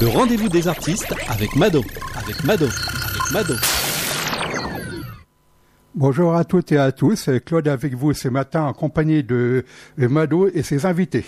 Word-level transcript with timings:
Le 0.00 0.08
rendez-vous 0.08 0.48
des 0.48 0.66
artistes 0.66 1.14
avec 1.28 1.54
Mado, 1.54 1.84
avec 2.16 2.42
Mado, 2.44 2.66
avec 2.66 3.32
Mado. 3.32 3.54
Bonjour 5.94 6.34
à 6.34 6.44
toutes 6.44 6.72
et 6.72 6.78
à 6.78 6.90
tous, 6.90 7.30
Claude 7.44 7.68
avec 7.68 7.94
vous 7.94 8.12
ce 8.12 8.28
matin 8.28 8.64
en 8.64 8.72
compagnie 8.72 9.22
de 9.22 9.64
Mado 9.96 10.48
et 10.52 10.62
ses 10.62 10.86
invités. 10.86 11.24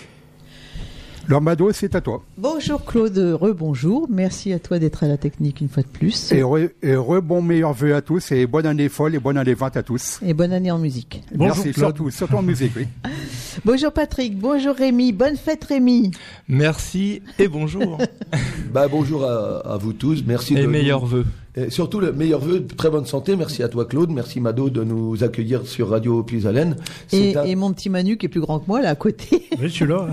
Alors 1.27 1.41
Mado, 1.41 1.69
c'est 1.73 1.93
à 1.93 1.99
toi. 1.99 2.23
Bonjour 2.37 2.85
Claude, 2.85 3.17
rebonjour. 3.17 4.07
Merci 4.09 4.53
à 4.53 4.59
toi 4.59 4.79
d'être 4.79 5.03
à 5.03 5.09
la 5.09 5.17
technique 5.17 5.59
une 5.59 5.67
fois 5.67 5.83
de 5.83 5.87
plus. 5.89 6.31
Et 6.31 6.41
re, 6.41 7.21
bon 7.21 7.41
meilleur 7.41 7.73
vœu 7.73 7.95
à 7.95 8.01
tous 8.01 8.31
et 8.31 8.47
bonne 8.47 8.65
année 8.65 8.87
folle 8.87 9.13
et 9.13 9.19
bonne 9.19 9.35
année 9.35 9.53
vente 9.53 9.75
à 9.75 9.83
tous. 9.83 10.21
Et 10.25 10.33
bonne 10.33 10.53
année 10.53 10.71
en 10.71 10.77
musique. 10.77 11.21
Bonjour 11.35 11.57
Merci, 11.57 11.77
surtout, 11.77 12.09
surtout 12.11 12.35
en 12.37 12.41
musique, 12.41 12.71
oui. 12.77 12.87
bonjour 13.65 13.91
Patrick, 13.91 14.39
bonjour 14.39 14.73
Rémi, 14.73 15.11
bonne 15.11 15.35
fête 15.35 15.65
Rémi. 15.65 16.11
Merci 16.47 17.21
et 17.37 17.49
bonjour. 17.49 17.97
bah, 18.71 18.87
bonjour 18.87 19.25
à, 19.25 19.77
vous 19.81 19.91
tous, 19.91 20.23
merci. 20.25 20.57
Et 20.57 20.65
meilleurs 20.65 21.05
vœux 21.05 21.25
surtout 21.69 21.99
le 21.99 22.11
meilleur 22.11 22.39
vœu, 22.39 22.65
très 22.65 22.89
bonne 22.89 23.05
santé. 23.05 23.35
Merci 23.35 23.63
à 23.63 23.67
toi 23.67 23.85
Claude, 23.85 24.09
merci 24.11 24.39
Mado 24.39 24.69
de 24.69 24.83
nous 24.83 25.23
accueillir 25.23 25.65
sur 25.65 25.89
Radio 25.89 26.23
Puis-Haleine. 26.23 26.75
Et, 27.11 27.33
et, 27.45 27.55
mon 27.55 27.73
petit 27.73 27.89
Manu 27.89 28.17
qui 28.17 28.27
est 28.27 28.29
plus 28.29 28.41
grand 28.41 28.59
que 28.59 28.65
moi 28.67 28.81
là 28.81 28.89
à 28.89 28.95
côté. 28.95 29.47
Oui, 29.59 29.63
je 29.63 29.67
suis 29.67 29.87
là. 29.87 30.07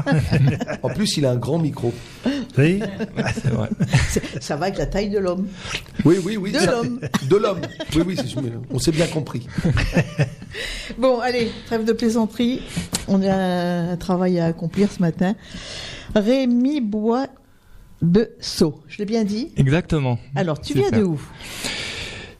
en 0.82 0.88
plus, 0.88 1.16
il 1.18 1.26
a 1.26 1.32
un 1.32 1.36
grand 1.36 1.58
micro. 1.58 1.92
Oui, 2.56 2.80
c'est 3.34 3.50
vrai. 3.50 3.68
Ça 4.40 4.56
va 4.56 4.66
avec 4.66 4.78
la 4.78 4.86
taille 4.86 5.10
de 5.10 5.18
l'homme. 5.18 5.46
Oui, 6.04 6.16
oui, 6.24 6.36
oui. 6.36 6.52
De 6.52 6.64
l'homme. 6.64 7.00
De 7.28 7.36
l'homme. 7.36 7.60
Oui, 7.94 8.02
oui, 8.06 8.16
on 8.70 8.78
s'est 8.78 8.92
bien 8.92 9.06
compris. 9.06 9.46
bon, 10.98 11.20
allez, 11.20 11.50
trêve 11.66 11.84
de 11.84 11.92
plaisanterie. 11.92 12.62
On 13.08 13.22
a 13.22 13.34
un 13.92 13.96
travail 13.96 14.38
à 14.38 14.46
accomplir 14.46 14.90
ce 14.90 15.00
matin. 15.00 15.34
Rémi 16.14 16.80
Bois 16.80 17.26
Besso. 18.04 18.82
Je 18.86 18.98
l'ai 18.98 19.06
bien 19.06 19.24
dit 19.24 19.48
Exactement. 19.56 20.18
Alors, 20.34 20.60
tu 20.60 20.74
viens 20.74 20.90
de 20.90 21.02
où? 21.02 21.20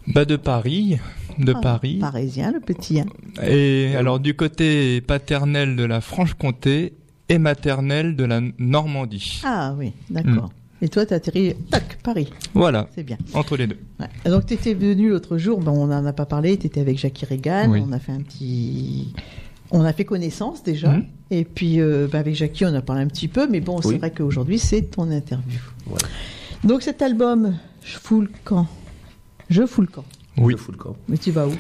Bah 0.07 0.25
De 0.25 0.37
Paris. 0.37 0.99
De 1.39 1.53
ah, 1.57 1.61
Paris. 1.61 1.99
Parisien, 2.01 2.53
le 2.53 2.61
petit. 2.61 3.01
Hein. 3.01 3.07
Et 3.43 3.95
alors, 3.97 4.21
du 4.21 4.35
côté 4.35 5.01
paternel 5.01 5.75
de 5.75 5.85
la 5.85 6.01
Franche-Comté 6.01 6.93
et 7.29 7.39
maternel 7.39 8.15
de 8.15 8.25
la 8.25 8.41
Normandie. 8.59 9.41
Ah 9.45 9.75
oui, 9.77 9.93
d'accord. 10.11 10.51
Mm. 10.51 10.85
Et 10.85 10.89
toi, 10.89 11.07
tu 11.07 11.15
as 11.15 11.17
atterri, 11.17 11.55
tac, 11.71 11.99
Paris. 12.03 12.29
Voilà. 12.53 12.89
C'est 12.95 13.03
bien. 13.03 13.17
Entre 13.33 13.57
les 13.57 13.67
deux. 13.67 13.79
Donc, 14.27 14.47
tu 14.47 14.55
étais 14.55 14.75
venu 14.75 15.09
l'autre 15.09 15.39
jour, 15.39 15.61
ben, 15.61 15.73
on 15.73 15.87
n'en 15.87 16.05
a 16.05 16.13
pas 16.13 16.27
parlé, 16.27 16.59
tu 16.59 16.67
étais 16.67 16.81
avec 16.81 16.99
Jackie 16.99 17.25
Regan, 17.25 17.71
on 17.71 17.93
a 17.93 17.99
fait 17.99 18.13
un 18.13 18.21
petit 18.21 19.15
on 19.71 19.85
a 19.85 19.93
fait 19.93 20.05
connaissance 20.05 20.63
déjà. 20.63 20.93
Mhm. 20.93 21.07
Et 21.35 21.45
puis 21.45 21.81
euh, 21.81 22.07
bah, 22.11 22.21
avec 22.21 22.37
Jackie, 22.37 22.65
on 22.65 22.75
a 22.75 22.81
parlé 22.81 23.03
un 23.03 23.09
petit 23.09 23.27
peu. 23.27 23.49
Mais 23.49 23.61
bon, 23.61 23.83
c'est 23.83 23.99
vrai 23.99 24.13
qu'aujourd'hui, 24.13 24.59
c'est 24.59 24.83
ton 24.83 25.11
interview. 25.11 25.59
Donc 26.63 26.83
cet 26.83 27.03
album, 27.03 27.57
Je 27.83 27.99
fous 27.99 28.21
le 28.21 28.31
camp. 28.45 28.69
Je 29.51 29.67
fous 29.67 29.81
le 29.83 29.89
camp. 29.89 30.05
Oui. 30.37 30.55
Je 30.57 30.63
fous 30.63 30.73
le 30.73 30.79
camp. 30.79 30.97
Mais 31.09 31.19
tu 31.19 31.33
vas 31.33 31.49
où? 31.49 31.53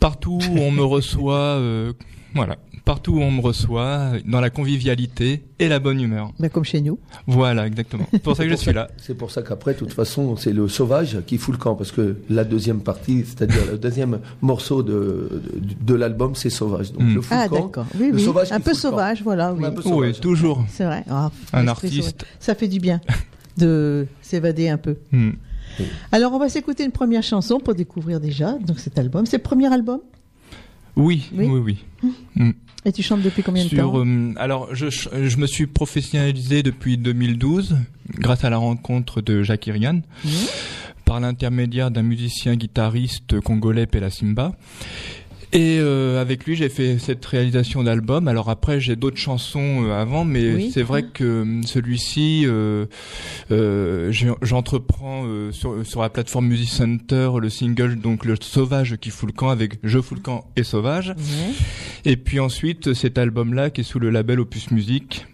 Partout 0.00 0.38
où 0.50 0.58
on 0.58 0.70
me 0.70 0.82
reçoit, 0.82 1.58
euh, 1.58 1.92
voilà 2.34 2.56
partout 2.88 3.16
où 3.16 3.20
on 3.20 3.30
me 3.30 3.42
reçoit, 3.42 4.12
dans 4.24 4.40
la 4.40 4.48
convivialité 4.48 5.42
et 5.58 5.68
la 5.68 5.78
bonne 5.78 6.00
humeur. 6.00 6.32
Mais 6.38 6.48
comme 6.48 6.64
chez 6.64 6.80
nous. 6.80 6.98
Voilà, 7.26 7.66
exactement. 7.66 8.06
C'est 8.10 8.22
pour 8.22 8.34
ça 8.34 8.44
que 8.44 8.50
je 8.50 8.54
suis 8.56 8.72
là. 8.72 8.88
C'est 8.96 9.14
pour 9.14 9.30
ça 9.30 9.42
qu'après, 9.42 9.74
de 9.74 9.78
toute 9.78 9.92
façon, 9.92 10.36
c'est 10.36 10.54
le 10.54 10.68
sauvage 10.68 11.18
qui 11.26 11.36
fout 11.36 11.52
le 11.54 11.60
camp, 11.60 11.74
parce 11.74 11.92
que 11.92 12.16
la 12.30 12.44
deuxième 12.44 12.80
partie, 12.80 13.26
c'est-à-dire 13.26 13.60
le 13.70 13.76
deuxième 13.76 14.20
morceau 14.40 14.82
de, 14.82 15.42
de, 15.82 15.94
l'album, 15.94 16.34
c'est 16.34 16.48
sauvage. 16.48 16.90
Donc 16.92 17.02
le 17.02 17.20
ah, 17.30 17.46
d'accord. 17.46 17.84
Oui, 18.00 18.10
oui. 18.10 18.26
un 18.50 18.60
peu 18.60 18.72
sauvage, 18.72 19.22
voilà. 19.22 19.52
Oui, 19.52 19.66
oui 19.84 20.14
toujours. 20.14 20.64
C'est 20.70 20.84
vrai. 20.84 21.04
Ah, 21.10 21.30
un 21.52 21.68
artiste. 21.68 22.24
Ça 22.40 22.54
fait 22.54 22.68
du 22.68 22.80
bien 22.80 23.02
de 23.58 24.06
s'évader 24.22 24.70
un 24.70 24.78
peu. 24.78 24.96
Hmm. 25.12 25.32
Alors, 26.10 26.32
on 26.32 26.38
va 26.38 26.48
s'écouter 26.48 26.84
une 26.84 26.92
première 26.92 27.22
chanson 27.22 27.60
pour 27.60 27.74
découvrir 27.74 28.18
déjà 28.18 28.54
donc 28.54 28.78
cet 28.78 28.98
album. 28.98 29.26
C'est 29.26 29.36
le 29.36 29.42
premier 29.42 29.70
album? 29.70 30.00
Oui, 30.96 31.28
oui, 31.34 31.46
oui. 31.46 31.60
oui. 32.02 32.12
Hmm. 32.34 32.52
Et 32.84 32.92
tu 32.92 33.02
chantes 33.02 33.22
depuis 33.22 33.42
combien 33.42 33.64
de 33.64 33.70
temps 33.70 33.92
euh, 33.96 34.32
Alors, 34.36 34.74
je, 34.74 34.88
je, 34.88 35.36
me 35.36 35.46
suis 35.46 35.66
professionnalisé 35.66 36.62
depuis 36.62 36.96
2012 36.96 37.76
grâce 38.18 38.44
à 38.44 38.50
la 38.50 38.56
rencontre 38.56 39.20
de 39.20 39.42
Jacques 39.42 39.66
Irian. 39.66 40.00
Mmh. 40.24 40.28
par 41.04 41.20
l'intermédiaire 41.20 41.90
d'un 41.90 42.02
musicien 42.02 42.54
guitariste 42.54 43.40
congolais 43.40 43.86
Pela 43.86 44.10
Simba. 44.10 44.52
Et 45.52 45.78
euh, 45.80 46.20
avec 46.20 46.44
lui, 46.44 46.56
j'ai 46.56 46.68
fait 46.68 46.98
cette 46.98 47.24
réalisation 47.24 47.82
d'album. 47.82 48.28
Alors 48.28 48.50
après, 48.50 48.80
j'ai 48.80 48.96
d'autres 48.96 49.16
chansons 49.16 49.84
euh, 49.84 49.92
avant, 49.92 50.24
mais 50.24 50.68
c'est 50.70 50.82
vrai 50.82 51.04
que 51.04 51.24
euh, 51.24 51.62
celui-ci, 51.64 52.44
euh, 52.46 52.86
j'entreprends 54.42 55.24
sur, 55.52 55.86
sur 55.86 56.02
la 56.02 56.10
plateforme 56.10 56.46
Music 56.48 56.68
Center 56.68 57.30
le 57.40 57.48
single 57.48 57.96
donc 57.96 58.24
le 58.24 58.34
Sauvage 58.40 58.96
qui 59.00 59.10
fout 59.10 59.28
le 59.28 59.32
camp 59.32 59.48
avec 59.48 59.78
Je 59.82 60.00
fous 60.00 60.14
le 60.14 60.20
camp 60.20 60.44
et 60.56 60.64
Sauvage. 60.64 61.14
Et 62.04 62.16
puis 62.16 62.40
ensuite 62.40 62.92
cet 62.94 63.18
album-là 63.18 63.70
qui 63.70 63.80
est 63.80 63.84
sous 63.84 63.98
le 63.98 64.10
label 64.10 64.40
Opus 64.40 64.70
Music 64.70 65.26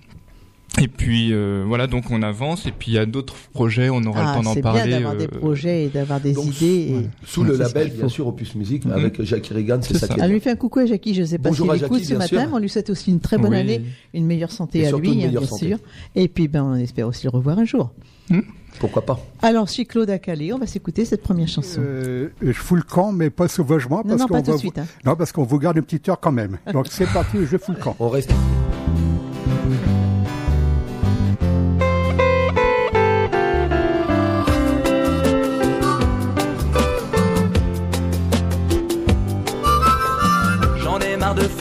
et 0.81 0.89
puis 0.89 1.33
euh, 1.33 1.65
voilà, 1.67 1.87
donc 1.87 2.11
on 2.11 2.23
avance. 2.23 2.67
Et 2.67 2.73
puis 2.73 2.93
il 2.93 2.95
y 2.95 2.99
a 2.99 3.07
d'autres 3.07 3.35
projets, 3.53 3.91
on 3.91 4.03
aura 4.05 4.23
le 4.23 4.29
ah, 4.29 4.35
temps 4.35 4.43
d'en 4.43 4.55
parler. 4.61 4.81
C'est 4.81 4.89
bien 4.89 4.97
d'avoir 4.97 5.17
des 5.17 5.25
euh, 5.25 5.39
projets 5.39 5.85
et 5.85 5.89
d'avoir 5.89 6.21
des 6.21 6.33
idées. 6.33 7.09
Sous 7.25 7.45
le 7.45 7.57
label, 7.57 7.91
bien 7.91 8.09
sûr, 8.09 8.27
Opus 8.27 8.55
Music, 8.55 8.85
mhm. 8.85 8.93
avec 8.93 9.23
Jackie 9.23 9.55
Regan, 9.55 9.81
c'est 9.83 9.99
ça. 9.99 10.15
On 10.19 10.29
lui 10.29 10.41
fait 10.41 10.51
un 10.51 10.57
coucou 10.57 10.81
à 10.81 10.87
Jackie. 10.87 11.15
Je 11.15 11.23
ne 11.23 11.27
sais 11.27 11.39
pas 11.39 11.53
s'il 11.53 11.65
écoute 11.75 12.05
ce 12.05 12.15
matin, 12.15 12.47
mais 12.47 12.53
on 12.53 12.59
lui 12.59 12.69
souhaite 12.69 12.91
aussi 12.91 13.11
une 13.11 13.21
très 13.21 13.39
bonne 13.39 13.55
année, 13.55 13.83
une 14.13 14.27
meilleure 14.27 14.53
santé 14.53 14.87
à 14.87 14.93
lui, 14.93 15.25
hein, 15.25 15.29
bien 15.29 15.47
sûr. 15.47 15.79
Et 16.15 16.29
puis 16.29 16.49
ben, 16.49 16.65
on 16.65 16.75
espère 16.75 17.09
aussi 17.09 17.25
le 17.25 17.31
revoir 17.31 17.59
un 17.59 17.65
jour. 17.65 17.93
Hmm. 18.31 18.41
Pourquoi 18.81 19.03
pas 19.03 19.21
Alors, 19.43 19.69
chez 19.69 19.85
Claude 19.85 20.11
Calais, 20.21 20.53
on 20.53 20.59
va 20.59 20.67
s'écouter 20.67 21.05
cette 21.05 21.23
première 21.23 21.49
chanson. 21.49 21.81
Euh, 21.85 22.31
je 22.43 22.53
fous 22.53 22.75
le 22.75 22.83
camp, 22.83 23.13
mais 23.13 23.31
pas 23.31 23.49
sauvagement. 23.49 24.03
Parce 24.03 24.15
non, 24.15 24.19
non, 24.19 24.29
pas 24.29 24.43
tout 24.43 24.53
de 24.53 24.57
suite. 24.57 24.79
Hein. 24.79 24.87
Non, 25.05 25.15
parce 25.15 25.31
qu'on 25.31 25.45
vous 25.45 25.59
garde 25.59 25.77
une 25.77 25.85
petite 25.85 26.09
heure 26.09 26.19
quand 26.19 26.33
même. 26.33 26.59
Donc 26.73 26.87
c'est 26.91 27.07
parti, 27.13 27.39
je 27.49 27.57
fous 27.57 27.73
le 27.73 27.79
camp. 27.79 27.95
On 28.01 28.09
reste. 28.09 28.33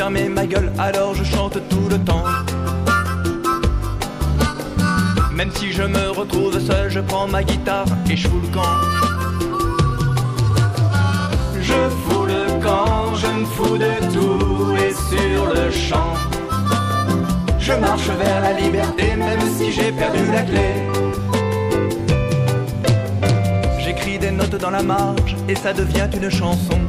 Fermer 0.03 0.28
ma 0.28 0.46
gueule, 0.46 0.69
alors 0.78 1.16
je 1.16 1.24
chante 1.24 1.58
tout 1.69 1.88
le 1.90 1.97
temps. 1.97 2.25
Même 5.31 5.50
si 5.56 5.72
je 5.72 5.84
me 5.84 6.09
retrouve 6.19 6.59
seul, 6.59 6.90
je 6.90 7.00
prends 7.00 7.25
ma 7.25 7.41
guitare 7.41 7.86
et 8.09 8.18
je 8.18 8.28
fous 8.28 8.41
le 8.41 8.50
camp. 8.58 8.75
Je 11.69 11.80
fous 12.02 12.25
le 12.25 12.44
camp, 12.66 13.16
je 13.22 13.28
me 13.40 13.46
fous 13.46 13.78
de 13.86 13.94
tout 14.14 14.75
et 14.86 14.94
sur 15.12 15.41
le 15.58 15.72
champ. 15.72 16.14
Je 17.58 17.74
marche 17.74 18.09
vers 18.24 18.41
la 18.41 18.53
liberté, 18.59 19.16
même 19.16 19.46
si 19.58 19.72
j'ai 19.72 19.91
perdu 19.94 20.24
la 20.34 20.41
clé. 20.41 20.70
J'écris 23.80 24.20
des 24.20 24.31
notes 24.31 24.58
dans 24.58 24.72
la 24.72 24.84
marge 24.84 25.38
et 25.47 25.56
ça 25.56 25.72
devient 25.72 26.09
une 26.14 26.30
chanson. 26.30 26.80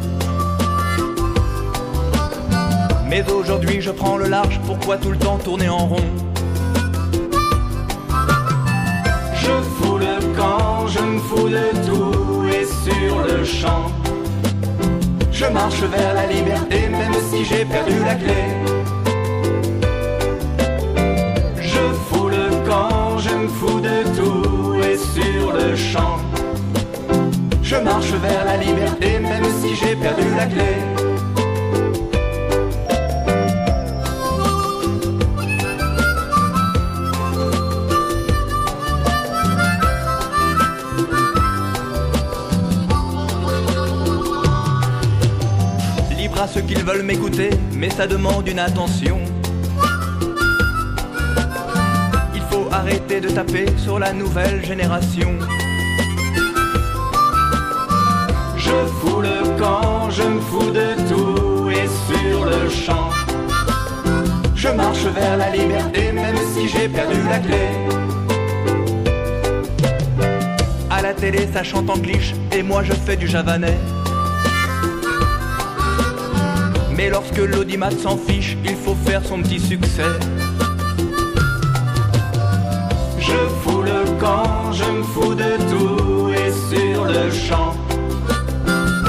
Mais 3.16 3.30
aujourd'hui 3.30 3.80
je 3.80 3.92
prends 3.92 4.16
le 4.16 4.26
large, 4.26 4.58
pourquoi 4.66 4.96
tout 4.96 5.12
le 5.12 5.16
temps 5.16 5.38
tourner 5.38 5.68
en 5.68 5.86
rond? 5.86 6.08
Je 9.36 9.52
fous 9.76 9.98
le 9.98 10.16
camp, 10.36 10.88
je 10.88 10.98
me 10.98 11.20
fous 11.20 11.48
de 11.48 11.66
tout 11.86 12.44
et 12.48 12.64
sur 12.64 13.20
le 13.20 13.44
champ. 13.44 13.92
Je 15.30 15.46
marche 15.46 15.80
vers 15.82 16.14
la 16.14 16.26
liberté 16.26 16.88
même 16.88 17.14
si 17.30 17.44
j'ai 17.44 17.64
perdu 17.64 18.00
la 18.04 18.16
clé. 18.16 18.42
Je 21.60 21.84
fous 22.08 22.28
le 22.28 22.68
camp, 22.68 23.18
je 23.18 23.30
me 23.30 23.46
fous 23.46 23.80
de 23.80 24.02
tout 24.18 24.74
et 24.82 24.96
sur 24.96 25.52
le 25.52 25.76
champ. 25.76 26.18
Je 27.62 27.76
marche 27.76 28.10
vers 28.10 28.44
la 28.44 28.56
liberté 28.56 29.20
même 29.20 29.46
si 29.62 29.76
j'ai 29.76 29.94
perdu 29.94 30.24
la 30.36 30.46
clé. 30.46 30.93
Ceux 46.54 46.60
qu'ils 46.60 46.84
veulent 46.84 47.02
m'écouter, 47.02 47.50
mais 47.72 47.90
ça 47.90 48.06
demande 48.06 48.46
une 48.46 48.60
attention. 48.60 49.18
Il 52.32 52.42
faut 52.42 52.68
arrêter 52.70 53.20
de 53.20 53.28
taper 53.28 53.66
sur 53.76 53.98
la 53.98 54.12
nouvelle 54.12 54.64
génération. 54.64 55.32
Je 58.56 58.76
fous 59.00 59.20
le 59.20 59.58
camp, 59.58 60.10
je 60.10 60.22
me 60.22 60.40
fous 60.40 60.70
de 60.70 60.88
tout 61.08 61.70
et 61.70 61.88
sur 62.06 62.44
le 62.44 62.70
champ. 62.70 63.10
Je 64.54 64.68
marche 64.68 65.06
vers 65.06 65.36
la 65.36 65.50
liberté 65.50 66.12
même 66.12 66.36
si 66.54 66.68
j'ai 66.68 66.88
perdu 66.88 67.20
la 67.28 67.38
clé. 67.40 67.64
la 71.02 71.12
télé, 71.12 71.46
ça 71.52 71.62
chante 71.62 71.90
en 71.90 71.98
glitch, 71.98 72.32
et 72.50 72.62
moi 72.62 72.82
je 72.82 72.94
fais 72.94 73.14
du 73.14 73.26
javanais. 73.28 73.76
Mais 77.04 77.10
lorsque 77.10 77.36
l'audimat 77.36 77.90
s'en 77.90 78.16
fiche, 78.16 78.56
il 78.64 78.76
faut 78.76 78.94
faire 78.94 79.22
son 79.22 79.42
petit 79.42 79.60
succès. 79.60 80.04
Je 83.18 83.36
fous 83.62 83.82
le 83.82 84.18
camp, 84.18 84.72
je 84.72 84.84
me 84.84 85.02
fous 85.02 85.34
de 85.34 85.58
tout, 85.68 86.30
et 86.30 86.50
sur 86.50 87.04
le 87.04 87.30
champ, 87.30 87.74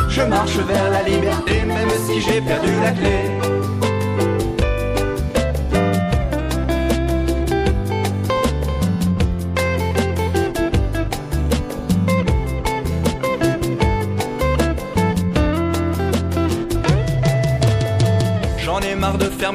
je 0.10 0.24
marche 0.24 0.58
vers 0.58 0.90
la 0.90 1.04
liberté, 1.04 1.64
même 1.66 1.90
si 2.06 2.20
j'ai 2.20 2.42
perdu 2.42 2.72
la 2.84 2.92
clé. 2.92 3.65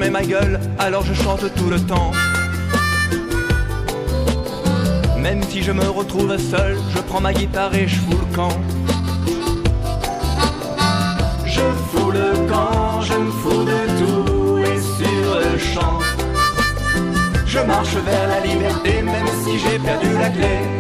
Ma 0.09 0.23
gueule, 0.23 0.59
alors 0.79 1.05
je 1.05 1.13
chante 1.13 1.45
tout 1.55 1.69
le 1.69 1.79
temps. 1.79 2.13
Même 5.19 5.43
si 5.43 5.63
je 5.63 5.73
me 5.73 5.85
retrouve 5.91 6.39
seul, 6.39 6.79
je 6.95 7.01
prends 7.03 7.21
ma 7.21 7.35
guitare 7.35 7.75
et 7.75 7.87
je 7.87 7.97
fous 7.97 8.19
le 8.19 8.35
camp. 8.35 8.57
Je 11.45 11.61
fous 11.91 12.11
le 12.11 12.49
camp, 12.49 13.03
je 13.03 13.15
me 13.15 13.31
fous 13.31 13.65
de 13.65 13.81
tout 14.01 14.59
et 14.59 14.81
sur 14.81 15.41
le 15.45 15.59
champ. 15.59 15.99
Je 17.47 17.59
marche 17.59 17.95
vers 17.95 18.29
la 18.29 18.41
liberté, 18.41 19.03
même 19.03 19.27
si 19.45 19.59
j'ai 19.59 19.79
perdu 19.79 20.15
la 20.19 20.31
clé. 20.31 20.80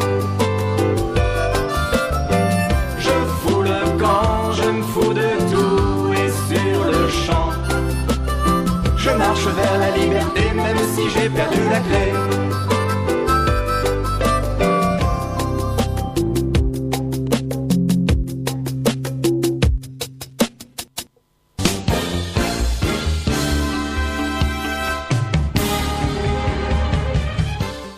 Même 10.74 10.88
si 10.94 11.08
j'ai 11.10 11.28
perdu 11.28 11.58
la 11.70 11.80
clé. 11.80 12.12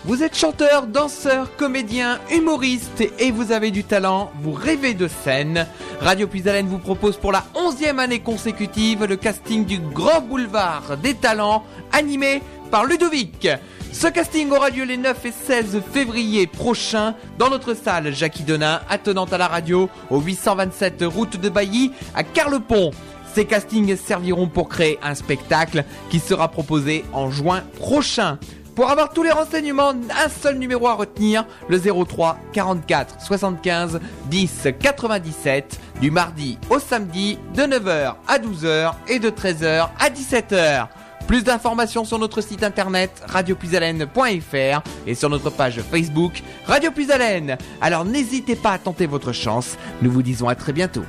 Vous 0.04 0.22
êtes 0.22 0.36
chanteur, 0.36 0.86
danseur, 0.86 1.56
comédien, 1.56 2.20
humoriste 2.30 3.02
et 3.18 3.30
vous 3.30 3.50
avez 3.50 3.70
du 3.70 3.82
talent, 3.82 4.30
vous 4.42 4.52
rêvez 4.52 4.94
de 4.94 5.08
scène. 5.08 5.66
Radio 6.00 6.26
Puisalène 6.26 6.66
vous 6.66 6.78
propose 6.78 7.16
pour 7.16 7.32
la 7.32 7.44
onzième 7.54 7.98
année 7.98 8.20
consécutive 8.20 9.04
le 9.04 9.16
casting 9.16 9.64
du 9.64 9.78
Grand 9.78 10.20
Boulevard 10.20 10.96
des 11.02 11.14
Talents 11.14 11.64
animé 11.92 12.42
par 12.72 12.86
Ludovic. 12.86 13.46
Ce 13.92 14.06
casting 14.06 14.50
aura 14.50 14.70
lieu 14.70 14.84
les 14.84 14.96
9 14.96 15.26
et 15.26 15.30
16 15.30 15.82
février 15.92 16.46
prochains 16.46 17.14
dans 17.38 17.50
notre 17.50 17.74
salle 17.74 18.14
Jackie 18.14 18.44
Denain, 18.44 18.80
attenante 18.88 19.34
à 19.34 19.38
la 19.38 19.46
radio, 19.46 19.90
au 20.08 20.20
827 20.20 21.04
route 21.06 21.38
de 21.38 21.50
Bailly 21.50 21.92
à 22.14 22.24
Carlepont. 22.24 22.90
Ces 23.34 23.44
castings 23.44 23.94
serviront 23.96 24.48
pour 24.48 24.70
créer 24.70 24.98
un 25.02 25.14
spectacle 25.14 25.84
qui 26.08 26.18
sera 26.18 26.48
proposé 26.48 27.04
en 27.12 27.30
juin 27.30 27.62
prochain. 27.78 28.38
Pour 28.74 28.88
avoir 28.88 29.12
tous 29.12 29.22
les 29.22 29.32
renseignements, 29.32 29.90
un 29.90 30.28
seul 30.30 30.56
numéro 30.56 30.88
à 30.88 30.94
retenir, 30.94 31.44
le 31.68 31.78
03 31.78 32.38
44 32.54 33.20
75 33.20 34.00
10 34.30 34.68
97, 34.80 35.78
du 36.00 36.10
mardi 36.10 36.58
au 36.70 36.78
samedi, 36.78 37.38
de 37.54 37.64
9h 37.64 38.14
à 38.26 38.38
12h 38.38 38.92
et 39.08 39.18
de 39.18 39.28
13h 39.28 39.90
à 40.00 40.08
17h. 40.08 40.88
Plus 41.32 41.44
d'informations 41.44 42.04
sur 42.04 42.18
notre 42.18 42.42
site 42.42 42.62
internet 42.62 43.22
radiopuisalène.fr 43.26 44.82
et 45.06 45.14
sur 45.14 45.30
notre 45.30 45.48
page 45.48 45.80
Facebook 45.80 46.42
Radio 46.66 46.90
Puisalène. 46.90 47.56
Alors 47.80 48.04
n'hésitez 48.04 48.54
pas 48.54 48.72
à 48.72 48.78
tenter 48.78 49.06
votre 49.06 49.32
chance. 49.32 49.78
Nous 50.02 50.10
vous 50.10 50.20
disons 50.20 50.46
à 50.48 50.54
très 50.54 50.74
bientôt. 50.74 51.04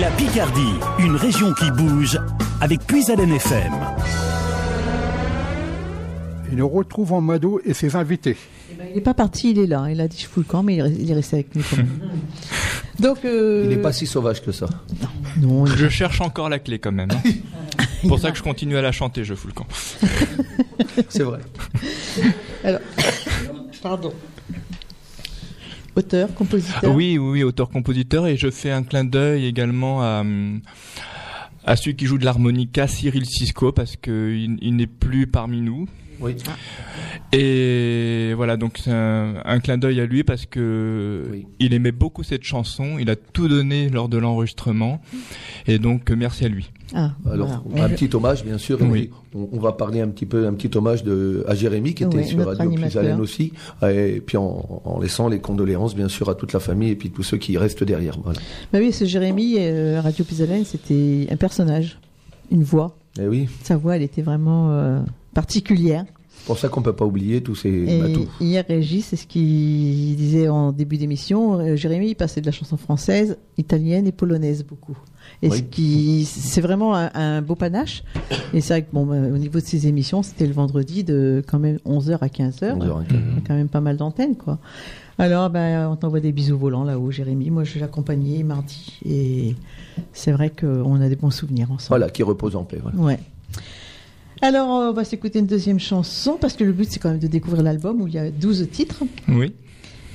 La 0.00 0.10
Picardie, 0.16 0.78
une 0.98 1.16
région 1.16 1.52
qui 1.52 1.70
bouge 1.72 2.18
avec 2.62 2.80
Puisalène 2.86 3.34
FM. 3.34 3.74
Et 6.50 6.56
nous 6.56 6.68
retrouvons 6.70 7.20
Mado 7.20 7.60
et 7.66 7.74
ses 7.74 7.96
invités. 7.96 8.38
Ben, 8.80 8.86
il 8.90 8.94
n'est 8.96 9.00
pas 9.02 9.14
parti, 9.14 9.50
il 9.50 9.58
est 9.58 9.66
là. 9.66 9.88
Il 9.90 10.00
a 10.00 10.08
dit 10.08 10.16
je 10.20 10.26
fous 10.26 10.40
le 10.40 10.46
camp, 10.46 10.62
mais 10.62 10.76
il 10.76 11.10
est- 11.10 11.14
resté 11.14 11.36
avec 11.36 11.54
nous 11.54 11.62
quand 11.68 11.76
même. 11.76 11.98
Donc, 12.98 13.24
euh, 13.24 13.62
Il 13.64 13.70
n'est 13.76 13.82
pas 13.82 13.92
si 13.92 14.06
sauvage 14.06 14.42
que 14.42 14.52
ça. 14.52 14.66
non, 15.40 15.66
il- 15.66 15.76
Je 15.76 15.88
cherche 15.88 16.20
encore 16.20 16.48
la 16.48 16.58
clé 16.58 16.78
quand 16.78 16.92
même. 16.92 17.10
hein. 17.12 17.20
C'est 18.02 18.08
pour 18.08 18.18
ça 18.18 18.30
que 18.30 18.38
je 18.38 18.42
continue 18.42 18.76
à 18.78 18.82
la 18.82 18.92
chanter, 18.92 19.24
je 19.24 19.34
fous 19.34 19.48
le 19.48 19.52
camp. 19.52 19.66
C'est 21.10 21.22
vrai. 21.22 21.40
Alors, 22.64 22.80
pardon. 23.82 24.12
Auteur, 25.96 26.32
compositeur. 26.34 26.94
Oui, 26.94 27.18
oui, 27.18 27.30
oui, 27.30 27.42
auteur-compositeur, 27.42 28.26
et 28.26 28.36
je 28.36 28.50
fais 28.50 28.70
un 28.70 28.82
clin 28.82 29.04
d'œil 29.04 29.44
également 29.44 30.02
à, 30.02 30.20
hum, 30.20 30.60
à 31.64 31.76
celui 31.76 31.96
qui 31.96 32.06
joue 32.06 32.16
de 32.16 32.24
l'harmonica, 32.24 32.86
Cyril 32.86 33.26
Cisco, 33.26 33.72
parce 33.72 33.96
que 33.96 34.32
il, 34.34 34.56
il 34.62 34.76
n'est 34.76 34.86
plus 34.86 35.26
parmi 35.26 35.60
nous. 35.60 35.86
Oui. 36.20 36.36
Et 37.32 38.32
voilà, 38.34 38.56
donc 38.56 38.78
c'est 38.82 38.90
un, 38.90 39.34
un 39.44 39.60
clin 39.60 39.78
d'œil 39.78 40.00
à 40.00 40.06
lui 40.06 40.24
parce 40.24 40.46
que 40.46 41.24
Oui. 41.30 41.46
il 41.60 41.74
aimait 41.74 41.92
beaucoup 41.92 42.22
cette 42.24 42.42
chanson, 42.42 42.96
il 42.98 43.08
a 43.08 43.16
tout 43.16 43.46
donné 43.48 43.88
lors 43.88 44.08
de 44.08 44.18
l'enregistrement, 44.18 45.00
et 45.66 45.78
donc 45.78 46.10
euh, 46.10 46.16
merci 46.16 46.44
à 46.44 46.48
lui. 46.48 46.72
Ah, 46.92 47.12
Alors, 47.30 47.62
voilà. 47.66 47.84
un 47.84 47.88
petit 47.90 48.10
hommage, 48.14 48.44
bien 48.44 48.58
sûr. 48.58 48.78
Oui. 48.82 49.10
On, 49.32 49.48
on 49.52 49.60
va 49.60 49.70
parler 49.70 50.00
un 50.00 50.08
petit 50.08 50.26
peu, 50.26 50.48
un 50.48 50.54
petit 50.54 50.76
hommage 50.76 51.04
de, 51.04 51.44
à 51.46 51.54
Jérémy, 51.54 51.94
qui 51.94 52.02
était 52.02 52.16
Oui, 52.16 52.26
sur 52.26 52.44
Radio. 52.44 52.68
Puisalène 52.72 53.20
aussi. 53.20 53.52
Et 53.88 54.20
puis, 54.26 54.36
en, 54.36 54.82
en 54.84 54.98
laissant 54.98 55.28
les 55.28 55.38
condoléances, 55.38 55.94
bien 55.94 56.08
sûr, 56.08 56.28
à 56.28 56.34
toute 56.34 56.52
la 56.52 56.58
famille 56.58 56.90
et 56.90 56.96
puis 56.96 57.10
tous 57.10 57.22
ceux 57.22 57.36
qui 57.36 57.56
restent 57.56 57.84
derrière. 57.84 58.18
Voilà. 58.24 58.40
Bah 58.72 58.80
oui, 58.80 58.90
ce 58.92 59.04
Jérémy, 59.04 59.54
euh, 59.60 60.00
Radio 60.00 60.24
Pisalène, 60.24 60.64
c'était 60.64 61.28
un 61.30 61.36
personnage, 61.36 62.00
une 62.50 62.64
voix. 62.64 62.96
Et 63.20 63.28
oui, 63.28 63.48
Sa 63.62 63.76
voix, 63.76 63.94
elle 63.94 64.02
était 64.02 64.22
vraiment 64.22 64.70
euh, 64.72 64.98
particulière. 65.34 66.04
c'est 66.38 66.46
pour 66.46 66.58
ça 66.58 66.68
qu'on 66.68 66.82
peut 66.82 66.94
pas 66.94 67.04
oublier 67.04 67.42
tous 67.42 67.54
ces 67.54 67.68
Et 67.68 68.00
batous. 68.00 68.26
hier, 68.40 68.64
Régis, 68.66 69.04
c'est 69.06 69.16
ce 69.16 69.26
qu'il 69.26 70.16
disait 70.16 70.48
en 70.48 70.72
début 70.72 70.96
d'émission. 70.96 71.58
euh, 71.60 71.76
Jérémy, 71.76 72.10
il 72.10 72.14
passait 72.14 72.40
de 72.40 72.46
la 72.46 72.52
chanson 72.52 72.76
française, 72.76 73.36
italienne 73.58 74.06
et 74.06 74.12
polonaise 74.12 74.64
beaucoup. 74.64 74.96
Et 75.42 75.48
Oui. 75.50 75.58
ce 75.58 75.62
qui, 75.62 76.24
c'est 76.24 76.60
vraiment 76.60 76.94
un, 76.96 77.10
un 77.14 77.42
beau 77.42 77.54
panache. 77.54 78.02
Et 78.52 78.60
c'est 78.60 78.74
vrai 78.74 78.82
que 78.82 78.88
bon, 78.92 79.06
bah, 79.06 79.16
au 79.16 79.38
niveau 79.38 79.60
de 79.60 79.64
ses 79.64 79.86
émissions, 79.86 80.22
c'était 80.22 80.46
le 80.46 80.52
vendredi 80.52 81.04
de 81.04 81.42
quand 81.46 81.58
même 81.58 81.78
11h 81.86 82.18
à 82.20 82.26
15h. 82.26 82.74
11 82.74 82.84
heures, 82.86 82.96
hein. 82.98 83.04
Il 83.10 83.16
y 83.16 83.18
a 83.38 83.40
quand 83.46 83.54
même 83.54 83.68
pas 83.68 83.80
mal 83.80 83.96
d'antennes, 83.96 84.36
quoi. 84.36 84.58
Alors, 85.18 85.50
ben, 85.50 85.88
on 85.90 85.96
t'envoie 85.96 86.20
des 86.20 86.32
bisous 86.32 86.56
volants 86.58 86.82
là-haut, 86.84 87.10
Jérémy. 87.10 87.50
Moi, 87.50 87.64
je 87.64 87.76
l'ai 87.78 87.84
accompagné 87.84 88.42
mardi. 88.42 88.98
Et 89.04 89.54
c'est 90.14 90.32
vrai 90.32 90.50
qu'on 90.50 90.98
a 91.00 91.08
des 91.10 91.16
bons 91.16 91.30
souvenirs 91.30 91.70
ensemble. 91.70 91.88
Voilà, 91.88 92.08
qui 92.10 92.22
repose 92.22 92.56
en 92.56 92.64
paix. 92.64 92.78
Voilà. 92.82 92.96
Ouais. 92.98 93.18
Alors, 94.42 94.68
on 94.68 94.92
va 94.92 95.04
s'écouter 95.04 95.38
une 95.38 95.46
deuxième 95.46 95.78
chanson 95.78 96.38
parce 96.40 96.54
que 96.54 96.64
le 96.64 96.72
but, 96.72 96.90
c'est 96.90 96.98
quand 96.98 97.10
même 97.10 97.18
de 97.18 97.26
découvrir 97.26 97.62
l'album 97.62 98.00
où 98.00 98.06
il 98.06 98.14
y 98.14 98.18
a 98.18 98.30
12 98.30 98.68
titres. 98.70 99.02
Oui. 99.28 99.52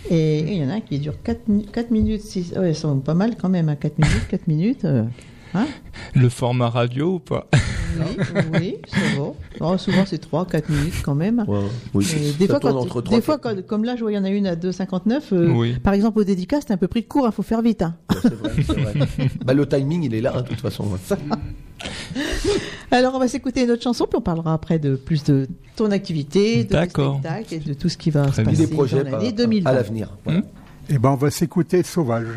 Et 0.09 0.39
il 0.39 0.53
y 0.61 0.63
en 0.65 0.69
a 0.69 0.73
un 0.73 0.81
qui 0.81 0.99
dure 0.99 1.15
4, 1.23 1.91
minutes 1.91 2.21
6. 2.21 2.53
Ouais, 2.57 2.71
ils 2.71 2.75
sont 2.75 2.99
pas 2.99 3.13
mal 3.13 3.35
quand 3.37 3.49
même, 3.49 3.69
à 3.69 3.75
4 3.75 3.97
minutes, 3.99 4.27
4 4.29 4.47
minutes. 4.47 4.85
euh, 4.85 5.03
hein 5.55 5.65
Le 6.13 6.29
format 6.29 6.69
radio 6.69 7.15
ou 7.15 7.19
pas 7.19 7.47
oui, 7.97 8.17
oui, 8.59 8.75
ça 8.87 8.97
va. 9.17 9.27
Oh, 9.61 9.77
souvent, 9.77 10.05
c'est 10.05 10.17
3, 10.17 10.45
4 10.47 10.67
minutes 10.69 10.95
quand 11.01 11.15
même. 11.15 11.45
Ouais, 11.47 11.59
oui, 11.93 12.03
Et 12.03 12.31
ça 12.33 12.37
des 12.37 12.45
fois, 12.47 12.59
quand, 12.59 12.75
entre 12.75 13.01
des 13.01 13.21
fois 13.21 13.37
quand- 13.37 13.65
comme 13.65 13.85
là, 13.85 13.95
je 13.95 14.01
vois, 14.01 14.11
il 14.11 14.15
y 14.15 14.17
en 14.17 14.25
a 14.25 14.29
une 14.29 14.47
à 14.47 14.57
2,59. 14.57 15.31
euh, 15.31 15.49
Oui. 15.53 15.77
Par 15.81 15.93
exemple, 15.93 16.19
au 16.19 16.25
dédicace, 16.25 16.65
c'est 16.67 16.73
un 16.73 16.77
peu 16.77 16.89
pris 16.89 17.03
de 17.03 17.07
court, 17.07 17.25
il 17.25 17.31
faut 17.33 17.41
faire 17.41 17.61
vite. 17.61 17.83
hein. 17.83 17.95
Ouais, 18.11 18.17
c'est 18.21 18.33
vrai, 18.33 18.51
c'est 18.67 18.79
vrai. 18.81 18.93
bah, 19.45 19.53
le 19.53 19.65
timing, 19.65 20.03
il 20.03 20.13
est 20.13 20.19
là, 20.19 20.33
hein, 20.35 20.41
de 20.41 20.47
toute 20.49 20.59
façon. 20.59 20.85
Alors, 22.91 23.15
on 23.15 23.19
va 23.19 23.27
s'écouter 23.29 23.63
une 23.63 23.71
autre 23.71 23.83
chanson, 23.83 24.05
puis 24.09 24.17
on 24.17 24.21
parlera 24.21 24.53
après 24.53 24.77
de 24.79 24.95
plus 24.97 25.23
de 25.23 25.47
ton 25.77 25.89
activité, 25.91 26.63
de 26.65 26.75
spectacles 26.75 27.53
et 27.53 27.59
de 27.59 27.73
tout 27.73 27.87
ce 27.89 27.97
qui 27.97 28.09
va 28.11 28.23
Très 28.23 28.31
se 28.31 28.41
bien. 28.41 28.51
passer 28.51 28.65
Des 28.67 28.73
projets 28.73 29.03
dans 29.05 29.11
l'année 29.11 29.31
2020. 29.31 29.69
à 29.69 29.73
l'avenir. 29.73 30.09
Voilà. 30.25 30.41
Eh 30.89 30.97
ben, 30.99 31.09
on 31.11 31.15
va 31.15 31.31
s'écouter 31.31 31.81
Sauvage. 31.83 32.27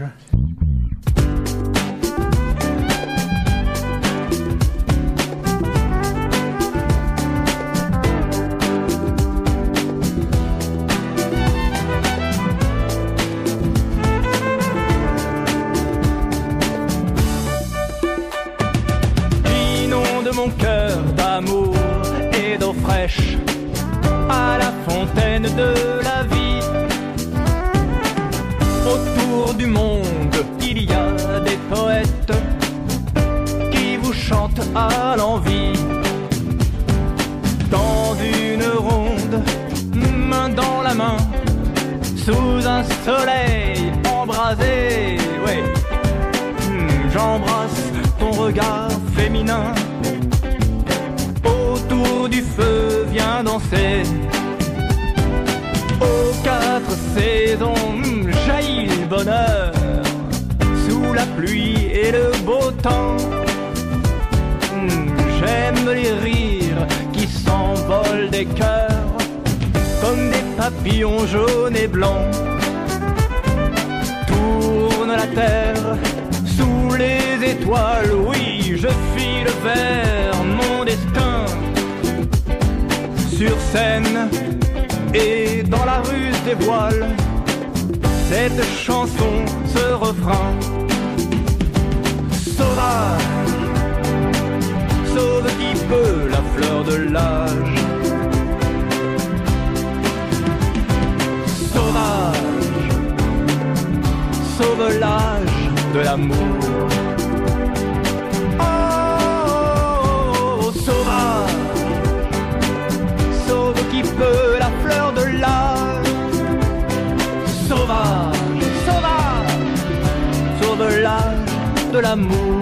L'amour. 122.08 122.60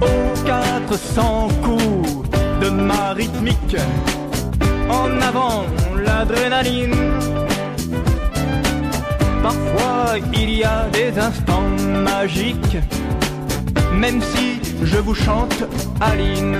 aux 0.00 0.46
400 0.46 1.48
coups 1.62 2.28
de 2.60 2.70
ma 2.70 3.12
rythmique. 3.12 3.76
En 4.88 5.10
avant 5.20 5.64
l'adrénaline. 6.04 6.96
Parfois 9.42 10.18
il 10.32 10.50
y 10.58 10.64
a 10.64 10.88
des 10.92 11.16
instants 11.18 11.70
magiques, 12.04 12.78
même 13.94 14.20
si 14.32 14.69
je 14.82 14.98
vous 14.98 15.14
chante 15.14 15.64
Aline. 16.00 16.58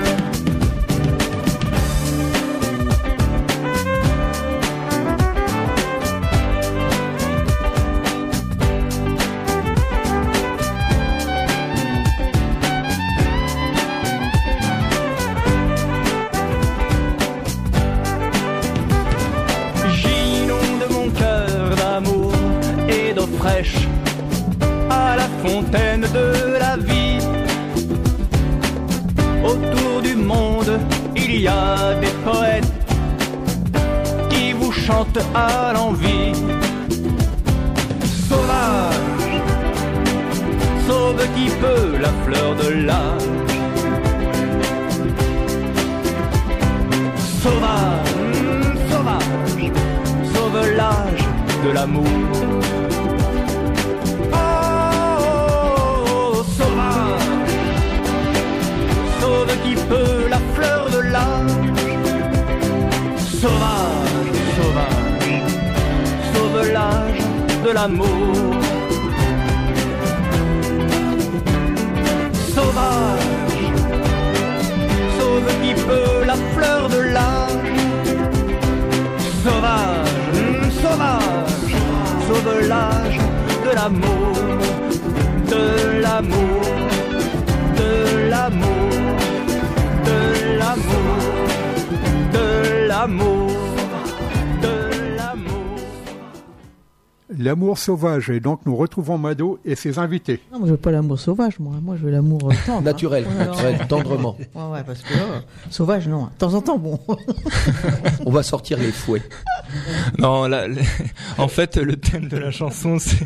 De 83.65 83.71
l'amour, 83.75 84.35
de 85.53 85.63
l'amour, 86.01 86.61
de 87.79 87.91
l'amour, 88.29 88.91
de 90.07 90.19
l'amour, 90.59 91.19
de 92.33 92.87
l'amour, 92.87 93.50
L'amour 97.37 97.77
sauvage. 97.77 98.29
Et 98.29 98.39
donc, 98.39 98.61
nous 98.65 98.75
retrouvons 98.75 99.17
Mado 99.17 99.59
et 99.65 99.75
ses 99.75 99.99
invités. 99.99 100.39
Non, 100.51 100.59
moi, 100.59 100.67
je 100.67 100.71
veux 100.73 100.77
pas 100.77 100.91
l'amour 100.91 101.19
sauvage, 101.19 101.59
moi. 101.59 101.73
Moi, 101.81 101.95
je 101.97 102.03
veux 102.05 102.11
l'amour 102.11 102.39
euh, 102.51 102.53
tendre. 102.65 102.79
hein. 102.79 102.81
Naturel, 102.81 103.25
tendrement. 103.87 104.37
Ouais, 104.55 104.63
ouais, 104.73 104.83
parce 104.85 105.01
que 105.01 105.13
là, 105.13 105.43
sauvage, 105.69 106.07
non. 106.07 106.25
De 106.25 106.29
temps 106.37 106.53
en 106.53 106.61
temps, 106.61 106.77
bon. 106.77 106.99
On 108.25 108.31
va 108.31 108.43
sortir 108.43 108.77
les 108.79 108.91
fouets. 108.91 109.21
Non, 110.19 110.47
là, 110.47 110.67
en 111.37 111.47
fait, 111.47 111.77
le 111.77 111.95
thème 111.95 112.27
de 112.27 112.37
la 112.37 112.51
chanson, 112.51 112.97
c'est 112.99 113.25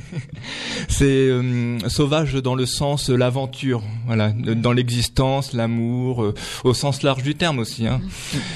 c'est 0.87 1.05
euh, 1.05 1.79
sauvage 1.87 2.33
dans 2.35 2.53
le 2.55 2.65
sens 2.67 3.09
euh, 3.09 3.15
l'aventure, 3.15 3.81
voilà, 4.05 4.31
dans 4.31 4.71
l'existence, 4.71 5.53
l'amour, 5.53 6.23
euh, 6.23 6.33
au 6.63 6.73
sens 6.73 7.01
large 7.01 7.23
du 7.23 7.33
terme 7.35 7.59
aussi. 7.59 7.87
Hein. 7.87 8.01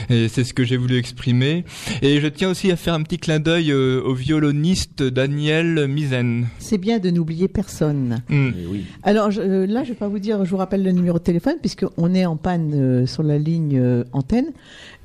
Et 0.10 0.28
c'est 0.28 0.44
ce 0.44 0.54
que 0.54 0.64
j'ai 0.64 0.78
voulu 0.78 0.98
exprimer. 0.98 1.66
Et 2.04 2.22
je 2.22 2.28
tiens 2.28 2.50
aussi 2.50 2.72
à 2.72 2.76
faire 2.76 2.94
un 2.94 3.02
petit 3.02 3.18
clin 3.18 3.40
d'œil 3.40 3.72
euh, 3.72 4.02
au 4.04 4.14
violoniste 4.14 5.02
Daniel 5.04 5.39
Mizen. 5.40 6.48
C'est 6.60 6.78
bien 6.78 7.00
de 7.00 7.10
n'oublier 7.10 7.48
personne. 7.48 8.22
Hmm. 8.30 8.50
Eh 8.62 8.66
oui. 8.68 8.86
Alors 9.04 9.32
je- 9.32 9.42
euh, 9.42 9.66
là, 9.66 9.84
je 9.84 9.90
vais 9.90 9.96
pas 9.96 10.08
vous 10.08 10.20
dire, 10.20 10.44
je 10.46 10.50
vous 10.50 10.58
rappelle 10.58 10.84
le 10.84 10.92
numéro 10.92 11.18
de 11.18 11.24
téléphone 11.24 11.56
puisqu'on 11.60 12.14
est 12.14 12.26
en 12.26 12.36
panne 12.38 12.72
euh, 12.74 13.06
sur 13.06 13.24
la 13.24 13.38
ligne 13.38 13.78
euh, 13.80 14.04
antenne. 14.14 14.48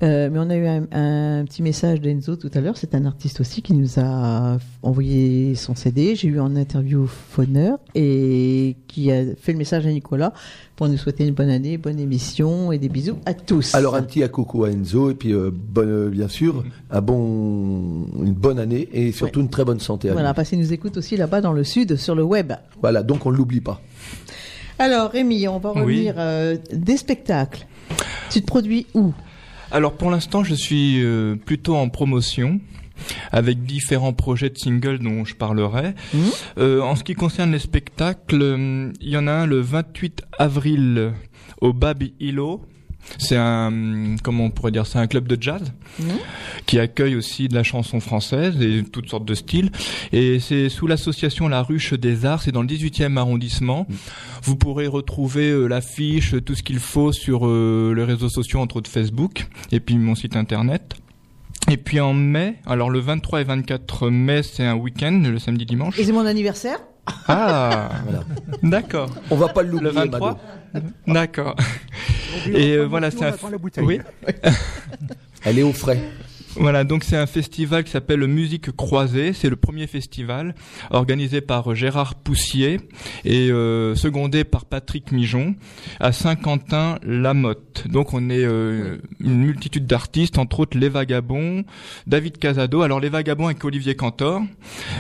Euh, 0.03 0.29
mais 0.31 0.39
on 0.41 0.51
a 0.51 0.57
eu 0.57 0.67
un, 0.67 0.83
un 0.93 1.45
petit 1.45 1.63
message 1.63 2.01
d'Enzo 2.01 2.37
tout 2.37 2.51
à 2.53 2.61
l'heure. 2.61 2.77
C'est 2.77 2.95
un 2.95 3.05
artiste 3.07 3.41
aussi 3.41 3.63
qui 3.63 3.73
nous 3.75 3.99
a 3.99 4.59
envoyé 4.83 5.55
son 5.55 5.75
CD. 5.75 6.15
J'ai 6.17 6.29
eu 6.29 6.41
en 6.41 6.57
interview 6.57 7.07
Fauneur 7.07 7.79
et 7.95 8.77
qui 8.89 9.13
a 9.13 9.23
fait 9.41 9.53
le 9.53 9.59
message 9.59 9.87
à 9.87 9.91
Nicolas 9.91 10.33
pour 10.77 10.89
nous 10.89 10.97
souhaiter 10.97 11.27
une 11.27 11.35
bonne 11.35 11.51
année, 11.51 11.79
bonne 11.79 12.01
émission 12.01 12.73
et 12.73 12.79
des 12.79 12.89
bisous 12.89 13.17
à 13.27 13.35
tous. 13.35 13.75
Alors 13.75 13.95
un 13.95 14.03
petit 14.03 14.23
à 14.23 14.29
coucou 14.29 14.65
à 14.65 14.71
Enzo 14.71 15.11
et 15.11 15.15
puis 15.15 15.33
euh, 15.33 15.51
bonne, 15.53 15.89
euh, 15.89 16.09
bien 16.11 16.29
sûr 16.29 16.65
un 16.91 17.01
bon, 17.01 18.07
une 18.23 18.33
bonne 18.35 18.59
année 18.59 18.89
et 18.93 19.13
surtout 19.13 19.41
une 19.41 19.51
très 19.51 19.65
bonne 19.65 19.81
santé 19.81 20.11
à 20.11 20.13
voilà, 20.13 20.31
lui. 20.31 20.35
parce 20.35 20.49
qu'il 20.49 20.59
nous 20.59 20.73
écoute 20.73 20.97
aussi 20.97 21.17
là-bas 21.17 21.41
dans 21.41 21.53
le 21.53 21.63
sud 21.65 21.97
sur 21.97 22.15
le 22.15 22.25
web. 22.25 22.53
Voilà, 22.83 23.03
donc 23.03 23.25
on 23.27 23.31
ne 23.31 23.37
l'oublie 23.37 23.61
pas. 23.61 23.81
Alors 24.79 25.11
Rémi, 25.13 25.47
on 25.47 25.59
va 25.59 25.73
Oui. 25.75 25.81
revenir 25.81 26.15
euh, 26.19 26.57
des 26.73 26.97
spectacles. 26.97 27.67
Tu 28.31 28.41
te 28.41 28.47
produis 28.47 28.87
où? 28.95 29.13
Alors 29.71 29.93
pour 29.93 30.11
l'instant, 30.11 30.43
je 30.45 30.55
suis 30.55 31.03
euh, 31.05 31.37
plutôt 31.37 31.77
en 31.77 31.89
promotion. 31.89 32.59
Avec 33.33 33.65
différents 33.65 34.13
projets 34.13 34.51
de 34.51 34.59
singles 34.59 34.99
dont 34.99 35.25
je 35.25 35.35
parlerai. 35.35 35.95
Euh, 36.59 36.81
en 36.81 36.97
ce 36.97 37.05
qui 37.05 37.15
concerne 37.15 37.53
les 37.53 37.59
spectacles, 37.59 38.93
il 39.01 39.09
y 39.09 39.17
en 39.17 39.27
a 39.27 39.33
un 39.33 39.47
le 39.47 39.61
28 39.61 40.23
avril 40.39 41.13
au 41.61 41.73
Baby 41.73 42.15
Hilo. 42.21 42.63
C'est 43.19 43.37
un, 43.37 44.17
comment 44.23 44.45
on 44.45 44.51
pourrait 44.51 44.73
dire, 44.73 44.87
c'est 44.87 44.99
un 44.99 45.07
club 45.07 45.29
de 45.29 45.37
jazz 45.41 45.73
qui 46.67 46.79
accueille 46.79 47.17
aussi 47.17 47.49
de 47.49 47.55
la 47.55 47.63
chanson 47.63 48.01
française 48.01 48.61
et 48.61 48.83
toutes 48.83 49.09
sortes 49.09 49.27
de 49.27 49.35
styles. 49.35 49.71
Et 50.13 50.41
c'est 50.41 50.69
sous 50.69 50.87
l'association 50.87 51.49
La 51.49 51.63
Ruche 51.63 51.95
des 51.95 52.25
Arts, 52.25 52.43
c'est 52.43 52.53
dans 52.53 52.63
le 52.63 52.69
18e 52.69 53.17
arrondissement. 53.17 53.87
Vous 54.43 54.57
pourrez 54.57 54.87
retrouver 54.87 55.51
euh, 55.51 55.67
l'affiche, 55.67 56.35
tout 56.45 56.55
ce 56.55 56.63
qu'il 56.63 56.79
faut 56.79 57.13
sur 57.13 57.47
euh, 57.47 57.93
les 57.97 58.05
réseaux 58.05 58.29
sociaux, 58.29 58.61
entre 58.61 58.77
autres 58.77 58.91
Facebook, 58.91 59.47
et 59.71 59.81
puis 59.81 59.97
mon 59.97 60.15
site 60.15 60.37
internet. 60.37 60.97
Et 61.71 61.77
puis 61.79 61.99
en 62.01 62.13
mai, 62.13 62.57
alors 62.67 62.91
le 62.91 62.99
23 62.99 63.41
et 63.41 63.45
24 63.45 64.11
mai, 64.11 64.43
c'est 64.43 64.65
un 64.65 64.75
week-end, 64.75 65.23
le 65.25 65.39
samedi 65.39 65.65
dimanche. 65.65 65.99
Et 65.99 66.05
c'est 66.05 66.13
mon 66.13 66.27
anniversaire. 66.27 66.79
Ah, 67.29 67.91
d'accord. 68.63 69.11
On 69.31 69.37
va 69.37 69.49
pas 69.49 69.63
le 69.63 69.79
Le 69.79 69.91
23 69.91 70.39
D'accord. 71.07 71.55
Et 72.53 72.73
euh, 72.73 72.85
voilà, 72.85 73.11
c'est 73.11 73.25
un... 73.25 73.35
Oui. 73.79 74.01
Elle 75.45 75.59
est 75.59 75.63
au 75.63 75.73
frais. 75.73 76.01
Voilà, 76.57 76.85
donc 76.85 77.03
c'est 77.03 77.17
un 77.17 77.27
festival 77.27 77.83
qui 77.83 77.91
s'appelle 77.91 78.21
le 78.21 78.29
Musique 78.29 78.71
Croisée. 78.77 79.33
C'est 79.33 79.51
le 79.51 79.57
premier 79.57 79.89
festival 79.89 80.55
organisé 80.91 81.41
par 81.41 81.75
Gérard 81.75 82.15
Poussier 82.15 82.81
et 83.25 83.51
euh, 83.51 83.97
secondé 83.97 84.45
par 84.45 84.65
Patrick 84.65 85.11
Mijon 85.11 85.57
à 85.99 86.13
Saint-Quentin-la-Motte. 86.13 87.89
Donc 87.89 88.15
on 88.15 88.31
est 88.31 88.45
euh, 88.45 88.99
une 89.19 89.39
multitude 89.39 89.87
d'artistes, 89.87 90.39
entre 90.39 90.61
autres 90.61 90.79
Les 90.79 90.89
Vagabonds, 90.89 91.65
David 92.07 92.39
Casado. 92.39 92.83
Alors 92.83 93.01
Les 93.01 93.09
Vagabonds 93.09 93.47
avec 93.47 93.65
Olivier 93.65 93.97
Cantor, 93.97 94.43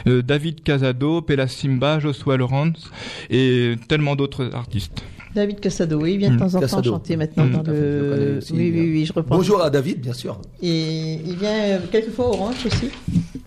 euh, 0.08 0.22
David 0.22 0.64
Casado, 0.64 1.22
Pella 1.22 1.46
Simba, 1.46 2.00
Joshua 2.00 2.36
Lawrence 2.36 2.90
et 3.30 3.76
tellement 3.88 4.16
d'autres 4.16 4.50
artistes. 4.54 5.04
David 5.34 5.60
Cassado, 5.60 6.00
oui, 6.00 6.12
il 6.14 6.18
vient 6.18 6.30
de 6.30 6.36
Mm. 6.36 6.38
temps 6.38 6.54
en 6.54 6.60
temps 6.60 6.82
chanter 6.82 7.16
maintenant 7.16 7.44
Mm. 7.46 7.50
dans 7.52 7.64
je 7.64 7.70
le 7.70 8.38
Oui, 8.52 8.70
oui, 8.72 8.90
oui, 8.92 9.04
je 9.06 9.12
reprends. 9.12 9.36
Bonjour 9.36 9.62
à 9.62 9.70
David, 9.70 10.00
bien 10.00 10.12
sûr. 10.12 10.40
Et 10.62 11.14
il 11.14 11.36
vient 11.36 11.50
euh, 11.64 11.78
quelquefois 11.90 12.28
au 12.28 12.32
ranch 12.32 12.66
aussi. 12.66 12.90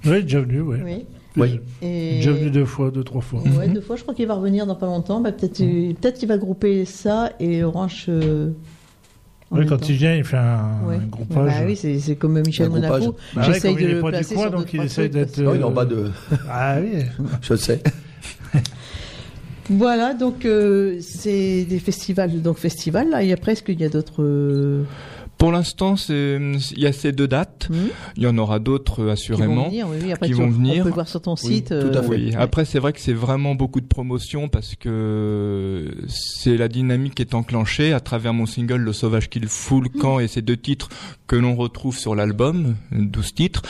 Oui, 0.06 0.24
déjà 0.24 0.42
venu, 0.42 0.62
oui. 0.62 0.78
Oui. 0.84 1.06
Oui. 1.38 1.60
Et... 1.84 2.16
Déjà 2.16 2.32
venu 2.32 2.50
deux 2.50 2.66
fois, 2.66 2.90
deux, 2.92 3.04
trois 3.04 3.22
fois. 3.22 3.42
Ouais, 3.58 3.68
deux 3.68 3.82
fois. 3.82 3.96
Je 3.96 4.02
crois 4.02 4.14
qu'il 4.16 4.26
va 4.28 4.34
revenir 4.34 4.66
dans 4.66 4.76
pas 4.76 4.88
longtemps. 4.88 5.22
Bah, 5.22 5.32
peut-être, 5.32 5.62
euh, 5.62 5.94
peut-être 5.94 6.18
qu'il 6.18 6.28
va 6.28 6.38
grouper 6.38 6.84
ça 6.86 7.32
et 7.40 7.64
ranch. 7.64 8.06
euh, 8.10 8.50
Oui, 9.52 9.66
quand 9.68 9.78
temps. 9.78 9.86
il 9.88 9.96
vient, 9.96 10.16
il 10.16 10.24
fait 10.24 10.36
un, 10.38 10.82
Ouais. 10.88 10.96
un 10.96 11.06
groupage. 11.08 11.54
Bah 11.60 11.66
oui, 11.66 11.76
c'est, 11.78 12.16
comme 12.16 12.42
Michel. 12.42 12.70
Monaco. 12.70 13.16
Bah 13.36 13.42
ouais, 13.42 13.54
J'essaye 13.54 13.76
de 13.76 13.80
il 13.82 13.86
est 13.90 13.94
le 13.94 14.02
pas 14.02 14.08
du 14.08 14.12
placer 14.18 14.36
coin, 14.36 14.44
sur 14.46 14.52
donc 14.52 14.74
il 14.74 14.82
essaye 14.82 15.10
d'être, 15.10 15.40
Oh, 15.46 15.52
il 15.56 15.62
est 15.62 15.64
en 15.64 15.72
bas 15.72 15.86
de. 15.86 16.10
Ah 16.50 16.78
oui. 16.82 17.04
Je 17.42 17.54
le 17.54 17.58
sais. 17.60 17.82
Voilà, 19.70 20.14
donc 20.14 20.46
euh, 20.46 20.98
c'est 21.02 21.66
des 21.66 21.80
festivals. 21.80 22.42
Donc 22.42 22.58
festival, 22.58 23.10
là, 23.10 23.24
il 23.24 23.30
y 23.30 23.34
a 23.34 23.38
presque, 23.38 23.66
il 23.70 23.80
y 23.80 23.84
a 23.84 23.90
d'autres. 23.90 24.24
euh, 24.24 24.84
Pour 25.38 25.52
l'instant, 25.52 25.98
c'est 25.98 26.40
il 26.72 26.80
y 26.80 26.86
a 26.88 26.94
ces 26.94 27.12
deux 27.12 27.28
dates. 27.28 27.68
hmm, 27.70 27.88
Il 28.16 28.24
y 28.24 28.28
en 28.28 28.38
aura 28.38 28.60
d'autres 28.60 29.02
euh, 29.02 29.14
qui 29.16 29.28
vont 29.32 29.36
assurément. 29.36 29.68
venir. 29.68 29.88
Oui, 29.90 29.98
oui, 30.04 30.12
après, 30.14 30.28
qui 30.28 30.32
tu- 30.34 30.38
vont 30.40 30.46
on 30.48 30.52
venir. 30.52 30.84
peut 30.84 30.90
le 30.90 30.96
voir 30.96 31.08
sur 31.10 31.22
ton 31.22 31.34
Oui, 31.44 31.56
site. 31.56 31.68
tout 31.68 31.74
euh, 31.74 32.00
à 32.00 32.02
fait. 32.02 32.10
Oui. 32.10 32.34
Après, 32.38 32.64
c'est 32.64 32.80
vrai 32.80 32.94
que 32.94 33.02
c'est 33.02 33.12
vraiment 33.14 33.56
beaucoup 33.56 33.82
de 33.82 33.88
promotion 33.88 34.48
parce 34.48 34.76
que 34.76 35.92
c'est 36.08 36.56
la 36.56 36.70
dynamique 36.70 37.16
qui 37.16 37.22
est 37.24 37.34
enclenchée 37.36 37.92
à 37.92 38.00
travers 38.00 38.34
mon 38.34 38.46
single 38.46 38.78
Le 38.78 38.94
Sauvage 38.94 39.30
qu'il 39.30 39.48
fout 39.50 39.84
le 39.84 39.90
camp 39.90 40.20
et 40.20 40.30
ces 40.30 40.42
deux 40.42 40.58
titres 40.58 40.88
que 41.28 41.36
l'on 41.36 41.56
retrouve 41.58 41.98
sur 41.98 42.16
l'album, 42.16 42.76
12 42.94 43.34
titres. 43.34 43.64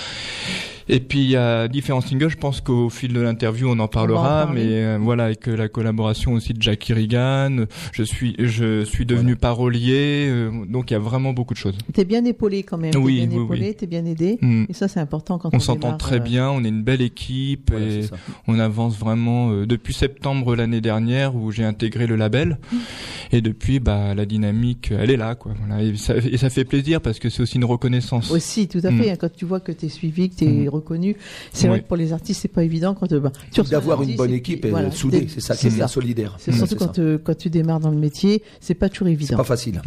Et 0.90 1.00
puis 1.00 1.20
il 1.20 1.30
y 1.30 1.36
a 1.36 1.68
différents 1.68 2.02
singles, 2.02 2.30
je 2.30 2.38
pense 2.38 2.62
qu'au 2.62 2.90
fil 2.90 3.12
de 3.14 3.20
l'interview 3.20 3.68
on 3.70 3.78
en 3.80 3.88
parlera, 3.88 4.46
parler. 4.46 4.64
mais 4.66 4.72
euh, 4.86 4.98
voilà 5.02 5.26
avec 5.26 5.48
euh, 5.48 5.56
la 5.58 5.68
collaboration 5.68 6.34
aussi 6.34 6.54
de 6.54 6.62
Jackie 6.62 6.94
Regan, 6.94 7.66
je 7.92 8.04
suis 8.04 8.36
je 8.40 8.84
suis 8.86 9.06
devenu 9.06 9.36
parolier, 9.36 10.28
euh, 10.30 10.52
donc 10.68 10.90
il 10.92 10.94
y 10.94 10.98
a 10.98 11.00
vraiment 11.00 11.34
beaucoup 11.34 11.54
de 11.54 11.60
choses. 11.60 11.78
T'es 11.94 12.06
bien 12.06 12.24
épaulé 12.26 12.64
quand 12.64 12.78
même. 12.78 12.92
Oui, 12.96 13.20
t'es 13.20 13.28
bien 13.28 13.38
oui, 13.38 13.44
épaulé, 13.44 13.68
oui. 13.70 13.76
t'es 13.76 13.88
bien 13.88 14.06
aidé. 14.06 14.38
Mm. 14.42 14.66
Et 14.70 14.74
ça, 14.74 14.88
c'est 14.88 15.00
important 15.00 15.38
quand 15.38 15.50
on, 15.54 15.58
On 15.58 15.60
s'entend 15.60 15.98
très 15.98 16.18
euh, 16.18 16.20
bien, 16.20 16.50
on 16.50 16.64
est 16.64 16.70
une 16.70 16.84
belle 16.84 17.02
équipe 17.02 17.72
Voilà, 17.72 17.86
et 17.86 18.02
on 18.48 18.58
avance 18.60 18.98
vraiment 18.98 19.52
depuis 19.66 19.94
septembre 19.94 20.56
l'année 20.56 20.82
dernière 20.82 21.36
où 21.36 21.52
j'ai 21.52 21.64
intégré 21.66 22.08
le 22.08 22.16
label 22.16 22.58
et 23.32 23.42
depuis 23.42 23.80
bah 23.80 24.16
la 24.16 24.26
dynamique 24.26 24.92
elle 24.98 25.12
est 25.12 25.18
là 25.18 25.36
quoi 25.36 25.54
voilà 25.60 25.84
et 25.84 25.96
ça, 25.98 26.16
et 26.18 26.38
ça 26.38 26.50
fait 26.50 26.64
plaisir 26.66 27.02
parce 27.02 27.20
que 27.20 27.30
c'est 27.30 27.42
aussi 27.42 27.58
une 27.58 27.66
reconnaissance. 27.66 28.32
Aussi, 28.32 28.68
tout 28.68 28.80
à 28.84 28.92
Mm. 28.92 29.02
fait. 29.02 29.18
Quand 29.18 29.32
tu 29.34 29.46
vois 29.46 29.60
que 29.60 29.72
tu 29.74 29.88
es 29.88 29.90
suivi, 29.90 30.30
que 30.30 30.36
tu 30.36 30.70
es 30.78 30.80
Mm. 30.80 30.84
reconnu, 30.84 31.16
c'est 31.54 31.68
vrai 31.68 31.82
que 31.82 31.88
pour 31.88 31.98
les 31.98 32.14
artistes, 32.14 32.42
c'est 32.42 32.48
pas 32.48 32.64
évident 32.64 32.94
quand 32.94 33.12
euh, 33.12 33.20
bah, 33.20 33.32
tu 33.52 33.62
D'avoir 33.64 34.02
un 34.02 34.04
une 34.04 34.16
bonne 34.16 34.32
et 34.32 34.36
équipe 34.36 34.62
puis, 34.62 34.70
et 34.70 34.72
voilà, 34.72 34.92
soudée, 34.92 35.28
c'est 35.30 35.42
ça 35.42 35.56
qui 35.56 35.68
est 35.68 35.70
c'est 35.70 35.76
bien 35.76 35.88
ça. 35.88 35.94
solidaire. 35.94 36.36
C'est 36.40 36.52
Mm, 36.52 36.58
surtout 36.58 36.76
quand, 36.76 37.00
euh, 37.00 37.18
quand 37.24 37.38
tu 37.38 37.50
démarres 37.50 37.80
dans 37.80 37.92
le 37.92 37.98
métier, 37.98 38.44
c'est 38.60 38.74
pas 38.76 38.90
toujours 38.90 39.08
C'est 39.08 39.14
évident. 39.14 39.38
pas 39.38 39.44
facile. 39.44 39.82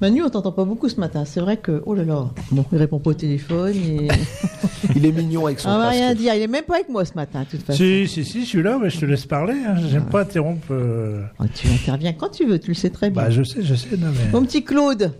Manu, 0.00 0.22
on 0.22 0.30
t'entend 0.30 0.52
pas 0.52 0.64
beaucoup 0.64 0.88
ce 0.88 1.00
matin. 1.00 1.24
C'est 1.24 1.40
vrai 1.40 1.56
que, 1.56 1.82
oh 1.84 1.92
là 1.92 2.04
là, 2.04 2.30
bon, 2.52 2.64
il 2.70 2.78
répond 2.78 3.00
pas 3.00 3.10
au 3.10 3.14
téléphone. 3.14 3.74
Et... 3.74 4.06
Il 4.94 5.04
est 5.04 5.10
mignon 5.10 5.46
avec 5.46 5.58
son 5.58 5.68
on 5.70 5.78
va 5.78 5.86
casque. 5.86 5.96
rien 5.98 6.14
dire. 6.14 6.34
Il 6.36 6.42
est 6.42 6.46
même 6.46 6.62
pas 6.64 6.76
avec 6.76 6.88
moi 6.88 7.04
ce 7.04 7.14
matin, 7.14 7.40
de 7.40 7.46
toute 7.46 7.62
façon. 7.66 7.78
Si, 7.82 8.06
si, 8.06 8.24
si, 8.24 8.46
celui-là, 8.46 8.78
mais 8.80 8.90
je 8.90 9.00
te 9.00 9.04
laisse 9.06 9.26
parler. 9.26 9.54
Hein. 9.66 9.74
J'aime 9.90 10.06
pas 10.06 10.20
interrompre. 10.22 10.68
euh, 10.70 11.24
Ah, 11.40 11.46
tu 11.52 11.66
interviens 11.66 12.12
quand 12.12 12.28
tu 12.28 12.46
veux, 12.46 12.60
tu 12.60 12.68
le 12.68 12.74
sais 12.74 12.90
très 12.90 13.10
bien. 13.10 13.22
Bah, 13.24 13.30
je 13.30 13.42
sais, 13.42 13.60
je 13.60 13.74
sais. 13.74 13.96
Non, 13.98 14.06
mais... 14.12 14.30
Mon 14.32 14.44
petit 14.46 14.62
Claude, 14.62 15.12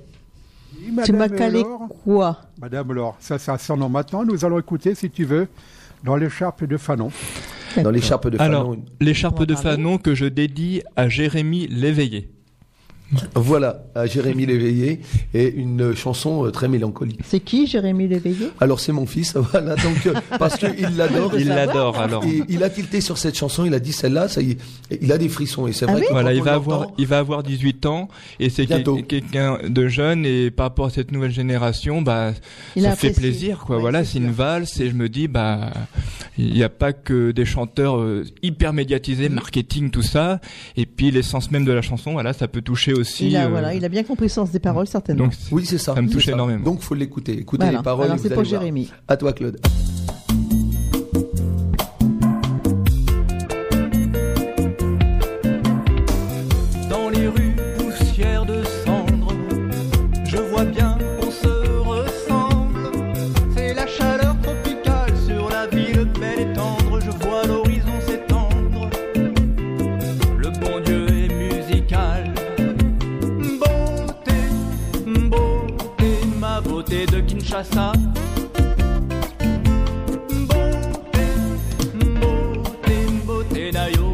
Oui, 0.81 0.95
tu 1.05 1.13
m'as 1.13 1.29
calé 1.29 1.65
quoi? 2.05 2.41
Madame 2.61 2.93
Laure, 2.93 3.17
ça, 3.21 3.39
ça 3.39 3.57
sonne 3.57 3.89
maintenant. 3.89 4.25
Nous 4.25 4.45
allons 4.45 4.59
écouter, 4.59 4.97
si 4.97 5.11
tu 5.11 5.25
veux, 5.25 5.47
dans 6.03 6.17
l'écharpe 6.17 6.65
de 6.65 6.77
Fanon. 6.77 7.13
Dans 7.77 7.91
l'écharpe 7.93 8.29
de 8.29 8.41
Alors 8.41 8.73
Fanon. 8.73 8.85
l'écharpe 9.01 9.37
On 9.37 9.41
va 9.41 9.47
de. 9.47 9.55
Fanon 9.55 9.99
que 9.99 10.17
je 10.17 10.27
dédie 10.27 10.83
à 10.97 11.09
Jérémy 11.09 11.69
Léveillé. 11.69 12.31
Voilà, 13.35 13.85
à 13.95 14.07
Jérémy 14.07 14.45
Léveillé 14.47 15.01
et 15.33 15.51
une 15.55 15.95
chanson 15.95 16.45
euh, 16.45 16.51
très 16.51 16.69
mélancolique. 16.69 17.21
C'est 17.25 17.41
qui, 17.41 17.67
Jérémy 17.67 18.07
Léveillé? 18.07 18.51
Alors 18.61 18.81
c'est 18.81 18.93
mon 18.93 19.07
fils, 19.07 19.35
voilà, 19.53 19.77
donc 19.77 20.07
euh, 20.07 20.15
parce 20.39 20.57
qu'il 20.59 20.97
l'adore. 20.97 21.33
Il 21.35 21.43
Il 21.43 21.49
l'adore 21.49 21.99
alors. 21.99 22.25
Et 22.25 22.43
il 22.49 22.63
a 22.63 22.69
tilté 22.71 23.01
sur 23.01 23.17
cette 23.17 23.37
chanson, 23.37 23.65
il 23.65 23.73
a 23.73 23.81
dit 23.81 23.93
celle-là, 23.93 24.29
ça 24.29 24.43
y 24.43 24.53
est, 24.53 24.59
il 25.01 25.11
a 25.11 25.17
des 25.19 25.29
frissons 25.29 25.67
et 25.67 25.73
c'est 25.73 25.87
Ah 25.89 25.93
vrai 25.93 26.01
oui 26.03 26.07
que 26.09 26.13
Voilà, 26.13 26.35
il 26.35 26.43
va 26.43 26.55
avoir, 26.55 26.89
il 26.99 27.07
va 27.07 27.19
avoir 27.19 27.43
18 27.43 27.87
ans 27.87 28.09
et 28.41 28.51
c'est 28.51 28.67
quelqu'un 28.67 29.59
de 29.67 29.89
jeune 29.89 30.27
et 30.27 30.51
par 30.51 30.67
rapport 30.67 30.87
à 30.87 30.91
cette 30.91 31.11
nouvelle 31.11 31.33
génération, 31.33 32.03
bah, 32.03 32.33
Il 32.77 32.83
ça 32.83 32.93
a 32.93 32.97
fait 32.97 33.13
plaisir, 33.13 33.61
quoi. 33.61 33.77
Ouais, 33.77 33.83
voilà, 33.83 34.05
c'est 34.05 34.19
une 34.19 34.33
valse 34.33 34.81
et 34.81 34.91
je 34.91 34.95
me 34.95 35.09
dis, 35.09 35.29
bah, 35.29 35.71
il 36.37 36.53
n'y 36.53 36.63
a 36.63 36.69
pas 36.69 36.93
que 36.93 37.31
des 37.31 37.45
chanteurs 37.47 37.99
euh, 37.99 38.25
hyper 38.43 38.73
médiatisés, 38.73 39.29
marketing, 39.29 39.91
tout 39.91 40.03
ça. 40.03 40.41
Et 40.77 40.85
puis 40.85 41.11
l'essence 41.11 41.51
même 41.51 41.65
de 41.65 41.73
la 41.73 41.83
chanson, 41.83 42.13
voilà, 42.13 42.33
ça 42.33 42.49
peut 42.49 42.61
toucher 42.61 42.93
aussi. 42.99 43.29
il 43.29 43.37
a, 43.37 43.47
euh, 43.47 43.49
voilà, 43.49 43.75
il 43.75 43.85
a 43.85 43.89
bien 43.89 44.03
compris 44.05 44.27
le 44.27 44.31
sens 44.31 44.51
des 44.51 44.59
paroles, 44.59 44.87
certainement. 44.87 45.25
donc, 45.25 45.33
Oui, 45.51 45.65
c'est 45.67 45.79
ça. 45.79 45.95
Ça 45.95 46.03
me 46.03 46.09
touche 46.11 46.29
énormément. 46.29 46.65
Donc 46.65 46.81
faut 46.81 46.95
l'écouter. 46.95 47.33
Écoutez 47.39 47.65
Voilà. 47.65 47.79
les 47.79 47.85
paroles. 47.85 48.07
Alors 48.07 48.19
c'est 48.19 48.33
pour. 48.33 48.45
Jérémy. 48.45 48.91
À 49.09 49.17
toi, 49.17 49.33
Claude. 49.33 49.59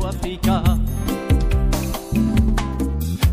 Africa. 0.06 0.64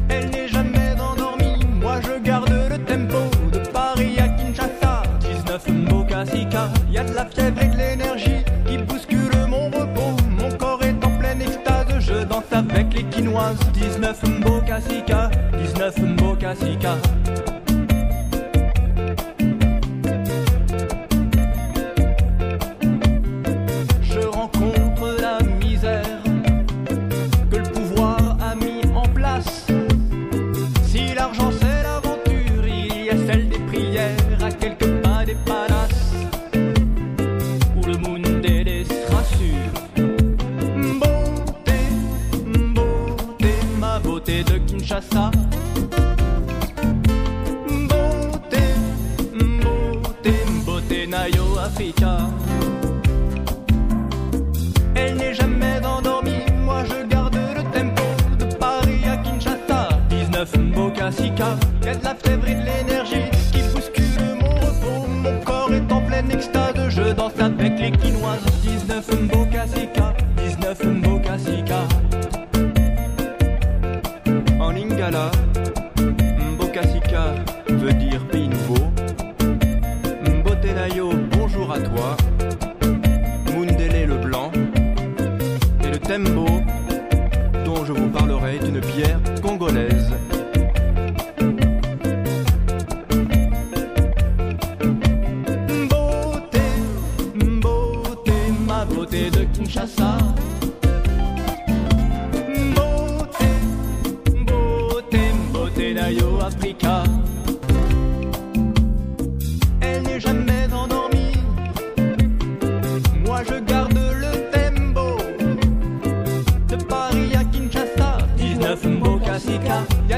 Elle 0.10 0.30
n'est 0.32 0.50
jamais 0.50 0.96
endormie, 1.00 1.66
moi 1.80 2.02
je 2.02 2.22
garde 2.22 2.50
le 2.70 2.78
tempo 2.80 3.20
de 3.54 3.60
Paris 3.70 4.20
à 4.20 4.28
Kinshasa. 4.28 5.04
19 5.22 5.68
Mbokasika, 5.70 6.70
y 6.92 6.98
a 6.98 7.06
de 7.06 7.14
la 7.14 7.26
fièvre 7.26 7.62
et 7.62 7.68
de 7.68 7.78
l'énergie 7.78 8.44
qui 8.68 8.78
bouscule 8.80 9.46
mon 9.48 9.68
repos. 9.68 10.18
Mon 10.38 10.52
corps 10.58 10.84
est 10.84 11.06
en 11.06 11.18
pleine 11.20 11.42
extase, 11.42 12.00
je 12.00 12.26
danse 12.26 12.52
avec 12.52 12.94
les 12.94 13.04
quinoises. 13.04 13.60
19 13.74 14.24
Mbokasika, 14.24 15.32
19 15.58 15.98
Mbokasika. 16.00 16.98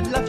De 0.03 0.11
la 0.11 0.21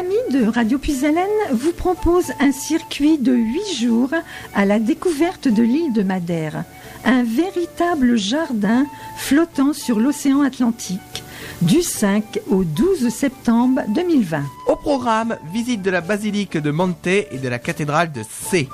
amis 0.00 0.14
de 0.32 0.46
Radio 0.46 0.78
Puisalène 0.78 1.28
vous 1.52 1.72
proposent 1.72 2.32
un 2.40 2.52
circuit 2.52 3.18
de 3.18 3.34
8 3.34 3.82
jours 3.82 4.10
à 4.54 4.64
la 4.64 4.78
découverte 4.78 5.46
de 5.46 5.62
l'île 5.62 5.92
de 5.92 6.02
Madère. 6.02 6.64
Un 7.04 7.22
véritable 7.22 8.16
jardin 8.16 8.86
flottant 9.18 9.74
sur 9.74 10.00
l'océan 10.00 10.40
Atlantique 10.40 11.22
du 11.60 11.82
5 11.82 12.40
au 12.48 12.64
12 12.64 13.10
septembre 13.10 13.82
2020. 13.94 14.42
Au 14.68 14.76
programme, 14.76 15.36
visite 15.52 15.82
de 15.82 15.90
la 15.90 16.00
basilique 16.00 16.56
de 16.56 16.70
Monte 16.70 17.06
et 17.06 17.38
de 17.42 17.48
la 17.48 17.58
cathédrale 17.58 18.10
de 18.10 18.22
C. 18.22 18.70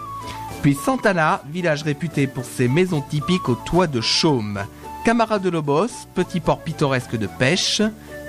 Puis 0.62 0.76
Santana, 0.76 1.42
village 1.50 1.82
réputé 1.82 2.28
pour 2.28 2.44
ses 2.44 2.68
maisons 2.68 3.00
typiques 3.00 3.48
au 3.48 3.56
toit 3.56 3.88
de 3.88 4.00
chaume. 4.00 4.60
Camara 5.04 5.40
de 5.40 5.50
Lobos, 5.50 6.06
petit 6.14 6.38
port 6.38 6.60
pittoresque 6.60 7.16
de 7.16 7.26
pêche. 7.26 7.82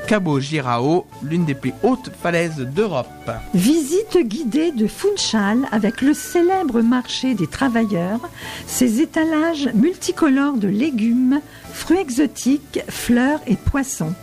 Cabo 0.07 0.39
Girao, 0.39 1.05
l'une 1.21 1.43
des 1.43 1.53
plus 1.53 1.73
hautes 1.83 2.11
falaises 2.23 2.59
d'Europe. 2.59 3.07
Visite 3.53 4.17
guidée 4.17 4.71
de 4.71 4.87
Funchal 4.87 5.67
avec 5.73 6.01
le 6.01 6.13
célèbre 6.13 6.81
marché 6.81 7.33
des 7.33 7.47
travailleurs, 7.47 8.21
ses 8.67 9.01
étalages 9.01 9.69
multicolores 9.73 10.55
de 10.55 10.69
légumes, 10.69 11.41
fruits 11.73 11.99
exotiques, 11.99 12.79
fleurs 12.87 13.41
et 13.47 13.57
poissons. 13.57 14.13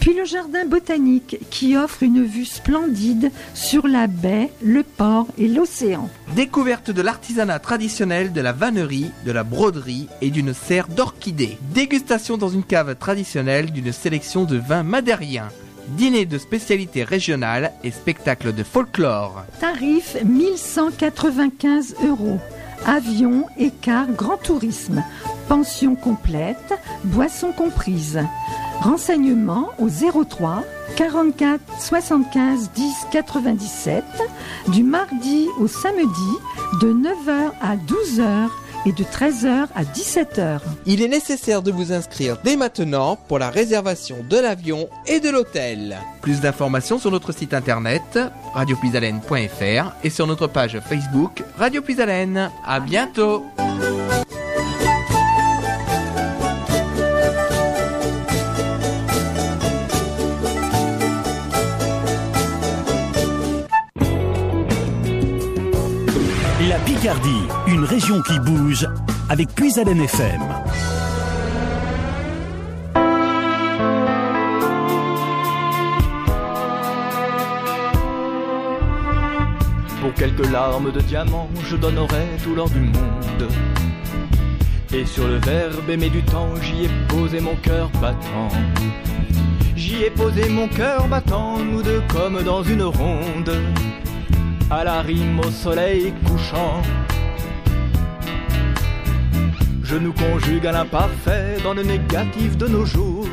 Puis 0.00 0.14
le 0.14 0.24
jardin 0.24 0.64
botanique 0.64 1.36
qui 1.50 1.76
offre 1.76 2.02
une 2.02 2.24
vue 2.24 2.46
splendide 2.46 3.30
sur 3.52 3.86
la 3.86 4.06
baie, 4.06 4.50
le 4.62 4.82
port 4.82 5.26
et 5.36 5.46
l'océan. 5.46 6.08
Découverte 6.34 6.90
de 6.90 7.02
l'artisanat 7.02 7.58
traditionnel, 7.58 8.32
de 8.32 8.40
la 8.40 8.52
vannerie, 8.52 9.10
de 9.26 9.30
la 9.30 9.44
broderie 9.44 10.08
et 10.22 10.30
d'une 10.30 10.54
serre 10.54 10.88
d'orchidées. 10.88 11.58
Dégustation 11.74 12.38
dans 12.38 12.48
une 12.48 12.64
cave 12.64 12.96
traditionnelle 12.96 13.72
d'une 13.72 13.92
sélection 13.92 14.44
de 14.44 14.56
vins 14.56 14.82
madériens. 14.82 15.50
Dîner 15.88 16.24
de 16.24 16.38
spécialités 16.38 17.04
régionales 17.04 17.72
et 17.84 17.90
spectacle 17.90 18.54
de 18.54 18.62
folklore. 18.62 19.44
Tarif 19.60 20.16
1195 20.24 21.96
euros. 22.08 22.40
Avion, 22.86 23.44
écart, 23.58 24.10
grand 24.10 24.38
tourisme. 24.38 25.04
Pension 25.46 25.94
complète, 25.94 26.72
boissons 27.04 27.52
comprises. 27.52 28.20
Renseignements 28.80 29.68
au 29.78 29.88
03 29.88 30.64
44 30.96 31.60
75 31.78 32.70
10 32.74 32.94
97 33.12 34.04
du 34.68 34.82
mardi 34.82 35.48
au 35.60 35.66
samedi 35.66 36.32
de 36.80 36.92
9h 36.92 37.50
à 37.60 37.76
12h 37.76 38.48
et 38.86 38.92
de 38.92 39.04
13h 39.04 39.66
à 39.74 39.84
17h. 39.84 40.60
Il 40.86 41.02
est 41.02 41.08
nécessaire 41.08 41.60
de 41.60 41.70
vous 41.70 41.92
inscrire 41.92 42.38
dès 42.42 42.56
maintenant 42.56 43.16
pour 43.28 43.38
la 43.38 43.50
réservation 43.50 44.24
de 44.28 44.38
l'avion 44.38 44.88
et 45.06 45.20
de 45.20 45.28
l'hôtel. 45.28 45.98
Plus 46.22 46.40
d'informations 46.40 46.98
sur 46.98 47.10
notre 47.10 47.32
site 47.32 47.52
internet 47.52 48.18
radiopuisalène.fr 48.54 49.92
et 50.02 50.10
sur 50.10 50.26
notre 50.26 50.46
page 50.46 50.80
Facebook 50.80 51.42
Radio 51.58 51.82
Puisalène. 51.82 52.50
À 52.64 52.80
bientôt. 52.80 53.44
La 66.68 66.78
Picardie, 66.80 67.48
une 67.68 67.84
région 67.84 68.20
qui 68.20 68.38
bouge 68.38 68.86
avec 69.30 69.48
Puisalène 69.54 70.02
FM. 70.02 70.42
Pour 80.02 80.12
quelques 80.14 80.50
larmes 80.50 80.92
de 80.92 81.00
diamant, 81.00 81.48
je 81.66 81.76
donnerais 81.76 82.28
tout 82.44 82.54
l'or 82.54 82.68
du 82.68 82.80
monde. 82.80 83.48
Et 84.92 85.06
sur 85.06 85.26
le 85.28 85.36
verbe 85.38 85.88
aimer 85.88 86.10
du 86.10 86.22
temps, 86.24 86.50
j'y 86.60 86.84
ai 86.84 86.90
posé 87.08 87.40
mon 87.40 87.56
cœur 87.56 87.88
battant. 88.02 88.50
J'y 89.76 90.02
ai 90.04 90.10
posé 90.10 90.50
mon 90.50 90.68
cœur 90.68 91.08
battant, 91.08 91.56
nous 91.58 91.82
deux 91.82 92.02
comme 92.12 92.42
dans 92.42 92.62
une 92.62 92.82
ronde, 92.82 93.50
à 94.70 94.84
la 94.84 95.02
rime 95.02 95.40
au 95.40 95.50
soleil 95.50 96.12
couchant. 96.26 96.82
Je 99.82 99.96
nous 99.96 100.12
conjugue 100.12 100.66
à 100.66 100.72
l'imparfait 100.72 101.56
dans 101.64 101.74
le 101.74 101.82
négatif 101.82 102.56
de 102.56 102.68
nos 102.68 102.84
jours. 102.84 103.26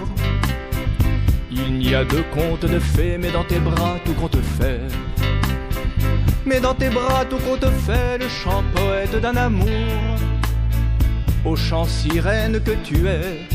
Il 1.52 1.73
n'y 1.78 1.93
a 1.93 2.04
de 2.04 2.23
conte 2.34 2.65
de 2.65 2.80
fées, 2.80 3.17
mais 3.19 3.32
dans 3.32 3.43
tes 3.43 3.60
bras 3.60 3.97
tout 4.04 4.13
compte 4.13 4.38
fait. 4.58 4.82
Mais 6.45 6.60
dans 6.60 6.73
tes 6.73 6.89
bras 6.89 7.26
tout 7.26 7.38
compte 7.38 7.69
fait 7.86 8.17
le 8.17 8.28
chant 8.28 8.63
poète 8.76 9.15
d'un 9.21 9.36
amour. 9.36 9.67
Au 11.45 11.56
chant 11.56 11.86
sirène 11.86 12.60
que 12.60 12.71
tu 12.84 13.08
es. 13.08 13.47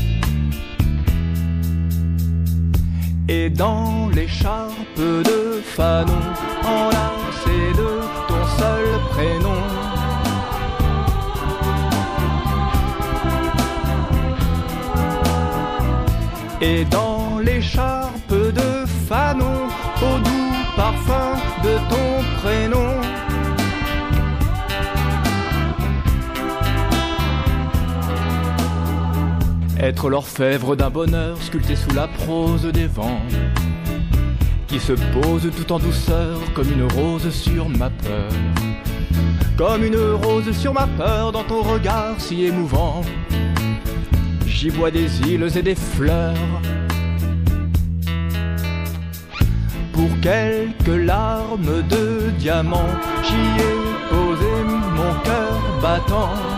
Et 3.27 3.49
dans 3.49 4.09
l'écharpe 4.09 4.97
de 4.97 5.61
Fanon, 5.63 6.13
enlacé 7.43 7.73
de 7.73 7.89
ton 8.27 8.45
seul 8.57 8.99
prénom. 9.11 9.61
Et 16.61 16.85
dans 16.85 17.39
l'écharpe 17.39 18.31
de 18.31 18.85
Fanon, 19.07 19.67
au 20.01 20.19
doux 20.19 20.53
parfum 20.75 21.35
de 21.63 21.77
ton 21.89 22.23
prénom. 22.41 22.89
Être 29.79 30.09
l'orfèvre 30.09 30.77
d'un 30.77 30.89
bonheur 30.89 31.41
sculpté 31.41 31.75
sous 31.75 31.93
la 31.93 32.07
prose 32.07 32.63
des 32.63 32.87
vents, 32.87 33.19
qui 34.73 34.79
se 34.79 34.93
pose 34.93 35.51
tout 35.55 35.71
en 35.71 35.77
douceur 35.77 36.39
comme 36.55 36.71
une 36.71 36.91
rose 36.93 37.29
sur 37.29 37.69
ma 37.69 37.91
peur. 37.91 38.31
Comme 39.55 39.83
une 39.83 39.99
rose 40.23 40.51
sur 40.51 40.73
ma 40.73 40.87
peur 40.87 41.31
dans 41.31 41.43
ton 41.43 41.61
regard 41.61 42.15
si 42.17 42.45
émouvant. 42.45 43.01
J'y 44.47 44.69
vois 44.69 44.89
des 44.89 45.21
îles 45.29 45.47
et 45.55 45.61
des 45.61 45.75
fleurs. 45.75 46.33
Pour 49.91 50.09
quelques 50.21 51.05
larmes 51.05 51.83
de 51.87 52.31
diamant, 52.39 52.89
j'y 53.21 53.61
ai 53.61 53.75
posé 54.09 54.53
mon 54.95 55.13
cœur 55.23 55.61
battant. 55.83 56.52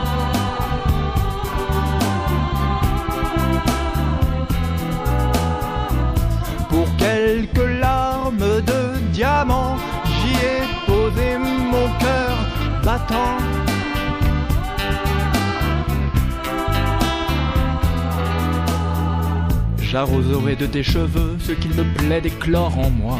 De 8.31 9.11
diamant, 9.11 9.77
j'y 10.05 10.33
ai 10.33 10.61
posé 10.85 11.37
mon 11.37 11.87
cœur 11.99 12.35
battant. 12.83 13.37
J'arroserai 19.79 20.55
de 20.55 20.65
tes 20.65 20.83
cheveux 20.83 21.37
ce 21.39 21.51
qu'il 21.51 21.73
me 21.75 21.83
plaît 21.97 22.21
d'éclore 22.21 22.77
en 22.79 22.89
moi. 22.89 23.19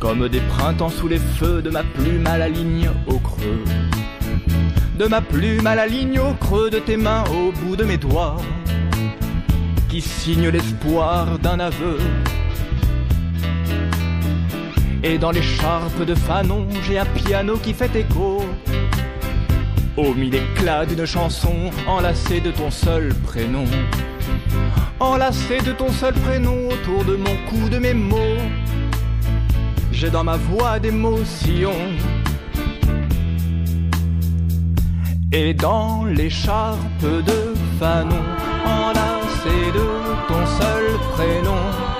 Comme 0.00 0.28
des 0.28 0.40
printemps 0.40 0.88
sous 0.88 1.08
les 1.08 1.18
feux 1.18 1.62
de 1.62 1.70
ma 1.70 1.82
plume 1.82 2.26
à 2.26 2.38
la 2.38 2.48
ligne 2.48 2.90
au 3.06 3.18
creux. 3.18 3.64
De 4.98 5.06
ma 5.06 5.20
plume 5.20 5.66
à 5.66 5.74
la 5.74 5.86
ligne 5.86 6.18
au 6.18 6.32
creux 6.34 6.70
de 6.70 6.78
tes 6.78 6.96
mains 6.96 7.24
au 7.30 7.52
bout 7.52 7.76
de 7.76 7.84
mes 7.84 7.98
doigts. 7.98 8.36
Qui 9.88 10.00
signe 10.00 10.48
l'espoir 10.48 11.38
d'un 11.38 11.60
aveu. 11.60 11.98
Et 15.04 15.18
dans 15.18 15.32
l'écharpe 15.32 16.04
de 16.04 16.14
Fanon, 16.14 16.68
j'ai 16.84 16.96
un 16.96 17.04
piano 17.04 17.56
qui 17.56 17.74
fait 17.74 17.94
écho. 17.96 18.44
Au 19.96 20.14
mille 20.14 20.36
éclats 20.36 20.86
d'une 20.86 21.04
chanson 21.04 21.70
enlacée 21.88 22.40
de 22.40 22.52
ton 22.52 22.70
seul 22.70 23.12
prénom. 23.26 23.64
Enlacé 25.00 25.58
de 25.58 25.72
ton 25.72 25.90
seul 25.90 26.14
prénom 26.14 26.68
autour 26.68 27.04
de 27.04 27.16
mon 27.16 27.36
cou, 27.48 27.68
de 27.68 27.78
mes 27.78 27.94
mots. 27.94 28.38
J'ai 29.90 30.08
dans 30.08 30.22
ma 30.22 30.36
voix 30.36 30.78
des 30.78 30.92
mots 30.92 31.24
sillons. 31.24 31.90
Et 35.32 35.52
dans 35.52 36.04
l'écharpe 36.04 37.02
de 37.02 37.54
Fanon, 37.80 38.22
enlacé 38.64 39.72
de 39.74 40.28
ton 40.28 40.46
seul 40.46 40.84
prénom. 41.12 41.91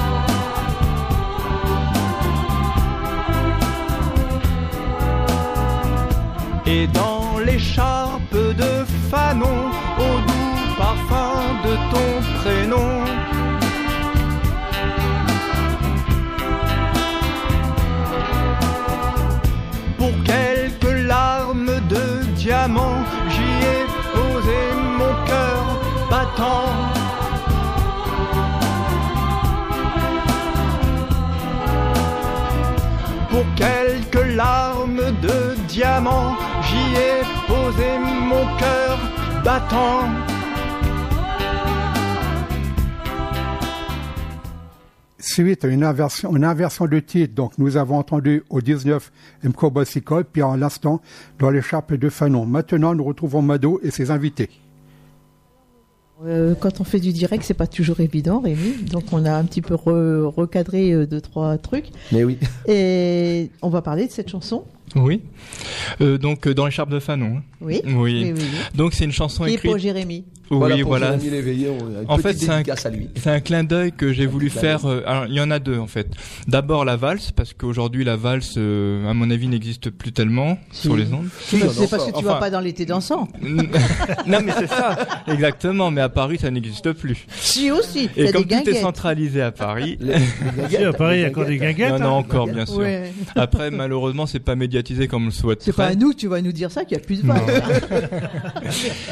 Et 6.74 6.86
dans 6.86 7.38
l'écharpe 7.44 8.34
de 8.62 8.72
Fanon, 9.10 9.58
au 9.98 10.12
doux 10.26 10.58
parfum 10.78 11.34
de 11.66 11.74
ton 11.92 12.10
prénom. 12.38 12.92
Pour 19.98 20.14
quelques 20.24 20.96
larmes 21.06 21.74
de 21.90 22.04
diamant, 22.36 23.00
j'y 23.32 23.52
ai 23.74 23.82
posé 24.14 24.60
mon 24.98 25.14
cœur 25.26 25.62
battant. 26.10 26.70
Pour 33.30 33.44
quelques 33.56 34.26
larmes 34.34 35.04
de 35.20 35.54
diamant, 35.68 36.34
j'y 36.92 36.98
ai 36.98 37.22
posé 37.48 37.98
mon 37.98 38.44
cœur 38.58 38.98
battant. 39.44 40.08
Suite 45.18 45.64
à 45.64 45.68
une 45.68 45.84
inversion, 45.84 46.34
une 46.36 46.44
inversion 46.44 46.86
de 46.86 46.98
titre, 46.98 47.34
donc 47.34 47.52
nous 47.56 47.76
avons 47.76 47.96
entendu 47.96 48.42
au 48.50 48.60
19 48.60 49.12
Mko 49.44 49.70
Bossicol, 49.70 50.24
puis 50.24 50.42
en 50.42 50.56
l'instant 50.56 51.00
dans 51.38 51.48
l'écharpe 51.50 51.94
de 51.94 52.08
Fanon. 52.08 52.44
Maintenant, 52.44 52.92
nous 52.94 53.04
retrouvons 53.04 53.40
Mado 53.40 53.78
et 53.84 53.92
ses 53.92 54.10
invités. 54.10 54.50
Euh, 56.24 56.54
quand 56.58 56.80
on 56.80 56.84
fait 56.84 56.98
du 57.00 57.12
direct, 57.12 57.44
c'est 57.44 57.54
pas 57.54 57.66
toujours 57.68 58.00
évident, 58.00 58.40
Rémi. 58.40 58.74
Donc 58.90 59.04
on 59.12 59.24
a 59.24 59.32
un 59.32 59.44
petit 59.44 59.62
peu 59.62 59.74
re- 59.74 60.24
recadré 60.24 60.92
euh, 60.92 61.06
deux 61.06 61.20
trois 61.20 61.56
trucs. 61.56 61.86
Mais 62.10 62.24
oui. 62.24 62.38
Et 62.68 63.50
on 63.62 63.68
va 63.70 63.80
parler 63.80 64.06
de 64.06 64.12
cette 64.12 64.28
chanson. 64.28 64.64
Oui. 64.96 65.20
Euh, 66.00 66.18
donc 66.18 66.46
euh, 66.46 66.54
dans 66.54 66.66
l'écharpe 66.66 66.90
de 66.90 67.00
Fanon. 67.00 67.42
Oui. 67.60 67.80
Oui. 67.84 67.92
Oui, 67.94 68.32
oui, 68.32 68.32
oui. 68.36 68.44
Donc 68.74 68.92
c'est 68.94 69.04
une 69.04 69.12
chanson 69.12 69.44
Qui 69.44 69.50
est 69.50 69.54
écrite. 69.54 69.70
pour 69.70 69.78
Jérémy. 69.78 70.24
Oui, 70.52 70.58
Voilà, 70.58 70.76
pour 70.76 70.88
voilà. 70.88 71.06
Jérémy 71.18 71.30
Léveillé, 71.30 71.68
on 71.70 71.86
a 71.96 72.02
une 72.02 72.04
En 72.10 72.18
fait, 72.18 72.34
c'est 72.34 72.50
un, 72.50 72.58
dédicace 72.58 72.84
à 72.86 72.90
lui. 72.90 73.08
c'est 73.16 73.30
un 73.30 73.40
clin 73.40 73.64
d'œil 73.64 73.90
que 73.92 74.12
j'ai 74.12 74.26
voulu 74.26 74.50
faire. 74.50 74.84
euh, 74.86 75.02
alors, 75.06 75.26
il 75.26 75.34
y 75.34 75.40
en 75.40 75.50
a 75.50 75.58
deux 75.58 75.78
en 75.78 75.86
fait. 75.86 76.08
D'abord 76.46 76.84
la 76.84 76.96
valse, 76.96 77.30
parce 77.32 77.54
qu'aujourd'hui 77.54 78.04
la 78.04 78.16
valse, 78.16 78.54
euh, 78.58 79.08
à 79.08 79.14
mon 79.14 79.30
avis, 79.30 79.48
n'existe 79.48 79.88
plus 79.90 80.12
tellement 80.12 80.58
sur 80.70 80.94
les 80.96 81.12
ondes. 81.12 81.28
C'est 81.40 81.58
parce 81.90 82.04
que 82.06 82.18
tu 82.18 82.24
vas 82.24 82.32
Enfin, 82.32 82.40
pas 82.40 82.50
dans 82.50 82.60
l'été 82.60 82.84
dansant. 82.84 83.28
non 83.42 84.38
mais 84.44 84.52
c'est 84.58 84.68
ça, 84.68 84.96
exactement. 85.26 85.90
Mais 85.90 86.00
à 86.02 86.08
Paris, 86.10 86.38
ça 86.40 86.50
n'existe 86.50 86.92
plus. 86.92 87.26
Si 87.36 87.70
aussi. 87.70 88.10
Et 88.16 88.30
comme 88.30 88.42
des 88.44 88.48
tout 88.48 88.54
est 88.54 88.64
guinguettes. 88.64 88.76
centralisé 88.82 89.40
à 89.42 89.52
Paris, 89.52 89.98
Si, 90.68 90.76
à 90.76 90.92
Paris, 90.92 91.18
il 91.18 91.22
y 91.22 91.24
a 91.24 91.28
encore 91.28 91.44
des 91.46 91.52
il 91.52 91.56
y 91.56 91.60
guinguettes. 91.60 91.92
en 91.92 92.00
a 92.02 92.08
encore 92.08 92.46
bien 92.46 92.66
sûr. 92.66 92.76
Ouais. 92.78 93.10
Après, 93.36 93.70
malheureusement, 93.70 94.26
c'est 94.26 94.38
pas 94.40 94.54
médiatisé 94.54 95.08
comme 95.08 95.22
on 95.22 95.26
le 95.26 95.30
souhaite. 95.32 95.62
C'est 95.62 95.74
pas 95.74 95.86
à 95.86 95.94
nous 95.94 96.10
que 96.12 96.16
tu 96.16 96.28
vas 96.28 96.40
nous 96.42 96.52
dire 96.52 96.70
ça 96.70 96.84
qu'il 96.84 96.96
y 96.98 97.00
a 97.00 97.04
plus 97.04 97.22
de 97.22 97.26
valse. 97.26 97.40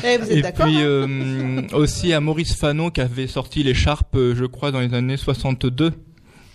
Eh, 0.04 0.18
vous 0.18 0.24
êtes 0.24 0.30
Et 0.30 0.42
d'accord 0.42 0.66
puis 0.66 0.78
hein 0.78 1.06
euh, 1.30 1.62
aussi 1.72 2.12
à 2.12 2.20
Maurice 2.20 2.54
Fanon 2.54 2.90
qui 2.90 3.00
avait 3.00 3.26
sorti 3.26 3.62
l'écharpe, 3.62 4.14
euh, 4.16 4.34
je 4.34 4.44
crois, 4.44 4.70
dans 4.70 4.80
les 4.80 4.92
années 4.94 5.16
62. 5.16 5.92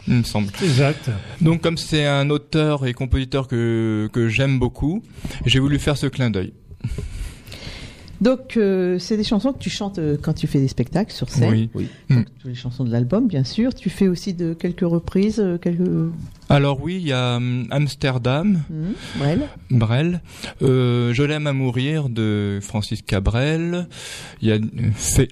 Il 0.08 0.16
me 0.16 0.24
semble. 0.24 0.50
Exact. 0.62 1.10
Donc 1.42 1.62
comme 1.62 1.78
c'est 1.78 2.06
un 2.06 2.30
auteur 2.30 2.86
et 2.86 2.94
compositeur 2.94 3.48
que, 3.48 4.08
que 4.14 4.28
j'aime 4.28 4.60
beaucoup, 4.60 5.02
j'ai 5.46 5.60
voulu 5.60 5.80
faire 5.80 5.98
ce 5.98 6.08
clin 6.08 6.30
d'œil. 6.30 6.54
Donc, 8.22 8.56
euh, 8.58 8.98
c'est 9.00 9.18
des 9.18 9.24
chansons 9.24 9.52
que 9.54 9.60
tu 9.60 9.70
chantes 9.70 10.00
euh, 10.00 10.18
quand 10.22 10.34
tu 10.34 10.48
fais 10.48 10.60
des 10.60 10.68
spectacles 10.68 11.12
sur 11.12 11.30
scène. 11.30 11.50
Oui. 11.52 11.70
Oui. 11.74 11.88
Mm. 12.10 12.16
Donc, 12.16 12.26
les 12.46 12.56
chansons 12.56 12.84
de 12.84 12.92
l'album, 12.92 13.28
bien 13.28 13.44
sûr. 13.44 13.74
Tu 13.74 13.90
fais 13.90 14.08
aussi 14.08 14.34
de 14.34 14.54
quelques 14.54 14.82
reprises, 14.88 15.40
euh, 15.40 15.58
quelques. 15.58 15.82
Alors 16.48 16.80
oui, 16.82 16.98
il 17.02 17.08
y 17.08 17.12
a 17.12 17.38
hum, 17.38 17.66
Amsterdam, 17.72 18.62
Mmh, 18.70 18.84
Brel. 19.18 19.50
Brel, 19.72 20.22
euh, 20.62 21.12
Je 21.14 21.24
l'aime 21.24 21.48
à 21.48 21.54
mourir 21.54 22.08
de 22.08 22.60
Francis 22.62 23.02
Cabrel, 23.02 23.88
il 24.42 24.50
y 24.50 24.52
a 24.52 24.58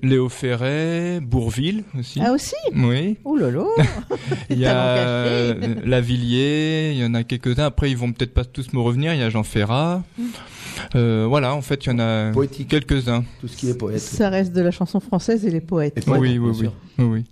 Léo 0.02 0.28
Ferret, 0.28 1.20
Bourville 1.22 1.84
aussi. 2.00 2.20
Ah 2.20 2.32
aussi 2.34 2.56
Oui. 2.76 3.18
Oh 3.26 3.36
là 3.38 3.52
là 3.52 3.64
Il 4.50 4.58
y 4.58 4.66
a 4.66 4.74
Talent 4.74 4.96
caché. 4.96 5.70
euh, 5.70 5.76
Lavillier, 5.86 6.92
il 6.94 6.98
y 6.98 7.06
en 7.06 7.14
a 7.14 7.24
quelques-uns. 7.24 7.66
Après, 7.66 7.92
ils 7.92 7.98
vont 7.98 8.12
peut-être 8.12 8.34
pas 8.34 8.44
tous 8.46 8.74
me 8.74 8.80
revenir. 8.80 9.14
Il 9.14 9.20
y 9.20 9.24
a 9.24 9.30
Jean 9.30 9.44
Ferrat. 9.44 10.02
Euh, 10.96 11.26
voilà, 11.28 11.54
en 11.56 11.62
fait, 11.62 11.86
il 11.86 11.90
y 11.90 11.92
en 11.94 12.00
a 12.00 12.32
quelques-uns. 12.68 13.24
Tout 13.42 13.48
ce 13.48 13.58
qui 13.58 13.70
est 13.70 13.74
poète. 13.78 14.00
Ça 14.00 14.30
reste 14.30 14.54
de 14.54 14.62
la 14.62 14.72
chanson 14.72 15.00
française 15.00 15.46
et 15.46 15.50
les 15.52 15.62
poètes. 15.62 16.04
Oui, 16.08 16.18
oui, 16.20 16.38
oui, 16.40 16.68
oui, 17.00 17.06
oui. 17.06 17.24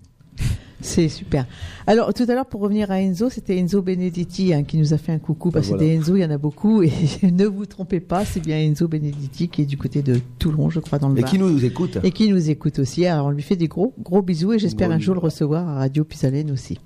C'est 0.84 1.10
super. 1.10 1.46
Alors, 1.86 2.12
tout 2.12 2.24
à 2.28 2.34
l'heure, 2.34 2.48
pour 2.48 2.62
revenir 2.62 2.90
à 2.90 3.00
Enzo, 3.00 3.30
c'était 3.30 3.56
Enzo 3.58 3.84
Benedetti 3.84 4.52
hein, 4.52 4.64
qui 4.64 4.78
nous 4.78 4.94
a 4.96 4.98
fait 4.98 5.12
un 5.12 5.20
coucou, 5.20 5.52
parce 5.52 5.68
que 5.68 5.74
Voilà. 5.76 5.86
des 5.88 5.94
Enzo, 5.96 6.16
il 6.16 6.22
y 6.22 6.26
en 6.26 6.32
a 6.32 6.40
beaucoup, 6.40 6.82
et 6.82 6.92
ne 7.32 7.46
vous 7.46 7.68
trompez 7.68 8.00
pas, 8.00 8.26
c'est 8.26 8.40
bien 8.40 8.58
Enzo 8.58 8.88
Benedetti 8.88 9.48
qui 9.48 9.62
est 9.62 9.66
du 9.66 9.78
côté 9.78 10.02
de 10.02 10.20
Toulon, 10.40 10.72
je 10.72 10.80
crois, 10.80 10.98
dans 10.98 11.10
le 11.10 11.18
Et 11.20 11.22
Var. 11.22 11.30
qui 11.30 11.38
nous 11.38 11.64
écoute. 11.64 12.00
Et 12.04 12.10
qui 12.12 12.30
nous 12.30 12.50
écoute 12.50 12.80
aussi. 12.80 13.06
Alors, 13.06 13.28
on 13.28 13.30
lui 13.30 13.44
fait 13.44 13.56
des 13.58 13.68
gros, 13.68 13.94
gros 14.02 14.24
bisous, 14.24 14.54
et 14.54 14.60
j'espère 14.60 14.88
Gros 14.88 14.96
un 14.96 15.00
jour 15.00 15.14
le 15.14 15.20
recevoir 15.22 15.70
à 15.70 15.76
Radio 15.76 16.04
Pisalène 16.04 16.50
aussi. 16.50 16.80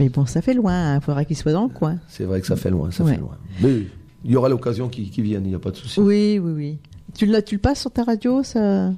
Mais 0.00 0.08
bon, 0.08 0.26
ça 0.26 0.42
fait 0.42 0.54
loin, 0.54 0.96
il 0.96 1.00
faudra 1.00 1.24
qu'il 1.24 1.36
soit 1.36 1.52
dans 1.52 1.64
le 1.64 1.68
coin. 1.72 1.98
C'est 2.08 2.24
vrai 2.24 2.40
que 2.40 2.46
ça 2.48 2.56
fait 2.56 2.70
loin, 2.70 2.90
ça 2.90 3.04
Ouais. 3.04 3.12
fait 3.14 3.20
loin. 3.20 3.36
Mais 3.62 3.82
il 4.24 4.30
y 4.30 4.36
aura 4.36 4.48
l'occasion 4.48 4.88
qu'il 4.88 5.10
qu'il 5.10 5.24
vienne, 5.24 5.42
il 5.44 5.50
n'y 5.50 5.54
a 5.54 5.58
pas 5.58 5.70
de 5.70 5.76
souci. 5.76 6.00
Oui, 6.00 6.38
oui, 6.42 6.52
oui. 6.54 6.78
Tu, 7.14 7.26
l'as- 7.26 7.42
tu 7.42 7.56
le 7.56 7.60
passes 7.60 7.80
sur 7.80 7.90
ta 7.90 8.04
radio, 8.04 8.42
ça 8.42 8.90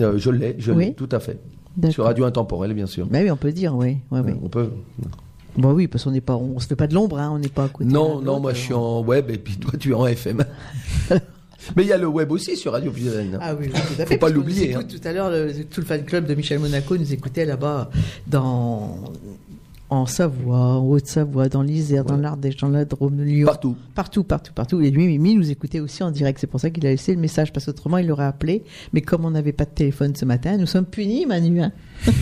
Euh, 0.00 0.16
je 0.18 0.30
l'ai, 0.30 0.54
je 0.58 0.72
Oui. 0.72 0.86
l'ai, 0.86 0.92
tout 0.94 1.08
à 1.12 1.20
fait. 1.20 1.38
D'accord. 1.76 1.92
Sur 1.94 2.04
Radio 2.04 2.24
Intemporelle, 2.24 2.72
bien 2.74 2.86
sûr. 2.86 3.06
Bah 3.06 3.18
oui, 3.22 3.30
on 3.30 3.36
peut 3.36 3.52
dire, 3.52 3.74
oui. 3.76 3.98
Ouais, 4.10 4.20
ouais. 4.20 4.34
On 4.42 4.48
peut. 4.48 4.70
Bon, 5.58 5.72
oui, 5.72 5.88
parce 5.88 6.04
qu'on 6.04 6.10
n'est 6.10 6.20
pas, 6.20 6.36
on 6.36 6.58
se 6.60 6.66
fait 6.66 6.76
pas 6.76 6.86
de 6.86 6.94
l'ombre, 6.94 7.18
hein, 7.18 7.30
on 7.34 7.38
n'est 7.38 7.48
pas 7.48 7.64
à 7.64 7.68
côté. 7.68 7.90
Non, 7.90 8.18
de 8.20 8.24
non, 8.24 8.32
l'autre. 8.32 8.40
moi 8.40 8.52
je 8.54 8.58
suis 8.60 8.74
en 8.74 9.00
web 9.02 9.30
et 9.30 9.38
puis 9.38 9.56
toi 9.56 9.72
tu 9.78 9.90
es 9.90 9.94
en 9.94 10.06
FM. 10.06 10.44
Mais 11.76 11.82
il 11.82 11.88
y 11.88 11.92
a 11.92 11.98
le 11.98 12.06
web 12.06 12.30
aussi 12.30 12.56
sur 12.56 12.72
Radio 12.72 12.92
Pisalène. 12.92 13.38
Ah 13.40 13.54
oui, 13.58 13.66
oui, 13.66 13.72
tout 13.72 13.78
à 13.78 13.80
fait. 13.80 14.04
Faut 14.04 14.10
pas 14.14 14.18
parce 14.18 14.32
qu'on 14.32 14.38
l'oublier. 14.38 14.68
nous 14.72 14.76
hein. 14.76 14.80
écoute 14.82 15.00
Tout 15.02 15.08
à 15.08 15.12
l'heure, 15.12 15.30
le- 15.30 15.64
tout 15.64 15.80
le 15.80 15.86
fan 15.86 16.04
club 16.04 16.26
de 16.26 16.34
Michel 16.34 16.58
Monaco 16.60 16.96
nous 16.96 17.12
écoutait 17.12 17.44
là-bas 17.44 17.90
dans 18.28 19.00
en 19.88 20.06
Savoie, 20.06 20.56
en 20.58 20.84
Haute-Savoie, 20.84 21.48
dans 21.48 21.62
l'Isère, 21.62 22.04
dans 22.04 22.16
l'Ardèche, 22.16 22.56
dans 22.56 22.68
la 22.68 22.84
Drôme, 22.84 23.22
Lyon. 23.22 23.46
Partout. 23.46 23.76
Partout, 23.94 24.24
partout, 24.24 24.52
partout. 24.52 24.80
Et 24.80 24.90
lui, 24.90 25.06
Mimi 25.06 25.34
nous 25.36 25.50
écoutait 25.50 25.78
aussi 25.80 26.02
en 26.02 26.10
direct. 26.10 26.38
C'est 26.40 26.48
pour 26.48 26.58
ça 26.60 26.70
qu'il 26.70 26.84
a 26.86 26.90
laissé 26.90 27.14
le 27.14 27.20
message, 27.20 27.52
parce 27.52 27.66
qu'autrement, 27.66 27.98
il 27.98 28.06
l'aurait 28.08 28.24
appelé. 28.24 28.64
Mais 28.92 29.00
comme 29.00 29.24
on 29.24 29.30
n'avait 29.30 29.52
pas 29.52 29.64
de 29.64 29.70
téléphone 29.70 30.14
ce 30.16 30.24
matin, 30.24 30.56
nous 30.56 30.66
sommes 30.66 30.86
punis, 30.86 31.24
Manu. 31.26 31.60
hein. 31.62 31.72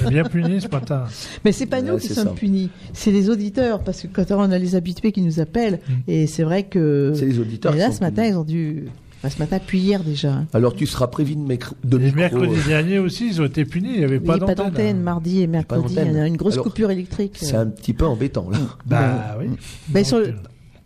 On 0.05 0.09
est 0.09 0.11
bien 0.11 0.25
puni 0.25 0.61
ce 0.61 0.69
matin. 0.69 1.05
Mais 1.45 1.53
c'est 1.53 1.67
pas 1.67 1.81
nous 1.81 1.95
Ouais, 1.95 2.01
qui 2.01 2.09
c'est 2.09 2.15
sommes 2.15 2.29
ça. 2.29 2.35
punis, 2.35 2.71
c'est 2.93 3.11
les 3.11 3.31
auditeurs, 3.31 3.81
parce 3.83 4.03
que 4.03 4.09
quand 4.09 4.31
on 4.33 4.51
a 4.53 4.59
les 4.59 4.75
habitués 4.77 5.11
qui 5.13 5.23
nous 5.23 5.41
appellent, 5.41 5.81
et 6.07 6.27
c'est 6.27 6.43
vrai 6.45 6.65
que. 6.65 7.13
C'est 7.15 7.27
les 7.27 7.39
auditeurs 7.39 7.73
Et 7.73 7.77
qui 7.77 7.81
là, 7.81 7.87
sont 7.89 7.97
ce 7.97 8.01
matin, 8.01 8.25
ils 8.27 8.35
ont 8.37 8.45
dû. 8.45 8.85
Enfin, 9.25 9.31
ce 9.35 9.39
matin, 9.39 9.59
puis 9.65 9.79
hier 9.79 10.03
déjà. 10.05 10.33
hein. 10.33 10.47
Alors 10.53 10.75
tu 10.75 10.87
seras 10.87 11.07
prévu 11.07 11.35
de, 11.37 11.41
micro, 11.41 11.75
de 11.83 11.97
Les 11.97 12.05
micro, 12.07 12.19
mercredis 12.19 12.61
euh, 12.61 12.67
derniers 12.69 12.99
aussi, 12.99 13.29
ils 13.29 13.41
ont 13.41 13.47
été 13.47 13.65
punis. 13.65 13.91
Il 13.95 13.99
n'y 13.99 14.05
avait 14.05 14.17
Il 14.17 14.23
pas 14.23 14.39
pas 14.39 14.55
d'antenne. 14.55 14.97
hein. 14.99 15.01
mardi 15.03 15.41
et 15.43 15.47
pas 15.47 15.53
mercredi. 15.53 15.97
Il 15.99 16.13
y 16.13 16.19
a 16.21 16.27
une 16.27 16.37
grosse 16.37 16.55
Alors, 16.55 16.65
coupure 16.67 16.91
électrique. 16.91 17.37
C'est 17.41 17.57
un 17.57 17.67
petit 17.67 17.93
peu 17.95 18.05
embêtant 18.07 18.49
là. 18.51 18.59
Bah 18.87 19.37
oui. 19.41 19.47
Mais 19.93 20.05
sur 20.05 20.19
le- 20.19 20.35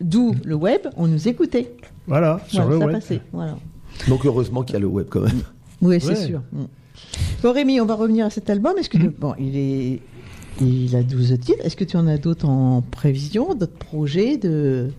D'où 0.01 0.35
le 0.45 0.55
web, 0.55 0.83
on 0.97 1.09
nous 1.09 1.27
écoutait. 1.27 1.73
Voilà, 2.07 2.41
sur 2.47 2.63
Voilà, 2.63 2.75
le 2.75 2.79
ça 2.81 2.87
web. 2.87 2.95
passait. 2.95 3.21
Voilà. 3.33 3.57
Donc 4.07 4.25
heureusement 4.25 4.63
qu'il 4.63 4.75
y 4.75 4.77
a 4.77 4.81
le 4.81 4.87
web 4.87 5.07
quand 5.11 5.23
même. 5.23 5.43
Oui, 5.83 5.99
c'est 6.01 6.09
Ouais. 6.11 6.15
sûr. 6.15 6.41
Mm. 6.53 6.65
Bon, 7.43 7.53
Rémi, 7.53 7.81
on 7.81 7.85
va 7.87 7.95
revenir 7.95 8.27
à 8.27 8.31
cet 8.31 8.49
album. 8.51 8.75
Est-ce 8.79 8.89
que 8.89 8.99
bon, 8.99 9.35
il 9.39 9.57
est, 9.57 10.01
il 10.61 10.95
a 10.97 11.03
12 11.03 11.39
titres. 11.41 11.65
Est-ce 11.65 11.77
que 11.77 11.85
tu 11.85 11.97
en 11.97 12.07
as 12.07 12.19
d'autres 12.19 12.47
en 12.49 12.83
prévision, 12.83 13.55
d'autres 13.55 13.79
projets 13.79 14.37
de 14.39 14.91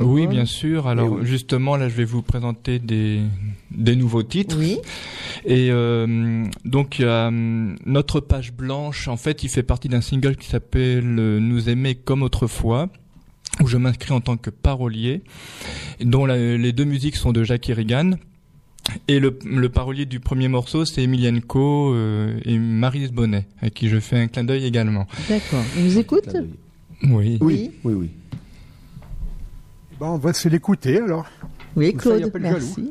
Oui, 0.00 0.26
bien 0.26 0.44
sûr. 0.44 0.84
Eh 0.86 0.90
Alors 0.90 1.24
justement, 1.24 1.76
là, 1.76 1.88
je 1.88 1.94
vais 1.94 2.04
vous 2.04 2.22
présenter 2.22 2.78
des, 2.78 3.20
des 3.70 3.96
nouveaux 3.96 4.22
titres. 4.22 4.56
Oui. 4.58 4.78
Et 5.44 5.68
euh, 5.70 6.44
donc, 6.64 7.00
hum, 7.00 7.76
notre 7.86 8.20
page 8.20 8.52
blanche. 8.52 9.08
En 9.08 9.16
fait, 9.16 9.42
il 9.44 9.48
fait 9.48 9.62
partie 9.62 9.88
d'un 9.88 10.00
single 10.00 10.36
qui 10.36 10.48
s'appelle 10.48 11.16
euh, 11.18 11.38
Nous 11.40 11.68
aimer 11.68 11.94
comme 11.94 12.22
autrefois 12.22 12.88
où 13.62 13.66
je 13.66 13.76
m'inscris 13.76 14.12
en 14.12 14.20
tant 14.20 14.36
que 14.36 14.50
parolier, 14.50 15.22
dont 16.04 16.26
la- 16.26 16.56
les 16.56 16.72
deux 16.72 16.84
musiques 16.84 17.16
sont 17.16 17.32
de 17.32 17.42
Jackie 17.42 17.72
Regan. 17.72 18.16
Et 19.06 19.20
le, 19.20 19.38
le 19.44 19.68
parolier 19.68 20.06
du 20.06 20.20
premier 20.20 20.48
morceau, 20.48 20.84
c'est 20.84 21.02
Emilienne 21.02 21.40
Co 21.42 21.94
euh, 21.94 22.38
et 22.44 22.58
Marise 22.58 23.12
Bonnet, 23.12 23.46
à 23.60 23.70
qui 23.70 23.88
je 23.88 24.00
fais 24.00 24.18
un 24.18 24.28
clin 24.28 24.44
d'œil 24.44 24.64
également. 24.64 25.06
D'accord. 25.28 25.64
Il 25.76 25.84
nous 25.84 25.98
écoute? 25.98 26.36
Oui. 27.02 27.38
Oui, 27.40 27.70
oui, 27.84 27.94
oui. 27.94 28.10
Bon, 30.00 30.10
on 30.10 30.18
va 30.18 30.32
se 30.32 30.48
l'écouter 30.48 30.98
alors. 30.98 31.26
Oui, 31.76 31.92
ça, 31.92 31.98
Claude, 31.98 32.32
merci. 32.40 32.90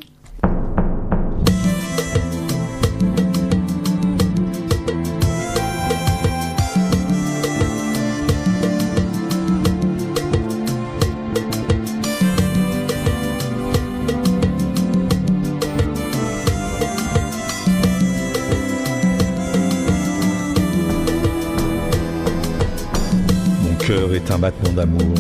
Est 24.14 24.32
un 24.32 24.38
battement 24.38 24.74
d'amour 24.74 25.14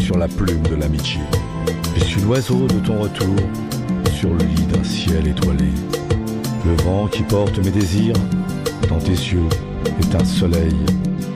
sur 0.00 0.16
la 0.16 0.26
plume 0.26 0.62
de 0.62 0.74
l'amitié. 0.76 1.20
Je 1.96 2.04
suis 2.04 2.20
l'oiseau 2.22 2.66
de 2.66 2.78
ton 2.86 3.00
retour 3.00 3.36
sur 4.14 4.30
le 4.30 4.38
lit 4.38 4.66
d'un 4.72 4.82
ciel 4.82 5.26
étoilé. 5.28 5.68
Le 6.64 6.74
vent 6.82 7.06
qui 7.06 7.22
porte 7.22 7.58
mes 7.58 7.70
désirs 7.70 8.14
dans 8.88 8.98
tes 8.98 9.10
yeux 9.10 9.48
est 10.00 10.14
un 10.14 10.24
soleil 10.24 10.74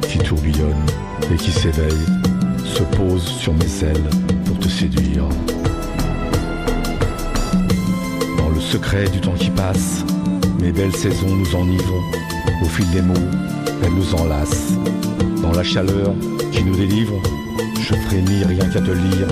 qui 0.09 0.19
tourbillonne 0.19 0.87
et 1.33 1.37
qui 1.37 1.51
s'éveille, 1.51 2.07
se 2.65 2.83
pose 2.97 3.23
sur 3.23 3.53
mes 3.53 3.85
ailes 3.85 4.11
pour 4.47 4.59
te 4.59 4.69
séduire. 4.69 5.29
Dans 8.39 8.49
le 8.49 8.61
secret 8.61 9.09
du 9.09 9.21
temps 9.21 9.35
qui 9.39 9.51
passe, 9.51 10.05
mes 10.61 10.73
belles 10.73 10.97
saisons 10.97 11.35
nous 11.35 11.55
enivrent. 11.55 12.03
Au 12.63 12.67
fil 12.67 12.89
des 12.91 13.03
mots, 13.03 13.15
elles 13.83 13.95
nous 13.95 14.15
enlacent. 14.15 14.73
Dans 15.43 15.53
la 15.53 15.63
chaleur 15.63 16.15
qui 16.57 16.65
nous 16.65 16.75
délivre, 16.75 17.21
je 17.81 17.95
frémis 17.95 18.45
rien 18.45 18.69
qu'à 18.71 18.81
te 18.81 18.91
lire, 18.91 19.29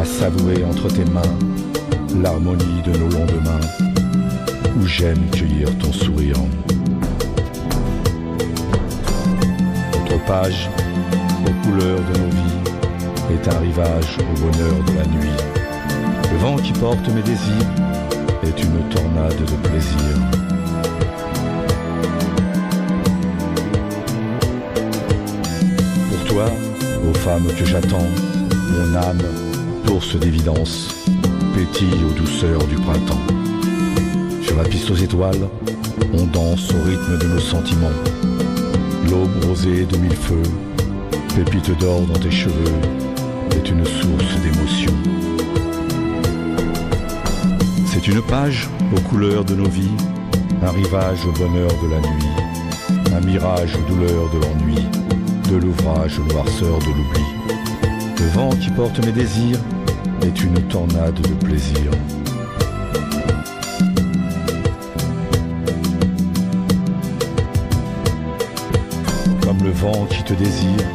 à 0.00 0.04
savourer 0.04 0.64
entre 0.64 0.88
tes 0.88 1.04
mains 1.04 1.22
l'harmonie 2.22 2.82
de 2.84 2.92
nos 2.92 3.08
lendemains, 3.10 3.66
où 4.78 4.86
j'aime 4.86 5.28
cueillir 5.30 5.68
ton 5.78 5.92
sourire. 5.92 6.36
Notre 9.92 10.24
page, 10.24 10.70
aux 11.46 11.66
couleurs 11.66 12.00
de 12.12 12.18
nos 12.18 12.30
vies, 12.30 13.34
est 13.34 13.48
un 13.48 13.58
rivage 13.58 14.18
au 14.20 14.40
bonheur 14.40 14.84
de 14.86 14.92
la 14.98 15.06
nuit. 15.06 15.36
Le 16.32 16.38
vent 16.38 16.56
qui 16.56 16.72
porte 16.72 17.08
mes 17.08 17.22
désirs 17.22 17.70
est 18.44 18.62
une 18.62 18.88
tornade 18.90 19.36
de 19.36 19.68
plaisir. 19.68 20.45
Femme 27.26 27.52
que 27.58 27.64
j'attends, 27.64 28.08
mon 28.70 28.94
âme, 28.94 29.22
source 29.84 30.14
d'évidence, 30.14 30.94
pétille 31.56 32.04
aux 32.08 32.12
douceurs 32.12 32.64
du 32.68 32.76
printemps. 32.76 33.26
Sur 34.42 34.56
la 34.56 34.62
piste 34.62 34.88
aux 34.92 34.94
étoiles, 34.94 35.48
on 36.14 36.24
danse 36.26 36.70
au 36.70 36.88
rythme 36.88 37.18
de 37.18 37.26
nos 37.26 37.40
sentiments. 37.40 37.98
L'aube 39.10 39.44
rosée 39.44 39.86
de 39.86 39.96
mille 39.96 40.14
feux, 40.14 40.48
pépite 41.34 41.76
d'or 41.80 42.02
dans 42.02 42.20
tes 42.20 42.30
cheveux, 42.30 42.78
est 43.56 43.68
une 43.70 43.84
source 43.84 44.40
d'émotion. 44.44 44.92
C'est 47.86 48.06
une 48.06 48.22
page 48.22 48.70
aux 48.96 49.00
couleurs 49.00 49.44
de 49.44 49.56
nos 49.56 49.68
vies, 49.68 49.96
un 50.62 50.70
rivage 50.70 51.26
au 51.26 51.32
bonheur 51.32 51.72
de 51.82 51.90
la 51.90 52.00
nuit, 52.08 53.16
un 53.16 53.20
mirage 53.20 53.74
aux 53.74 53.92
douleurs 53.92 54.30
de 54.32 54.38
l'ennui, 54.38 54.86
de 55.50 55.56
l'ouvrage 55.56 56.18
aux 56.18 56.32
noirceurs 56.32 56.78
de 56.78 56.86
l'oubli. 56.86 57.22
Le 58.18 58.26
vent 58.30 58.50
qui 58.50 58.70
porte 58.70 59.04
mes 59.04 59.12
désirs 59.12 59.58
est 60.22 60.42
une 60.42 60.60
tornade 60.68 61.20
de 61.20 61.46
plaisir. 61.46 61.90
Comme 69.42 69.62
le 69.62 69.70
vent 69.70 70.06
qui 70.10 70.22
te 70.24 70.34
désire, 70.34 70.86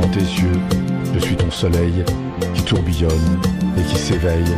dans 0.00 0.08
tes 0.08 0.20
yeux, 0.20 0.60
je 1.14 1.20
suis 1.20 1.36
ton 1.36 1.50
soleil 1.50 2.04
qui 2.54 2.62
tourbillonne 2.62 3.40
et 3.78 3.82
qui 3.82 3.96
s'éveille, 3.96 4.56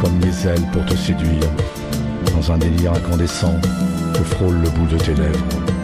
comme 0.00 0.16
mes 0.18 0.46
ailes 0.46 0.66
pour 0.72 0.84
te 0.84 0.96
séduire. 0.96 1.50
Dans 2.34 2.52
un 2.52 2.58
délire 2.58 2.92
incandescent, 2.92 3.54
je 4.14 4.22
frôle 4.22 4.56
le 4.56 4.68
bout 4.70 4.86
de 4.86 4.98
tes 4.98 5.14
lèvres. 5.14 5.75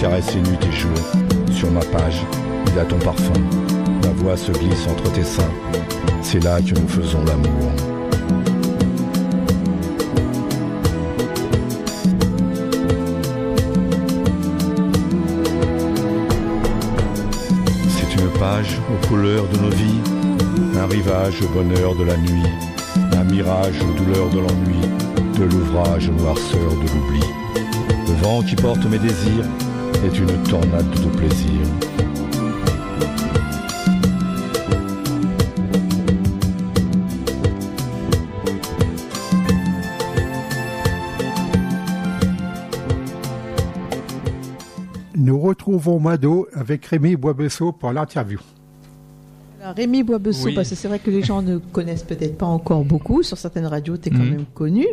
Caresser 0.00 0.38
nuit 0.38 0.58
et 0.66 0.72
jour. 0.72 0.96
Sur 1.52 1.70
ma 1.70 1.80
page, 1.80 2.22
il 2.72 2.78
a 2.78 2.84
ton 2.84 2.98
parfum, 2.98 3.34
ma 4.02 4.08
voix 4.16 4.36
se 4.36 4.50
glisse 4.50 4.86
entre 4.88 5.12
tes 5.12 5.24
seins. 5.24 5.52
C'est 6.22 6.42
là 6.42 6.58
que 6.62 6.74
nous 6.80 6.88
faisons 6.88 7.22
l'amour. 7.24 7.70
C'est 17.88 18.22
une 18.22 18.30
page 18.38 18.78
aux 18.90 19.06
couleurs 19.06 19.46
de 19.48 19.58
nos 19.58 19.70
vies, 19.70 20.00
un 20.78 20.86
rivage 20.86 21.42
au 21.42 21.48
bonheur 21.48 21.94
de 21.94 22.04
la 22.04 22.16
nuit, 22.16 22.48
un 23.18 23.24
mirage 23.24 23.78
aux 23.82 24.02
douleurs 24.02 24.30
de 24.30 24.38
l'ennui, 24.38 24.80
de 25.38 25.44
l'ouvrage 25.44 26.08
aux 26.08 26.22
noirceurs 26.22 26.74
de 26.76 26.88
l'oubli. 26.88 27.20
Le 28.08 28.14
vent 28.22 28.40
qui 28.40 28.56
porte 28.56 28.84
mes 28.86 28.98
désirs 28.98 29.44
est 30.04 30.18
une 30.18 30.42
tornade 30.44 30.90
de 30.90 31.08
plaisir. 31.16 31.66
Nous 45.16 45.38
retrouvons 45.38 45.98
Mado 46.00 46.46
avec 46.54 46.86
Rémi 46.86 47.16
Boisbesseau 47.16 47.72
pour 47.72 47.92
l'interview. 47.92 48.38
Rémi 49.76 50.02
Boisbesseau, 50.02 50.46
Oui. 50.46 50.54
parce 50.54 50.70
que 50.70 50.74
c'est 50.74 50.88
vrai 50.88 50.98
que 50.98 51.10
les 51.10 51.22
gens 51.22 51.42
ne 51.42 51.58
connaissent 51.58 52.02
peut-être 52.02 52.36
pas 52.38 52.46
encore 52.46 52.84
beaucoup. 52.84 53.22
Sur 53.22 53.36
certaines 53.36 53.66
radios, 53.66 53.98
tu 53.98 54.08
es 54.08 54.10
quand 54.10 54.18
Mhm. 54.24 54.30
même 54.30 54.44
connu. 54.54 54.86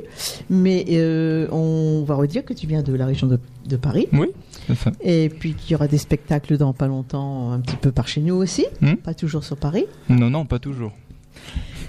Mais 0.50 0.86
euh, 0.92 1.48
on 1.52 2.04
va 2.06 2.16
redire 2.16 2.44
que 2.44 2.54
tu 2.54 2.68
viens 2.68 2.84
de 2.84 2.94
la 2.94 3.06
région 3.06 3.28
de, 3.28 3.40
de 3.68 3.76
Paris. 3.78 4.08
Oui, 4.14 4.27
ça. 4.76 4.92
Et 5.02 5.30
puis 5.30 5.54
qu'il 5.54 5.72
y 5.72 5.76
aura 5.76 5.88
des 5.88 5.98
spectacles 5.98 6.58
dans 6.58 6.74
pas 6.74 6.88
longtemps, 6.88 7.52
un 7.52 7.60
petit 7.60 7.76
peu 7.78 7.92
par 7.92 8.08
chez 8.08 8.22
nous 8.22 8.36
aussi. 8.36 8.66
Mhm. 8.82 8.98
Pas 8.98 9.14
toujours 9.14 9.44
sur 9.44 9.58
Paris. 9.58 9.86
Non, 10.10 10.30
non, 10.30 10.46
pas 10.46 10.60
toujours. 10.60 10.92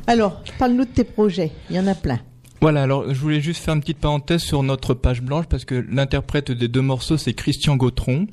Alors, 0.06 0.42
parle-nous 0.58 0.84
de 0.84 0.90
tes 0.90 1.04
projets. 1.04 1.52
Il 1.70 1.76
y 1.76 1.78
en 1.80 1.86
a 1.86 1.94
plein. 1.94 2.20
Voilà, 2.60 2.82
alors 2.82 3.04
je 3.14 3.20
voulais 3.20 3.40
juste 3.40 3.62
faire 3.62 3.74
une 3.74 3.80
petite 3.80 3.98
parenthèse 3.98 4.40
sur 4.42 4.64
notre 4.64 4.92
page 4.92 5.22
blanche 5.22 5.44
parce 5.48 5.64
que 5.64 5.76
l'interprète 5.92 6.50
des 6.50 6.66
deux 6.66 6.82
morceaux 6.82 7.16
c'est 7.16 7.32
Christian 7.32 7.76
Gautron 7.76 8.26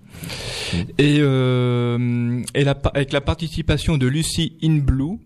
et, 0.97 1.17
euh, 1.19 2.41
et 2.55 2.63
la, 2.63 2.73
pa- 2.73 2.89
avec 2.95 3.13
la 3.13 3.21
participation 3.21 3.99
de 3.99 4.07
Lucie 4.07 4.57
In 4.63 4.77
Blue 4.79 5.19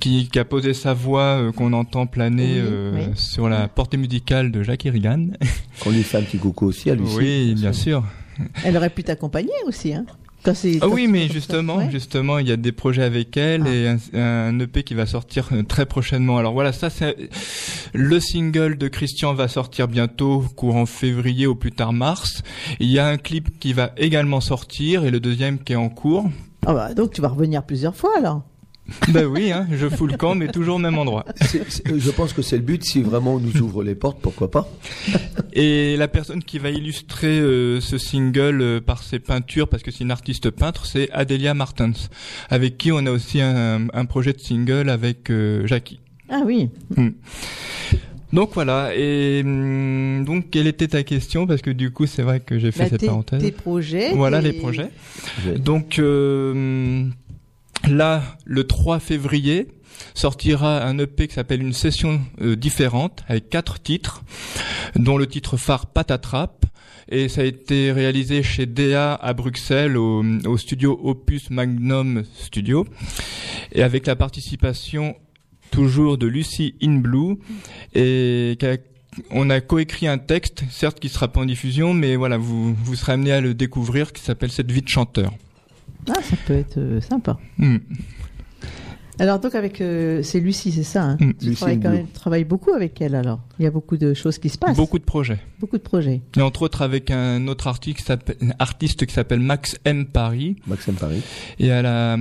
qui, 0.00 0.30
qui 0.32 0.38
a 0.38 0.46
posé 0.46 0.72
sa 0.72 0.94
voix 0.94 1.20
euh, 1.40 1.52
qu'on 1.52 1.74
entend 1.74 2.06
planer 2.06 2.54
Oui, 2.54 2.60
euh, 2.66 2.92
oui. 2.94 3.12
sur 3.16 3.50
la 3.50 3.68
portée 3.68 3.98
musicale 3.98 4.50
de 4.50 4.62
Jacques 4.62 4.86
Irigan. 4.86 5.26
On 5.84 5.90
lui 5.90 6.02
fait 6.02 6.16
un 6.16 6.22
petit 6.22 6.38
coucou 6.38 6.64
aussi 6.68 6.90
à 6.90 6.94
Lucie. 6.94 7.16
Oui, 7.18 7.54
bien 7.54 7.74
sûr. 7.74 8.02
Elle 8.64 8.76
aurait 8.76 8.90
pu 8.90 9.02
t'accompagner 9.04 9.50
aussi. 9.66 9.94
Hein 9.94 10.04
Quand 10.44 10.52
Ah 10.80 10.88
oui, 10.88 11.08
mais 11.08 11.28
justement, 11.28 11.76
Ouais. 11.76 11.90
justement, 11.90 12.38
il 12.38 12.46
y 12.48 12.52
a 12.52 12.56
des 12.56 12.70
projets 12.72 13.02
avec 13.02 13.36
elle 13.36 13.66
et 13.66 13.88
un, 13.88 13.98
un 14.20 14.58
EP 14.60 14.82
qui 14.84 14.94
va 14.94 15.04
sortir 15.06 15.48
euh, 15.52 15.62
très 15.64 15.86
prochainement. 15.86 16.38
Alors 16.38 16.52
voilà, 16.52 16.72
ça 16.72 16.88
c'est 16.90 17.16
le 17.92 18.20
single 18.20 18.78
de 18.78 18.86
Christian 18.88 19.34
va 19.34 19.48
sortir 19.48 19.88
bientôt, 19.88 20.44
courant 20.54 20.86
février 20.86 21.46
au 21.46 21.54
plus 21.56 21.72
tard 21.72 21.92
mars. 21.92 22.42
Il 22.78 22.88
y 22.90 22.98
a 22.98 23.06
un 23.08 23.16
clip 23.16 23.58
qui 23.58 23.72
va 23.72 23.90
également 23.96 24.40
sortir 24.40 25.04
et 25.04 25.10
le 25.10 25.18
deuxième 25.20 25.58
qui 25.58 25.72
est 25.72 25.76
en 25.76 25.88
cours. 25.88 26.28
Ah 26.64 26.74
bah, 26.74 26.94
donc 26.94 27.12
tu 27.12 27.20
vas 27.20 27.28
revenir 27.28 27.62
plusieurs 27.64 27.96
fois 27.96 28.10
alors. 28.16 28.42
ben 29.12 29.26
oui, 29.26 29.50
hein, 29.52 29.66
je 29.72 29.88
fous 29.88 30.06
le 30.06 30.16
camp, 30.16 30.34
mais 30.34 30.48
toujours 30.48 30.76
au 30.76 30.78
même 30.78 30.96
endroit. 30.98 31.24
C'est- 31.40 31.68
c'est- 31.70 31.98
je 31.98 32.10
pense 32.10 32.32
que 32.32 32.42
c'est 32.42 32.56
le 32.56 32.62
but. 32.62 32.84
Si 32.84 33.02
vraiment 33.02 33.34
on 33.34 33.40
nous 33.40 33.56
ouvre 33.60 33.82
les 33.82 33.94
portes, 33.94 34.18
pourquoi 34.20 34.50
pas 34.50 34.68
Et 35.52 35.96
la 35.96 36.06
personne 36.08 36.42
qui 36.42 36.58
va 36.58 36.70
illustrer 36.70 37.38
euh, 37.40 37.80
ce 37.80 37.98
single 37.98 38.60
euh, 38.60 38.80
par 38.80 39.02
ses 39.02 39.18
peintures, 39.18 39.68
parce 39.68 39.82
que 39.82 39.90
c'est 39.90 40.04
une 40.04 40.10
artiste 40.10 40.50
peintre, 40.50 40.86
c'est 40.86 41.10
Adelia 41.12 41.54
Martens, 41.54 42.10
avec 42.50 42.78
qui 42.78 42.92
on 42.92 43.04
a 43.06 43.10
aussi 43.10 43.40
un, 43.40 43.88
un 43.92 44.04
projet 44.04 44.32
de 44.32 44.40
single 44.40 44.88
avec 44.88 45.30
euh, 45.30 45.66
Jackie. 45.66 45.98
Ah 46.28 46.42
oui. 46.44 46.68
Hmm. 46.96 47.08
Donc 48.32 48.50
voilà, 48.54 48.90
et 48.94 49.42
hum, 49.44 50.24
donc 50.24 50.50
quelle 50.50 50.66
était 50.66 50.88
ta 50.88 51.04
question? 51.04 51.46
Parce 51.46 51.62
que 51.62 51.70
du 51.70 51.90
coup 51.92 52.06
c'est 52.06 52.22
vrai 52.22 52.40
que 52.40 52.58
j'ai 52.58 52.72
fait 52.72 52.84
Bah, 52.84 52.88
cette 52.90 53.00
tes- 53.00 53.06
parenthèse. 53.06 53.40
tes 53.40 53.52
projets, 53.52 54.12
Voilà 54.14 54.40
les 54.40 54.52
projets. 54.52 54.88
Donc 55.58 55.98
euh, 56.00 57.04
là, 57.86 58.22
le 58.44 58.64
3 58.64 59.00
février, 59.00 59.68
sortira 60.14 60.84
un 60.84 60.98
EP 60.98 61.28
qui 61.28 61.34
s'appelle 61.34 61.62
Une 61.62 61.72
session 61.72 62.20
euh, 62.40 62.56
différente, 62.56 63.24
avec 63.28 63.48
quatre 63.50 63.80
titres, 63.80 64.22
dont 64.94 65.16
le 65.16 65.26
titre 65.26 65.56
phare 65.56 65.86
Patatrap. 65.86 66.66
Et 67.08 67.28
ça 67.28 67.42
a 67.42 67.44
été 67.44 67.92
réalisé 67.92 68.42
chez 68.42 68.66
DA 68.66 69.14
à 69.14 69.32
Bruxelles, 69.32 69.96
au, 69.96 70.56
studio 70.56 70.98
Opus 71.04 71.50
Magnum 71.50 72.24
Studio, 72.34 72.84
et 73.72 73.84
avec 73.84 74.06
la 74.06 74.16
participation 74.16 75.14
toujours 75.70 76.18
de 76.18 76.26
Lucie 76.26 76.74
In 76.82 76.96
Blue, 76.96 77.36
et 77.94 78.58
on 79.30 79.50
a 79.50 79.60
coécrit 79.60 80.08
un 80.08 80.18
texte, 80.18 80.64
certes 80.68 80.98
qui 80.98 81.08
sera 81.08 81.28
pas 81.28 81.40
en 81.40 81.46
diffusion, 81.46 81.94
mais 81.94 82.16
voilà, 82.16 82.38
vous, 82.38 82.74
vous 82.74 82.96
serez 82.96 83.12
amené 83.12 83.30
à 83.30 83.40
le 83.40 83.54
découvrir, 83.54 84.12
qui 84.12 84.22
s'appelle 84.22 84.50
Cette 84.50 84.72
vie 84.72 84.82
de 84.82 84.88
chanteur. 84.88 85.32
Ah, 86.08 86.22
ça 86.22 86.36
peut 86.46 86.54
être 86.54 86.78
euh, 86.78 87.00
sympa. 87.00 87.38
Hmm. 87.58 87.76
Alors 89.18 89.38
donc 89.38 89.54
avec 89.54 89.80
euh, 89.80 90.22
c'est 90.22 90.40
Lucie, 90.40 90.72
c'est 90.72 90.82
ça. 90.82 91.02
Hein 91.02 91.16
Mm. 91.18 91.32
tu 91.40 91.46
Lucie 91.46 91.56
travailles, 91.56 91.80
quand 91.80 91.88
Blue. 91.88 91.96
même, 91.98 92.06
tu 92.06 92.12
travailles 92.12 92.44
beaucoup 92.44 92.72
avec 92.72 93.00
elle 93.00 93.14
alors. 93.14 93.40
Il 93.58 93.62
y 93.62 93.66
a 93.66 93.70
beaucoup 93.70 93.96
de 93.96 94.12
choses 94.12 94.36
qui 94.38 94.50
se 94.50 94.58
passent. 94.58 94.76
Beaucoup 94.76 94.98
de 94.98 95.04
projets. 95.04 95.38
Beaucoup 95.58 95.78
de 95.78 95.82
projets. 95.82 96.20
Et 96.36 96.42
entre 96.42 96.60
autres 96.62 96.82
avec 96.82 97.10
un 97.10 97.48
autre 97.48 97.66
artiste 97.66 97.96
qui 97.96 98.02
s'appelle, 98.04 98.36
artiste 98.58 99.06
qui 99.06 99.14
s'appelle 99.14 99.40
Max 99.40 99.78
M 99.86 100.04
Paris. 100.04 100.56
Max 100.66 100.86
M 100.88 100.96
Paris. 100.96 101.22
Et 101.58 101.68
elle 101.68 101.86
a, 101.86 102.14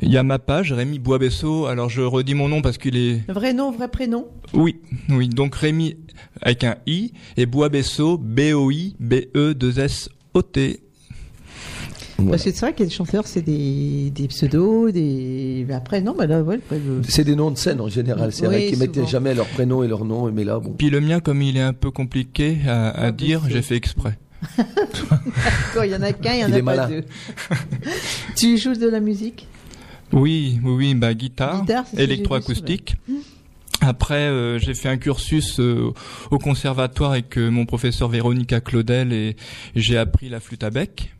Il 0.00 0.12
y 0.12 0.16
a 0.16 0.22
ma 0.22 0.38
page 0.38 0.72
Rémi 0.72 0.98
Boisbesseau. 0.98 1.66
Alors 1.66 1.88
je 1.90 2.02
redis 2.02 2.34
mon 2.34 2.48
nom 2.48 2.62
parce 2.62 2.78
qu'il 2.78 2.96
est 2.96 3.20
Vrai 3.30 3.52
nom, 3.52 3.72
vrai 3.72 3.88
prénom? 3.88 4.28
Oui, 4.54 4.76
oui. 5.10 5.28
Donc 5.28 5.54
Rémi 5.56 5.96
avec 6.40 6.62
un 6.64 6.76
I 6.86 7.12
et 7.36 7.46
Boisbesseau 7.46 8.16
B 8.18 8.40
O 8.54 8.70
I 8.70 8.94
B 9.00 9.14
E 9.36 9.54
2 9.54 9.80
S 9.80 10.08
O 10.34 10.42
T. 10.42 10.80
Parce 12.30 12.42
que 12.42 12.50
c'est 12.50 12.60
vrai 12.60 12.72
qu'il 12.72 12.80
y 12.84 12.88
a 12.88 12.90
des 12.90 12.94
chanteurs, 12.96 13.28
c'est 13.28 13.42
des, 13.42 14.10
des 14.10 14.26
pseudos, 14.26 14.90
des. 14.90 15.64
Mais 15.68 15.74
après, 15.74 16.00
non, 16.00 16.16
bah 16.18 16.26
là, 16.26 16.42
ouais, 16.42 16.56
après, 16.56 16.80
je- 16.84 17.08
C'est 17.08 17.22
des 17.22 17.36
noms 17.36 17.52
de 17.52 17.56
scène 17.56 17.80
en 17.80 17.88
général. 17.88 18.32
C'est 18.32 18.42
Oui, 18.42 18.54
vrai 18.54 18.66
qu'ils 18.66 18.78
mettaient 18.78 19.06
jamais 19.06 19.34
leur 19.34 19.46
prénom 19.46 19.84
et 19.84 19.88
leur 19.88 20.04
nom, 20.04 20.28
mais 20.32 20.42
là, 20.42 20.58
bon. 20.58 20.74
Puis 20.76 20.90
le 20.90 21.00
mien, 21.00 21.20
comme 21.20 21.42
il 21.42 21.56
est 21.56 21.60
un 21.62 21.72
peu 21.72 21.92
compliqué 21.92 22.58
à, 22.66 22.88
à 22.90 23.12
dire, 23.12 23.42
j'ai 23.48 23.62
fait 23.62 23.76
exprès. 23.76 24.18
Quand 25.74 25.82
il 25.84 25.92
y 25.92 25.94
en 25.94 26.02
a 26.02 26.12
qu'un, 26.12 26.32
il 26.34 26.40
y 26.40 26.44
en 26.44 26.48
Il 26.48 26.54
a 26.54 26.56
pas 26.56 26.62
malin. 26.62 26.88
deux. 26.88 27.04
tu 28.36 28.58
joues 28.58 28.74
de 28.74 28.88
la 28.88 28.98
musique? 28.98 29.46
Oui, 30.12 30.60
oui, 30.64 30.94
bah 30.94 31.14
guitare, 31.14 31.64
électroacoustique. 31.96 32.96
vu 33.06 33.18
Après, 33.80 34.26
euh, 34.26 34.58
j'ai 34.58 34.74
fait 34.74 34.88
un 34.88 34.96
cursus 34.96 35.60
euh, 35.60 35.92
au 36.30 36.38
conservatoire 36.38 37.12
avec 37.12 37.38
euh, 37.38 37.48
mon 37.48 37.64
professeur 37.64 38.08
Véronica 38.08 38.60
Claudel 38.60 39.12
et 39.12 39.36
j'ai 39.76 39.96
appris 39.96 40.28
la 40.28 40.40
flûte 40.40 40.64
à 40.64 40.70
bec. 40.70 41.14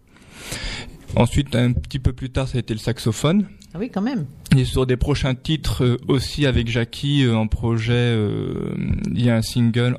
Ensuite, 1.14 1.55
un 1.55 1.72
petit 1.72 2.01
peu 2.01 2.12
plus 2.12 2.30
tard, 2.30 2.49
ça 2.49 2.59
a 2.59 2.61
été 2.61 2.74
le 2.74 2.80
saxophone. 2.80 3.47
Ah 3.74 3.78
oui, 3.78 3.91
quand 3.91 4.03
même. 4.03 4.26
Et 4.57 4.64
sur 4.64 4.86
des 4.86 4.97
prochains 4.97 5.34
titres 5.34 5.99
aussi 6.09 6.47
avec 6.47 6.68
Jackie 6.68 7.26
en 7.28 7.47
projet, 7.47 8.16
il 9.14 9.24
y 9.24 9.30
a 9.30 9.36
un 9.36 9.43
single, 9.43 9.99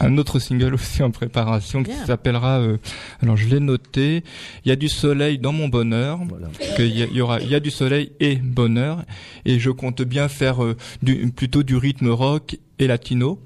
un 0.00 0.16
autre 0.18 0.38
single 0.38 0.74
aussi 0.74 1.02
en 1.02 1.10
préparation 1.10 1.82
qui 1.82 1.92
s'appellera. 2.06 2.60
euh, 2.60 2.78
alors 3.22 3.36
je 3.36 3.48
l'ai 3.48 3.60
noté. 3.60 4.24
Il 4.64 4.68
y 4.68 4.72
a 4.72 4.76
du 4.76 4.88
soleil 4.88 5.38
dans 5.38 5.52
mon 5.52 5.68
bonheur. 5.68 6.20
qu'il 6.76 6.96
y, 6.96 7.02
a- 7.02 7.06
il 7.06 7.16
y 7.16 7.20
aura, 7.20 7.40
il 7.40 7.48
y 7.48 7.54
a 7.54 7.60
du 7.60 7.70
soleil 7.70 8.12
et 8.20 8.36
bonheur. 8.36 9.04
Et 9.44 9.58
je 9.58 9.70
compte 9.70 10.02
bien 10.02 10.28
faire 10.28 10.62
euh, 10.64 10.76
du, 11.02 11.30
plutôt 11.30 11.62
du 11.62 11.76
rythme 11.76 12.08
rock 12.08 12.58
et 12.78 12.86
latino. 12.86 13.38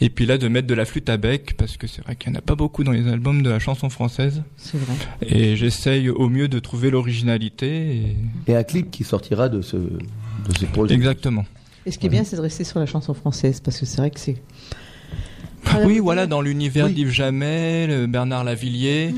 Et 0.00 0.10
puis 0.10 0.26
là, 0.26 0.36
de 0.36 0.48
mettre 0.48 0.66
de 0.66 0.74
la 0.74 0.84
flûte 0.84 1.08
à 1.08 1.16
bec, 1.16 1.54
parce 1.56 1.76
que 1.76 1.86
c'est 1.86 2.02
vrai 2.02 2.16
qu'il 2.16 2.32
n'y 2.32 2.36
en 2.36 2.40
a 2.40 2.42
pas 2.42 2.56
beaucoup 2.56 2.82
dans 2.82 2.90
les 2.90 3.06
albums 3.06 3.40
de 3.42 3.50
la 3.50 3.60
chanson 3.60 3.88
française. 3.88 4.42
C'est 4.56 4.76
vrai. 4.78 4.94
Et 5.24 5.54
j'essaye 5.54 6.08
au 6.08 6.28
mieux 6.28 6.48
de 6.48 6.58
trouver 6.58 6.90
l'originalité. 6.90 7.96
Et... 7.96 8.16
Et 8.52 8.56
un 8.56 8.64
clip 8.64 8.90
qui 8.90 9.04
sortira 9.04 9.48
de 9.48 9.62
ce, 9.62 9.76
de 9.76 10.58
ces 10.58 10.66
projets. 10.66 10.94
Exactement. 10.94 11.44
Et 11.86 11.92
ce 11.92 11.98
qui 11.98 12.06
est 12.06 12.10
bien, 12.10 12.24
c'est 12.24 12.34
de 12.36 12.40
rester 12.40 12.64
sur 12.64 12.80
la 12.80 12.86
chanson 12.86 13.14
française, 13.14 13.60
parce 13.60 13.78
que 13.78 13.86
c'est 13.86 13.98
vrai 13.98 14.10
que 14.10 14.18
c'est. 14.18 14.36
Oui, 15.84 15.98
voilà, 16.00 16.26
dans 16.26 16.42
l'univers 16.42 16.88
d'Yves 16.88 17.10
Jamel, 17.10 17.90
euh, 17.90 18.06
Bernard 18.06 18.44
Lavillier, 18.44 19.14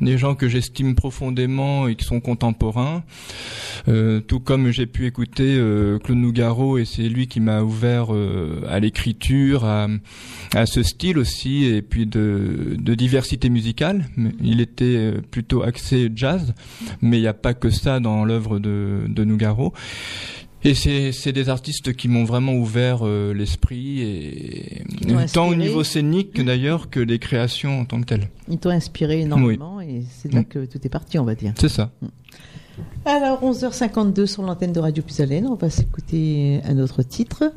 des 0.00 0.18
gens 0.18 0.34
que 0.34 0.48
j'estime 0.48 0.94
profondément 0.94 1.88
et 1.88 1.96
qui 1.96 2.04
sont 2.04 2.20
contemporains. 2.20 3.02
Euh, 3.88 4.20
tout 4.20 4.40
comme 4.40 4.70
j'ai 4.70 4.86
pu 4.86 5.06
écouter 5.06 5.56
euh, 5.58 5.98
Claude 5.98 6.18
Nougaro 6.18 6.78
et 6.78 6.84
c'est 6.84 7.08
lui 7.08 7.26
qui 7.28 7.40
m'a 7.40 7.62
ouvert 7.62 8.14
euh, 8.14 8.62
à 8.68 8.78
l'écriture, 8.80 9.64
à, 9.64 9.88
à 10.54 10.66
ce 10.66 10.82
style 10.82 11.18
aussi 11.18 11.64
et 11.64 11.82
puis 11.82 12.06
de, 12.06 12.76
de 12.78 12.94
diversité 12.94 13.48
musicale. 13.48 14.06
Il 14.42 14.60
était 14.60 14.84
euh, 14.84 15.20
plutôt 15.30 15.62
axé 15.62 16.10
jazz, 16.14 16.54
mais 17.00 17.18
il 17.18 17.22
n'y 17.22 17.26
a 17.28 17.34
pas 17.34 17.54
que 17.54 17.70
ça 17.70 18.00
dans 18.00 18.24
l'œuvre 18.24 18.58
de, 18.58 19.00
de 19.08 19.24
Nougaro. 19.24 19.72
Et 20.66 20.74
c'est 20.74 21.12
c'est 21.12 21.30
des 21.30 21.48
artistes 21.48 21.92
qui 21.92 22.08
m'ont 22.08 22.24
vraiment 22.24 22.54
ouvert 22.54 23.06
euh, 23.06 23.32
l'esprit 23.32 24.00
et 24.00 24.82
tant 25.32 25.46
au 25.46 25.54
niveau 25.54 25.84
scénique 25.84 26.32
que 26.32 26.42
d'ailleurs 26.42 26.90
que 26.90 26.98
les 26.98 27.20
créations 27.20 27.78
en 27.80 27.84
tant 27.84 28.00
que 28.00 28.06
telles. 28.06 28.28
Ils 28.48 28.58
t'ont 28.58 28.70
inspiré 28.70 29.20
énormément 29.20 29.80
et 29.80 30.02
c'est 30.10 30.32
là 30.32 30.42
que 30.42 30.64
tout 30.64 30.78
est 30.82 30.88
parti, 30.88 31.20
on 31.20 31.24
va 31.24 31.36
dire. 31.36 31.52
C'est 31.56 31.68
ça. 31.68 31.92
Alors, 33.04 33.42
11h52 33.44 34.26
sur 34.26 34.42
l'antenne 34.42 34.72
de 34.72 34.80
Radio 34.80 35.04
Puisalène, 35.04 35.46
on 35.46 35.54
va 35.54 35.70
s'écouter 35.70 36.60
un 36.64 36.78
autre 36.78 37.02
titre. 37.04 37.52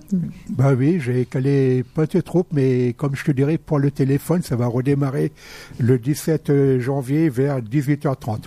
Bah 0.48 0.74
oui, 0.74 1.00
j'ai 1.02 1.26
calé 1.26 1.84
pas 1.84 2.06
de 2.06 2.22
trop, 2.22 2.46
mais 2.54 2.94
comme 2.94 3.16
je 3.16 3.26
te 3.26 3.32
dirais, 3.32 3.58
pour 3.58 3.80
le 3.80 3.90
téléphone, 3.90 4.44
ça 4.44 4.56
va 4.56 4.68
redémarrer 4.68 5.32
le 5.80 5.98
17 5.98 6.80
janvier 6.80 7.30
vers 7.30 7.60
18h30. 7.62 8.44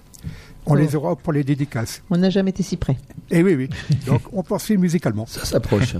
On 0.66 0.72
Oh. 0.74 0.76
les 0.76 0.94
aura 0.94 1.16
pour 1.16 1.32
les 1.32 1.42
dédicaces. 1.44 2.02
On 2.10 2.16
n'a 2.16 2.30
jamais 2.30 2.50
été 2.50 2.62
si 2.62 2.76
près. 2.76 2.96
Et 3.30 3.42
oui, 3.42 3.54
oui. 3.54 3.68
Donc, 4.06 4.22
on 4.32 4.42
poursuit 4.42 4.76
musicalement. 4.76 5.26
Ça 5.26 5.44
s'approche. 5.44 5.96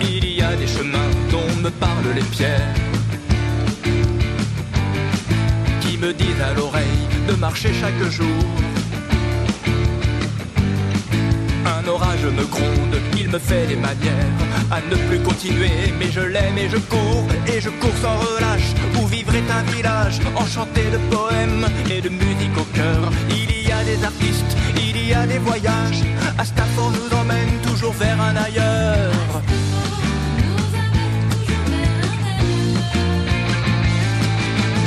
Il 0.00 0.24
y 0.36 0.42
a 0.42 0.54
des 0.56 0.66
chemins 0.66 1.10
dont 1.30 1.48
me 1.62 1.70
parlent 1.70 2.14
les 2.14 2.22
pierres 2.22 2.74
qui 5.80 5.96
me 5.98 6.12
disent 6.12 6.40
à 6.42 6.54
l'oreille 6.54 7.06
de 7.28 7.34
marcher 7.34 7.72
chaque 7.72 8.02
jour. 8.10 8.44
Orage 12.24 12.36
me 12.36 12.44
gronde, 12.44 12.96
il 13.18 13.28
me 13.28 13.38
fait 13.38 13.66
des 13.66 13.76
manières 13.76 14.38
à 14.70 14.80
ne 14.80 14.96
plus 15.08 15.20
continuer, 15.20 15.92
mais 15.98 16.10
je 16.10 16.20
l'aime 16.20 16.56
et 16.56 16.68
je 16.68 16.78
cours, 16.78 17.26
et 17.46 17.60
je 17.60 17.68
cours 17.68 17.96
sans 18.00 18.16
relâche. 18.16 18.72
Où 18.98 19.06
vivrait 19.06 19.42
un 19.50 19.62
village 19.72 20.20
enchanté 20.36 20.82
de 20.90 20.98
poèmes 21.14 21.66
et 21.90 22.00
de 22.00 22.08
musique 22.08 22.56
au 22.58 22.64
cœur. 22.76 23.10
Il 23.30 23.66
y 23.66 23.70
a 23.70 23.82
des 23.84 24.02
artistes, 24.04 24.56
il 24.76 25.06
y 25.06 25.12
a 25.12 25.26
des 25.26 25.38
voyages. 25.38 26.02
À 26.38 26.44
Stafford 26.44 26.92
nous 26.92 27.16
emmène 27.18 27.60
toujours 27.62 27.92
vers 27.92 28.20
un 28.20 28.36
ailleurs. 28.36 29.12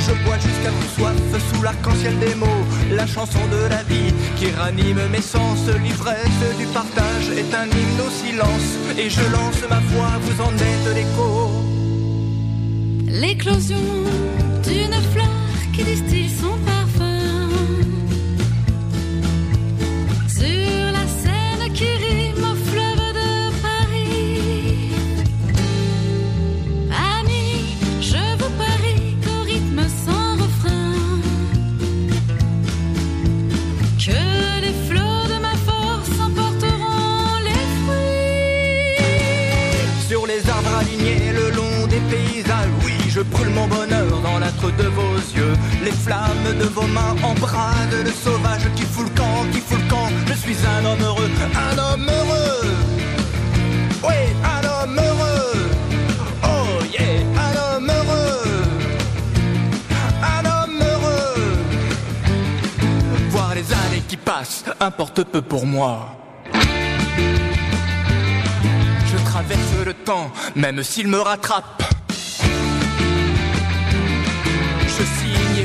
Je 0.00 0.12
bois 0.24 0.38
jusqu'à 0.38 0.70
plus 0.70 0.88
soif 0.96 1.47
l'arc-en-ciel 1.62 2.18
des 2.18 2.34
mots, 2.34 2.64
la 2.90 3.06
chanson 3.06 3.40
de 3.50 3.68
la 3.68 3.82
vie 3.82 4.12
qui 4.36 4.50
ranime 4.50 5.00
mes 5.10 5.22
sens. 5.22 5.58
L'ivresse 5.82 6.56
du 6.58 6.66
partage 6.66 7.28
est 7.36 7.54
un 7.54 7.66
hymne 7.66 8.00
au 8.06 8.10
silence, 8.10 8.68
et 8.98 9.08
je 9.10 9.20
lance 9.32 9.62
ma 9.68 9.80
voix, 9.90 10.12
vous 10.22 10.40
en 10.42 10.52
êtes 10.52 10.94
l'écho. 10.94 11.50
L'éclosion 13.06 13.86
d'une 14.64 15.00
fleur 15.12 15.26
qui 15.72 15.84
distille 15.84 16.30
son 16.40 16.56
parfum 16.64 16.77
brûle 43.30 43.50
mon 43.50 43.66
bonheur 43.66 44.20
dans 44.22 44.38
l'âtre 44.38 44.70
de 44.76 44.88
vos 44.88 45.16
yeux. 45.36 45.54
Les 45.84 45.92
flammes 45.92 46.56
de 46.58 46.64
vos 46.64 46.86
mains 46.86 47.14
embrasent 47.22 48.04
le 48.04 48.10
sauvage 48.10 48.66
qui 48.76 48.82
fout 48.82 49.06
le 49.08 49.14
camp, 49.20 49.44
qui 49.52 49.60
fout 49.60 49.78
le 49.78 49.88
camp. 49.88 50.08
Je 50.26 50.34
suis 50.34 50.56
un 50.66 50.84
homme 50.84 51.02
heureux, 51.02 51.30
un 51.54 51.78
homme 51.78 52.08
heureux. 52.08 52.74
Oui, 54.02 54.14
un 54.44 54.62
homme 54.66 54.98
heureux. 54.98 55.70
Oh 56.44 56.84
yeah, 56.92 57.20
un 57.46 57.54
homme 57.76 57.90
heureux. 57.90 58.62
Un 60.22 60.44
homme 60.44 60.80
heureux. 60.80 61.58
Voir 63.30 63.54
les 63.54 63.72
années 63.72 64.02
qui 64.08 64.16
passent 64.16 64.64
importe 64.80 65.24
peu 65.24 65.42
pour 65.42 65.66
moi. 65.66 66.14
Je 69.10 69.16
traverse 69.24 69.84
le 69.84 69.94
temps, 69.94 70.30
même 70.54 70.82
s'il 70.82 71.08
me 71.08 71.18
rattrape. 71.18 71.82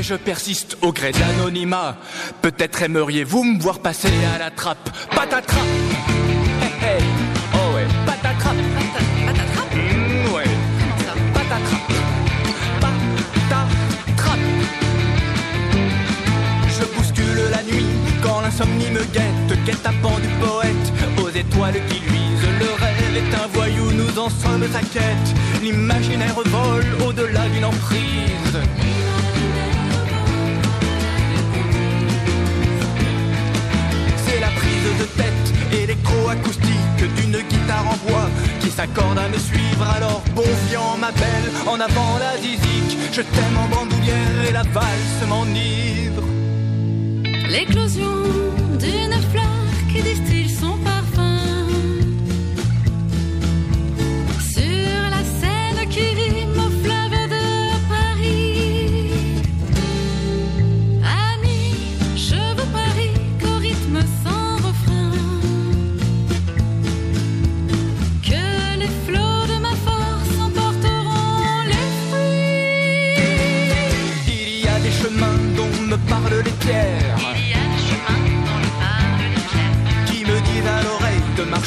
Je 0.04 0.14
persiste 0.14 0.76
au 0.82 0.92
gré 0.92 1.12
de 1.12 1.18
l'anonymat. 1.18 1.96
Peut-être 2.42 2.82
aimeriez-vous 2.82 3.42
me 3.42 3.58
voir 3.58 3.78
passer 3.78 4.12
à 4.34 4.38
la 4.38 4.50
trappe. 4.50 4.90
Patatrap 5.14 5.64
Hey 6.60 6.88
hey 6.88 7.02
Oh 7.54 7.74
ouais, 7.74 7.86
patatrap 8.04 8.54
Patatrap 9.26 9.74
Mmh, 9.74 10.34
ouais. 10.34 10.44
Je 16.68 16.84
bouscule 16.96 17.50
la 17.50 17.62
nuit 17.62 17.86
quand 18.22 18.40
l'insomnie 18.42 18.90
me 18.90 19.04
guette, 19.04 19.64
guet-apens 19.64 20.18
du 20.20 20.28
poète, 20.44 20.86
aux 21.22 21.30
étoiles 21.30 21.80
qui 21.88 22.00
luisent. 22.00 22.48
Le 22.60 22.70
rêve 22.82 23.16
est 23.16 23.34
un 23.42 23.46
voyou, 23.54 23.90
nous 23.92 24.18
en 24.18 24.28
sommes. 24.28 24.64
L'imaginaire 25.62 26.03
s'accorde 38.84 39.18
à 39.18 39.28
me 39.28 39.38
suivre. 39.38 39.86
Alors 39.96 40.22
bon 40.34 40.44
viand, 40.68 40.96
ma 40.98 41.10
belle, 41.12 41.48
en 41.66 41.80
avant 41.80 42.18
la 42.18 42.36
zizik. 42.38 42.98
Je 43.12 43.22
t'aime 43.22 43.56
en 43.58 43.68
bandoulière 43.68 44.48
et 44.48 44.52
la 44.52 44.62
valse 44.62 45.22
m'enivre. 45.28 46.22
L'éclosion 47.48 48.16
d'une 48.78 49.16
fleur 49.30 49.70
qui 49.90 50.02
distille 50.02 50.43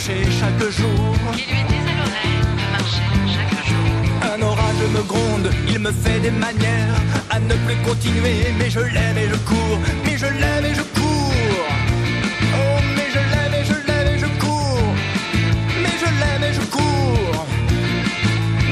chaque 0.07 0.71
jour. 0.71 1.15
Qui 1.35 1.53
marcher 2.71 3.03
chaque 3.27 3.65
jour. 3.65 3.87
Un 4.23 4.41
orage 4.41 4.81
me 4.93 5.01
gronde, 5.03 5.49
il 5.67 5.79
me 5.79 5.91
fait 5.91 6.19
des 6.21 6.31
manières 6.31 7.01
à 7.29 7.39
ne 7.39 7.53
plus 7.65 7.75
continuer. 7.85 8.53
Mais 8.57 8.69
je 8.69 8.79
l'aime 8.79 9.17
et 9.17 9.27
je 9.27 9.35
cours, 9.35 9.79
mais 10.05 10.17
je 10.17 10.25
l'aime 10.27 10.65
et 10.65 10.75
je 10.75 10.81
cours. 10.81 11.65
Oh, 12.53 12.79
mais 12.95 13.09
je 13.11 13.19
l'aime 13.19 13.53
et 13.59 13.65
je 13.65 13.73
l'aime 13.87 14.07
et 14.15 14.19
je 14.19 14.27
cours. 14.39 14.93
Mais 15.83 15.95
je 15.99 16.09
l'aime 16.21 16.43
et 16.49 16.53
je 16.53 16.61
cours. 16.61 17.45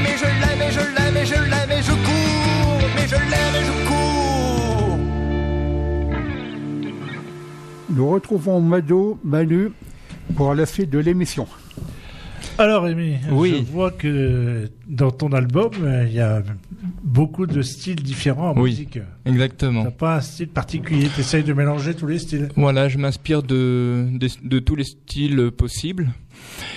Mais 0.02 0.16
je 0.16 0.28
l'aime 0.40 0.62
et 0.62 0.72
je 0.72 0.84
l'aime 0.96 1.16
et 1.16 1.26
je 1.26 1.34
l'aime 1.34 1.70
et 1.70 1.82
je 1.82 1.92
cours. 1.92 2.88
Mais 2.96 3.06
je 3.06 3.16
l'aime 3.16 3.56
et 3.60 3.64
je 3.66 3.74
cours. 3.88 4.98
Nous 7.90 8.08
retrouvons 8.08 8.60
Mado, 8.60 9.18
Manu 9.22 9.72
pour 10.34 10.54
la 10.54 10.66
suite 10.66 10.90
de 10.90 10.98
l'émission. 10.98 11.46
Alors, 12.58 12.84
Rémi, 12.84 13.16
Oui. 13.30 13.64
je 13.66 13.70
vois 13.72 13.90
que 13.90 14.70
dans 14.88 15.10
ton 15.10 15.30
album, 15.32 15.70
euh, 15.82 16.06
il 16.08 16.14
y 16.14 16.20
a 16.20 16.42
beaucoup 17.04 17.46
de 17.46 17.60
styles 17.60 17.96
différents 18.02 18.50
en 18.52 18.54
Oui. 18.60 18.70
musique. 18.70 18.98
Exactement. 19.26 19.84
T'as 19.84 19.90
pas 19.90 20.16
un 20.16 20.20
style 20.22 20.48
particulier, 20.48 21.08
tu 21.14 21.20
essayes 21.20 21.42
de 21.44 21.52
mélanger 21.52 21.94
tous 21.94 22.06
les 22.06 22.18
styles. 22.18 22.48
Voilà, 22.56 22.88
je 22.88 22.96
m'inspire 22.96 23.42
de, 23.42 24.06
de, 24.12 24.28
de 24.42 24.58
tous 24.58 24.74
les 24.74 24.84
styles 24.84 25.50
possibles. 25.50 26.08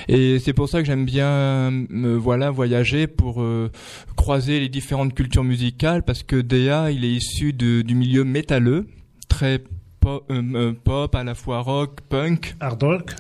Et 0.10 0.40
c'est 0.40 0.54
pour 0.54 0.68
ça 0.68 0.80
que 0.82 0.86
j'aime 0.86 1.06
bien 1.06 1.72
me 1.72 2.16
voilà 2.16 2.50
voyager 2.52 3.08
pour 3.08 3.42
euh, 3.42 3.72
croiser 4.18 4.60
les 4.60 4.70
différentes 4.70 5.14
cultures 5.14 5.44
musicales 5.44 6.04
parce 6.04 6.24
que 6.24 6.38
Dea, 6.42 6.92
il 6.92 7.06
est 7.06 7.12
issu 7.12 7.54
de, 7.54 7.82
du 7.84 7.96
milieu 7.96 8.24
métalleux, 8.26 8.88
très 9.30 9.64
pop, 10.00 10.26
euh, 10.32 10.42
euh, 10.54 10.74
pop, 10.74 11.14
à 11.16 11.24
la 11.24 11.36
fois 11.36 11.62
rock, 11.62 12.02
punk. 12.10 12.56
Hard 12.60 12.84
rock 12.84 13.12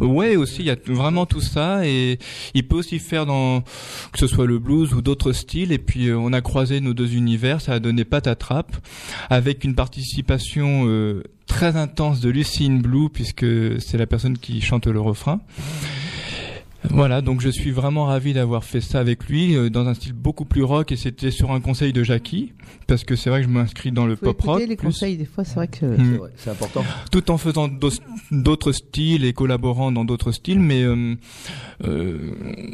Ouais, 0.00 0.36
aussi, 0.36 0.60
il 0.60 0.66
y 0.66 0.70
a 0.70 0.76
vraiment 0.86 1.26
tout 1.26 1.40
ça 1.40 1.86
et 1.86 2.18
il 2.54 2.66
peut 2.66 2.76
aussi 2.76 2.98
faire 2.98 3.26
dans 3.26 3.60
que 3.60 4.18
ce 4.18 4.26
soit 4.26 4.46
le 4.46 4.58
blues 4.58 4.92
ou 4.94 5.02
d'autres 5.02 5.32
styles 5.32 5.72
et 5.72 5.78
puis 5.78 6.08
euh, 6.08 6.18
on 6.18 6.32
a 6.32 6.40
croisé 6.40 6.80
nos 6.80 6.94
deux 6.94 7.14
univers, 7.14 7.60
ça 7.60 7.72
a 7.72 7.78
donné 7.78 8.04
patte 8.04 8.26
à 8.26 8.34
trappe 8.34 8.76
avec 9.30 9.64
une 9.64 9.74
participation 9.74 10.84
euh, 10.86 11.22
très 11.46 11.76
intense 11.76 12.20
de 12.20 12.30
Lucy 12.30 12.66
in 12.66 12.76
Blue 12.76 13.08
puisque 13.10 13.46
c'est 13.80 13.98
la 13.98 14.06
personne 14.06 14.38
qui 14.38 14.60
chante 14.60 14.86
le 14.86 15.00
refrain. 15.00 15.40
Voilà, 16.90 17.22
donc 17.22 17.40
je 17.40 17.48
suis 17.48 17.70
vraiment 17.70 18.04
ravi 18.04 18.34
d'avoir 18.34 18.62
fait 18.62 18.80
ça 18.80 19.00
avec 19.00 19.24
lui 19.28 19.56
euh, 19.56 19.70
dans 19.70 19.86
un 19.88 19.94
style 19.94 20.12
beaucoup 20.12 20.44
plus 20.44 20.62
rock 20.62 20.92
et 20.92 20.96
c'était 20.96 21.30
sur 21.30 21.50
un 21.50 21.60
conseil 21.60 21.92
de 21.92 22.04
Jackie 22.04 22.52
parce 22.86 23.04
que 23.04 23.16
c'est 23.16 23.30
vrai 23.30 23.40
que 23.40 23.46
je 23.48 23.52
m'inscris 23.52 23.90
dans 23.90 24.06
le 24.06 24.16
Faut 24.16 24.26
pop 24.26 24.40
rock. 24.42 24.60
les 24.60 24.76
plus. 24.76 24.86
conseils, 24.88 25.16
des 25.16 25.24
fois, 25.24 25.44
c'est 25.44 25.54
vrai 25.54 25.66
que. 25.68 25.86
Mm. 25.86 26.20
C'est 26.36 26.50
important. 26.50 26.84
Tout 27.10 27.30
en 27.30 27.38
faisant 27.38 27.68
d'au- 27.68 27.88
d'autres 28.30 28.72
styles 28.72 29.24
et 29.24 29.32
collaborant 29.32 29.92
dans 29.92 30.04
d'autres 30.04 30.30
styles, 30.30 30.60
mais 30.60 30.82
euh, 30.82 31.14
euh, 31.84 32.18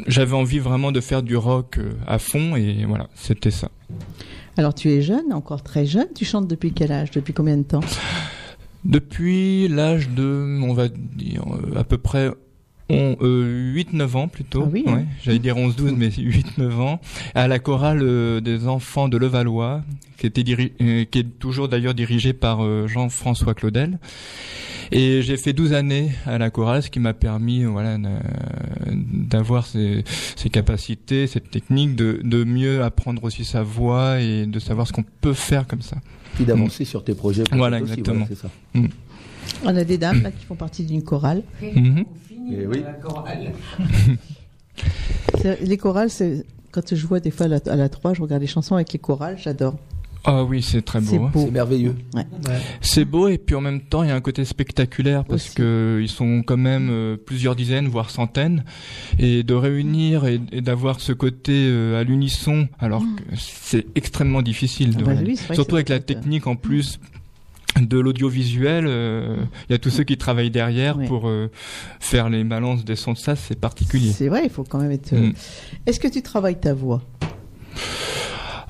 j'avais 0.08 0.34
envie 0.34 0.58
vraiment 0.58 0.92
de 0.92 1.00
faire 1.00 1.22
du 1.22 1.36
rock 1.36 1.78
à 2.06 2.18
fond 2.18 2.56
et 2.56 2.84
voilà, 2.86 3.08
c'était 3.14 3.50
ça. 3.52 3.70
Alors, 4.56 4.74
tu 4.74 4.90
es 4.90 5.00
jeune, 5.02 5.32
encore 5.32 5.62
très 5.62 5.86
jeune. 5.86 6.08
Tu 6.14 6.24
chantes 6.24 6.48
depuis 6.48 6.72
quel 6.72 6.90
âge 6.92 7.12
Depuis 7.12 7.32
combien 7.32 7.56
de 7.56 7.62
temps? 7.62 7.80
Depuis 8.84 9.68
l'âge 9.68 10.08
de, 10.08 10.58
on 10.62 10.72
va 10.72 10.88
dire, 10.88 11.44
à 11.76 11.84
peu 11.84 11.98
près 11.98 12.30
on, 12.90 13.16
euh, 13.22 13.72
8-9 13.74 14.16
ans 14.16 14.28
plutôt. 14.28 14.64
Ah 14.66 14.70
oui, 14.72 14.84
hein. 14.86 14.94
Ouais, 14.96 15.04
J'allais 15.22 15.38
dire 15.38 15.56
11-12, 15.56 15.94
mais 15.96 16.08
8-9 16.10 16.72
ans. 16.80 17.00
À 17.34 17.48
la 17.48 17.58
chorale 17.58 18.00
euh, 18.02 18.40
des 18.40 18.66
enfants 18.66 19.08
de 19.08 19.16
Levallois, 19.16 19.82
qui, 20.18 20.26
était 20.26 20.42
diri- 20.42 20.72
euh, 20.82 21.04
qui 21.10 21.20
est 21.20 21.38
toujours 21.38 21.68
d'ailleurs 21.68 21.94
dirigée 21.94 22.32
par 22.32 22.64
euh, 22.64 22.86
Jean-François 22.86 23.54
Claudel. 23.54 23.98
Et 24.92 25.22
j'ai 25.22 25.36
fait 25.36 25.52
12 25.52 25.72
années 25.72 26.10
à 26.26 26.36
la 26.36 26.50
chorale, 26.50 26.82
ce 26.82 26.90
qui 26.90 26.98
m'a 26.98 27.14
permis 27.14 27.62
euh, 27.64 27.68
voilà, 27.68 27.96
d'avoir 28.90 29.66
ces, 29.66 30.04
ces 30.36 30.50
capacités, 30.50 31.26
cette 31.26 31.50
technique, 31.50 31.94
de, 31.96 32.20
de 32.24 32.44
mieux 32.44 32.82
apprendre 32.82 33.22
aussi 33.24 33.44
sa 33.44 33.62
voix 33.62 34.20
et 34.20 34.46
de 34.46 34.58
savoir 34.58 34.86
ce 34.86 34.92
qu'on 34.92 35.04
peut 35.20 35.32
faire 35.32 35.66
comme 35.66 35.82
ça. 35.82 35.96
Puis 36.34 36.44
d'avancer 36.44 36.84
sur 36.84 37.04
tes 37.04 37.14
projets. 37.14 37.44
Voilà, 37.52 37.76
aussi, 37.80 37.92
exactement. 37.92 38.26
c'est 38.28 38.36
ça. 38.38 38.48
Mm. 38.74 38.86
On 39.64 39.76
a 39.76 39.84
des 39.84 39.98
dames 39.98 40.22
là 40.22 40.30
qui 40.30 40.44
font 40.44 40.54
partie 40.54 40.84
d'une 40.84 41.02
chorale. 41.02 41.42
Mhm. 41.62 42.04
Et 42.50 42.66
oui. 42.66 42.82
C'est- 45.38 45.60
Les 45.62 45.76
chorales, 45.76 46.10
c'est 46.10 46.44
quand 46.72 46.94
je 46.94 47.06
vois 47.06 47.20
des 47.20 47.30
fois 47.30 47.46
à 47.46 47.48
la, 47.48 47.58
à 47.66 47.76
la 47.76 47.88
3, 47.88 48.14
je 48.14 48.22
regarde 48.22 48.42
les 48.42 48.48
chansons 48.48 48.74
avec 48.76 48.92
les 48.92 48.98
chorales, 48.98 49.36
j'adore. 49.38 49.76
Ah 50.22 50.44
oui, 50.44 50.60
c'est 50.62 50.82
très 50.82 51.00
beau. 51.00 51.14
hein. 51.24 51.30
beau. 51.32 51.44
C'est 51.46 51.50
merveilleux. 51.50 51.96
Ouais. 52.14 52.26
C'est 52.82 53.06
beau 53.06 53.28
et 53.28 53.38
puis 53.38 53.54
en 53.54 53.62
même 53.62 53.80
temps 53.80 54.02
il 54.02 54.10
y 54.10 54.12
a 54.12 54.14
un 54.14 54.20
côté 54.20 54.44
spectaculaire 54.44 55.24
parce 55.24 55.46
Aussi. 55.46 55.54
que 55.54 55.98
ils 56.02 56.10
sont 56.10 56.42
quand 56.46 56.58
même 56.58 56.90
euh, 56.90 57.16
plusieurs 57.16 57.56
dizaines 57.56 57.88
voire 57.88 58.10
centaines 58.10 58.64
et 59.18 59.42
de 59.44 59.54
réunir 59.54 60.26
et, 60.26 60.38
et 60.52 60.60
d'avoir 60.60 61.00
ce 61.00 61.14
côté 61.14 61.52
euh, 61.70 61.98
à 61.98 62.04
l'unisson 62.04 62.68
alors 62.78 63.00
que 63.02 63.34
c'est 63.34 63.86
extrêmement 63.94 64.42
difficile 64.42 64.94
de 64.94 65.04
Ah 65.08 65.14
bah 65.14 65.20
oui, 65.24 65.38
surtout 65.54 65.76
avec 65.76 65.88
la 65.88 66.00
technique 66.00 66.46
en 66.46 66.54
plus 66.54 67.00
de 67.80 67.98
l'audiovisuel, 67.98 68.84
euh, 68.88 69.36
il 69.68 69.72
y 69.72 69.74
a 69.74 69.78
tous 69.78 69.90
ceux 69.90 70.04
qui 70.04 70.16
travaillent 70.16 70.50
derrière 70.50 70.96
Ouais. 70.98 71.06
pour 71.06 71.28
euh, 71.28 71.50
faire 72.00 72.28
les 72.28 72.42
balances 72.44 72.84
des 72.84 72.96
sons 72.96 73.12
de 73.12 73.18
ça, 73.18 73.36
c'est 73.36 73.58
particulier. 73.58 74.12
C'est 74.12 74.28
vrai, 74.28 74.42
il 74.44 74.50
faut 74.50 74.64
quand 74.64 74.78
même 74.78 74.90
être. 74.90 75.12
euh, 75.12 75.28
Mm. 75.28 75.32
Est-ce 75.86 76.00
que 76.00 76.08
tu 76.08 76.22
travailles 76.22 76.58
ta 76.60 76.74
voix? 76.74 77.02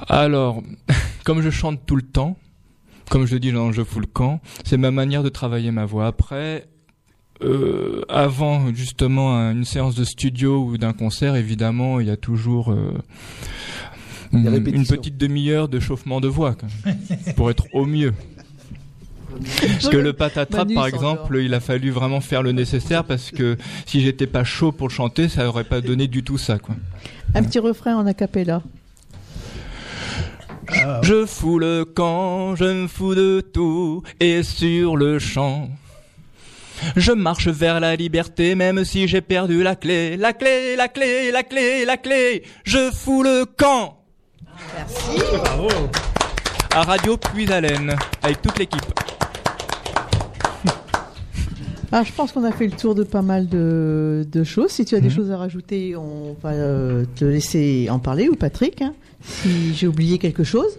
Alors, 0.08 0.62
comme 1.24 1.40
je 1.42 1.50
chante 1.50 1.80
tout 1.86 1.96
le 1.96 2.02
temps, 2.02 2.36
comme 3.10 3.26
je 3.26 3.36
dis 3.36 3.52
dans 3.52 3.72
Je 3.72 3.82
fous 3.82 4.00
le 4.00 4.06
camp, 4.06 4.40
c'est 4.64 4.76
ma 4.76 4.90
manière 4.90 5.22
de 5.22 5.28
travailler 5.28 5.70
ma 5.72 5.84
voix. 5.84 6.06
Après, 6.06 6.66
euh, 7.42 8.02
avant 8.08 8.72
justement 8.74 9.34
un- 9.34 9.52
une 9.52 9.64
séance 9.64 9.94
de 9.94 10.04
studio 10.04 10.62
ou 10.64 10.78
d'un 10.78 10.92
concert, 10.92 11.36
évidemment, 11.36 12.00
il 12.00 12.06
y 12.06 12.10
a 12.10 12.16
toujours 12.16 12.72
une, 14.32 14.86
petite 14.86 15.16
demi-heure 15.16 15.68
de 15.68 15.80
chauffement 15.80 16.20
de 16.20 16.28
voix 16.28 16.54
quand 16.54 16.68
même, 16.84 17.34
pour 17.34 17.50
être 17.50 17.64
au 17.72 17.84
mieux. 17.86 18.12
Parce 19.62 19.88
que 19.88 19.96
le 19.96 20.12
patatrap, 20.12 20.66
Manu 20.66 20.74
par 20.74 20.86
exemple, 20.86 21.38
il 21.38 21.54
a 21.54 21.60
fallu 21.60 21.90
vraiment 21.90 22.20
faire 22.20 22.42
le 22.42 22.52
nécessaire 22.52 23.04
parce 23.04 23.30
que 23.30 23.56
si 23.86 24.00
j'étais 24.00 24.26
pas 24.26 24.44
chaud 24.44 24.72
pour 24.72 24.90
chanter, 24.90 25.28
ça 25.28 25.48
aurait 25.48 25.64
pas 25.64 25.80
donné 25.80 26.06
du 26.06 26.22
tout 26.22 26.38
ça, 26.38 26.58
quoi. 26.58 26.74
Un 27.34 27.42
petit 27.42 27.58
refrain 27.58 27.96
en 27.96 28.06
acapella. 28.06 28.62
Je 31.02 31.26
fous 31.26 31.58
le 31.58 31.84
camp, 31.84 32.54
je 32.54 32.64
me 32.64 32.86
fous 32.86 33.14
de 33.14 33.40
tout, 33.40 34.02
et 34.20 34.42
sur 34.42 34.96
le 34.96 35.18
champ. 35.18 35.68
Je 36.96 37.12
marche 37.12 37.48
vers 37.48 37.80
la 37.80 37.96
liberté, 37.96 38.54
même 38.54 38.84
si 38.84 39.06
j'ai 39.08 39.20
perdu 39.20 39.62
la 39.62 39.76
clé. 39.76 40.16
La 40.16 40.32
clé, 40.32 40.76
la 40.76 40.88
clé, 40.88 41.30
la 41.30 41.42
clé, 41.42 41.84
la 41.84 41.96
clé. 41.96 42.44
Je 42.64 42.90
fous 42.90 43.22
le 43.22 43.44
camp. 43.44 43.98
Merci. 44.76 45.22
Bravo. 45.36 45.68
À 46.72 46.82
Radio 46.82 47.16
Puis-Haleine, 47.16 47.96
avec 48.22 48.40
toute 48.42 48.58
l'équipe. 48.58 48.84
Ah, 51.92 52.04
je 52.04 52.12
pense 52.12 52.30
qu'on 52.32 52.44
a 52.44 52.52
fait 52.52 52.66
le 52.66 52.72
tour 52.76 52.94
de 52.94 53.02
pas 53.02 53.22
mal 53.22 53.48
de, 53.48 54.24
de 54.30 54.44
choses. 54.44 54.70
Si 54.70 54.84
tu 54.84 54.94
as 54.94 55.00
des 55.00 55.08
Mhm. 55.08 55.14
choses 55.14 55.30
à 55.32 55.36
rajouter, 55.36 55.96
on 55.96 56.36
va 56.42 56.50
euh, 56.52 57.04
te 57.16 57.24
laisser 57.24 57.88
en 57.90 57.98
parler, 57.98 58.28
ou 58.28 58.36
Patrick. 58.36 58.80
hein, 58.82 58.94
si 59.22 59.74
j'ai 59.74 59.86
oublié 59.86 60.18
quelque 60.18 60.44
chose. 60.44 60.78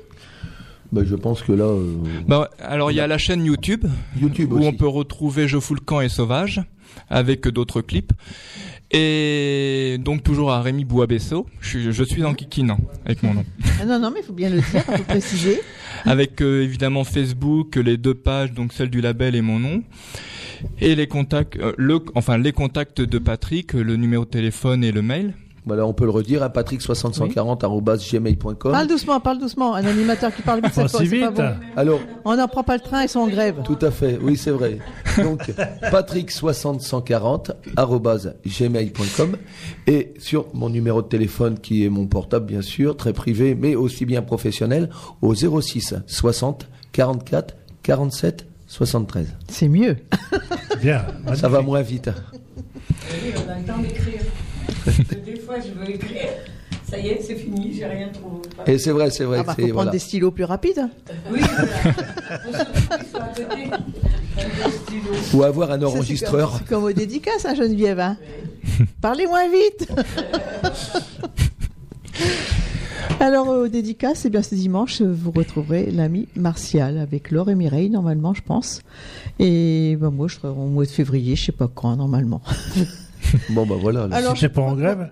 Ben, 0.93 1.05
je 1.05 1.16
pense 1.16 1.41
que 1.41 1.51
là, 1.53 1.66
euh, 1.66 1.95
Bah, 2.28 2.49
alors 2.59 2.91
il 2.91 2.95
y 2.95 2.99
a 3.01 3.07
la 3.07 3.18
chaîne 3.18 3.45
YouTube, 3.45 3.86
YouTube 4.20 4.51
où 4.53 4.57
aussi. 4.59 4.68
on 4.68 4.74
peut 4.74 4.88
retrouver 4.88 5.47
Je 5.47 5.59
fous 5.59 5.76
le 5.76 5.80
camp 5.82 6.01
et 6.01 6.09
Sauvage, 6.09 6.62
avec 7.09 7.47
d'autres 7.47 7.82
clips. 7.82 8.12
Et 8.93 9.97
donc 10.03 10.22
toujours 10.24 10.51
à 10.51 10.62
Rémi 10.62 10.84
Bouabesso, 10.84 11.45
je 11.62 11.68
suis, 11.70 11.91
je 11.93 12.03
suis 12.03 12.26
en 12.26 12.34
Kikine, 12.34 12.76
avec 13.05 13.24
mon 13.24 13.34
nom. 13.34 13.45
Ah 13.82 13.86
non, 13.86 13.99
non, 13.99 14.12
mais 14.14 14.20
il 14.20 14.26
faut 14.26 14.34
bien 14.34 14.49
le 14.49 14.57
dire, 14.57 14.84
il 14.91 14.97
faut 14.97 15.03
préciser. 15.03 15.62
avec 16.05 16.41
euh, 16.41 16.62
évidemment 16.64 17.05
Facebook, 17.05 17.78
les 17.78 17.95
deux 17.95 18.14
pages, 18.16 18.51
donc 18.51 18.74
celle 18.74 18.89
du 18.89 18.99
label 18.99 19.36
et 19.36 19.41
mon 19.41 19.59
nom, 19.59 19.82
et 20.80 20.95
les 20.95 21.07
contacts, 21.07 21.57
euh, 21.57 21.74
le, 21.78 21.99
enfin 22.16 22.38
les 22.38 22.51
contacts 22.51 23.01
de 23.01 23.18
Patrick, 23.18 23.76
euh, 23.76 23.84
le 23.84 23.95
numéro 23.95 24.26
de 24.26 24.30
téléphone 24.30 24.84
et 24.84 24.91
le 24.91 25.01
mail. 25.01 25.34
Voilà, 25.64 25.86
on 25.86 25.93
peut 25.93 26.05
le 26.05 26.09
redire 26.09 26.41
à 26.41 26.49
patrick60140 26.49 28.72
Parle 28.72 28.88
doucement, 28.88 29.20
parle 29.20 29.38
doucement. 29.38 29.76
Un 29.76 29.86
animateur 29.86 30.34
qui 30.34 30.41
parle 30.41 30.59
vite, 30.62 30.72
c'est 30.74 30.82
Pas 30.82 30.89
pas, 30.89 30.97
si 30.97 31.07
c'est 31.07 31.20
pas 31.20 31.28
vite. 31.30 31.38
bon. 31.38 31.49
Alors, 31.76 31.99
On 32.26 32.36
n'en 32.36 32.47
prend 32.47 32.64
pas 32.64 32.74
le 32.78 32.82
train, 32.82 33.03
ils 33.03 33.09
sont 33.09 33.20
en 33.20 33.28
grève. 33.28 33.57
tout 33.64 33.78
à 33.82 33.91
fait, 33.91 34.18
oui, 34.24 34.38
c'est 34.38 34.49
vrai. 34.49 34.80
Donc, 35.18 35.53
patrick60140 35.91 37.51
gmail.com 38.45 39.38
et 39.86 40.14
sur 40.18 40.47
mon 40.55 40.70
numéro 40.70 41.03
de 41.03 41.07
téléphone 41.07 41.59
qui 41.59 41.86
est 41.86 41.89
mon 41.89 42.07
portable, 42.07 42.47
bien 42.47 42.64
sûr, 42.64 42.97
très 42.97 43.14
privé, 43.14 43.53
mais 43.53 43.76
aussi 43.76 44.05
bien 44.05 44.24
professionnel, 44.24 44.89
au 45.22 45.36
06 45.36 45.93
60 46.07 46.70
44 46.91 47.55
47 47.84 48.47
73. 48.72 49.28
C'est 49.49 49.67
mieux. 49.67 49.97
Bien. 50.82 51.05
Ça 51.36 51.49
va 51.49 51.61
moins 51.61 51.82
vite. 51.82 52.09
Oui, 53.11 53.34
on 53.36 53.49
a 53.51 53.59
le 53.59 53.65
temps 53.65 53.78
d'écrire. 53.80 54.22
Des 55.26 55.36
fois, 55.41 55.55
je 55.59 55.72
veux 55.78 55.89
écrire. 55.93 56.30
Ça 56.89 56.97
y 56.97 57.09
est, 57.09 57.22
c'est 57.22 57.36
fini, 57.36 57.74
j'ai 57.78 57.86
rien 57.86 58.07
trouvé. 58.09 58.41
Et 58.67 58.78
c'est 58.78 58.91
vrai, 58.91 59.11
c'est 59.11 59.26
vrai. 59.26 59.39
Ah 59.41 59.43
bah, 59.43 59.53
c'est- 59.55 59.61
faut 59.63 59.67
prendre 59.67 59.74
voilà. 59.84 59.91
des 59.91 59.99
stylos 59.99 60.32
plus 60.32 60.45
rapides. 60.45 60.88
Oui, 61.30 61.39
voilà. 61.41 63.34
Ou 65.34 65.43
avoir 65.43 65.72
un 65.72 65.80
c'est 65.80 65.86
enregistreur. 65.86 66.49
comme- 66.51 66.59
C'est 66.59 66.67
comme 66.67 66.84
aux 66.86 66.91
dédicaces, 66.93 67.45
hein, 67.45 67.55
Geneviève. 67.55 67.99
hein. 67.99 68.17
Parlez 69.01 69.26
moins 69.28 69.49
vite. 69.49 69.89
Alors, 73.22 73.51
euh, 73.51 73.65
aux 73.65 73.67
dédicaces, 73.67 74.26
eh 74.26 74.32
bien, 74.32 74.41
ce 74.41 74.55
dimanche, 74.55 74.99
vous 75.03 75.30
retrouverez 75.30 75.91
l'ami 75.91 76.28
Martial 76.36 76.97
avec 76.97 77.30
Laure 77.30 77.51
et 77.51 77.55
Mireille, 77.55 77.91
normalement, 77.91 78.34
je 78.34 78.41
pense. 78.41 78.82
Et 79.38 79.95
ben, 80.01 80.09
moi, 80.09 80.28
je 80.28 80.38
serai 80.38 80.47
au 80.47 80.65
mois 80.65 80.86
de 80.86 80.89
février, 80.89 81.36
je 81.36 81.45
sais 81.45 81.51
pas 81.51 81.69
quand, 81.74 81.95
normalement. 81.95 82.41
Bon, 83.51 83.67
bah 83.67 83.76
voilà. 83.80 84.07
là. 84.07 84.15
Alors, 84.15 84.34
Tu 84.34 84.43
n'es 84.43 84.49
pas 84.49 84.63
en 84.63 84.76
grève 84.76 85.11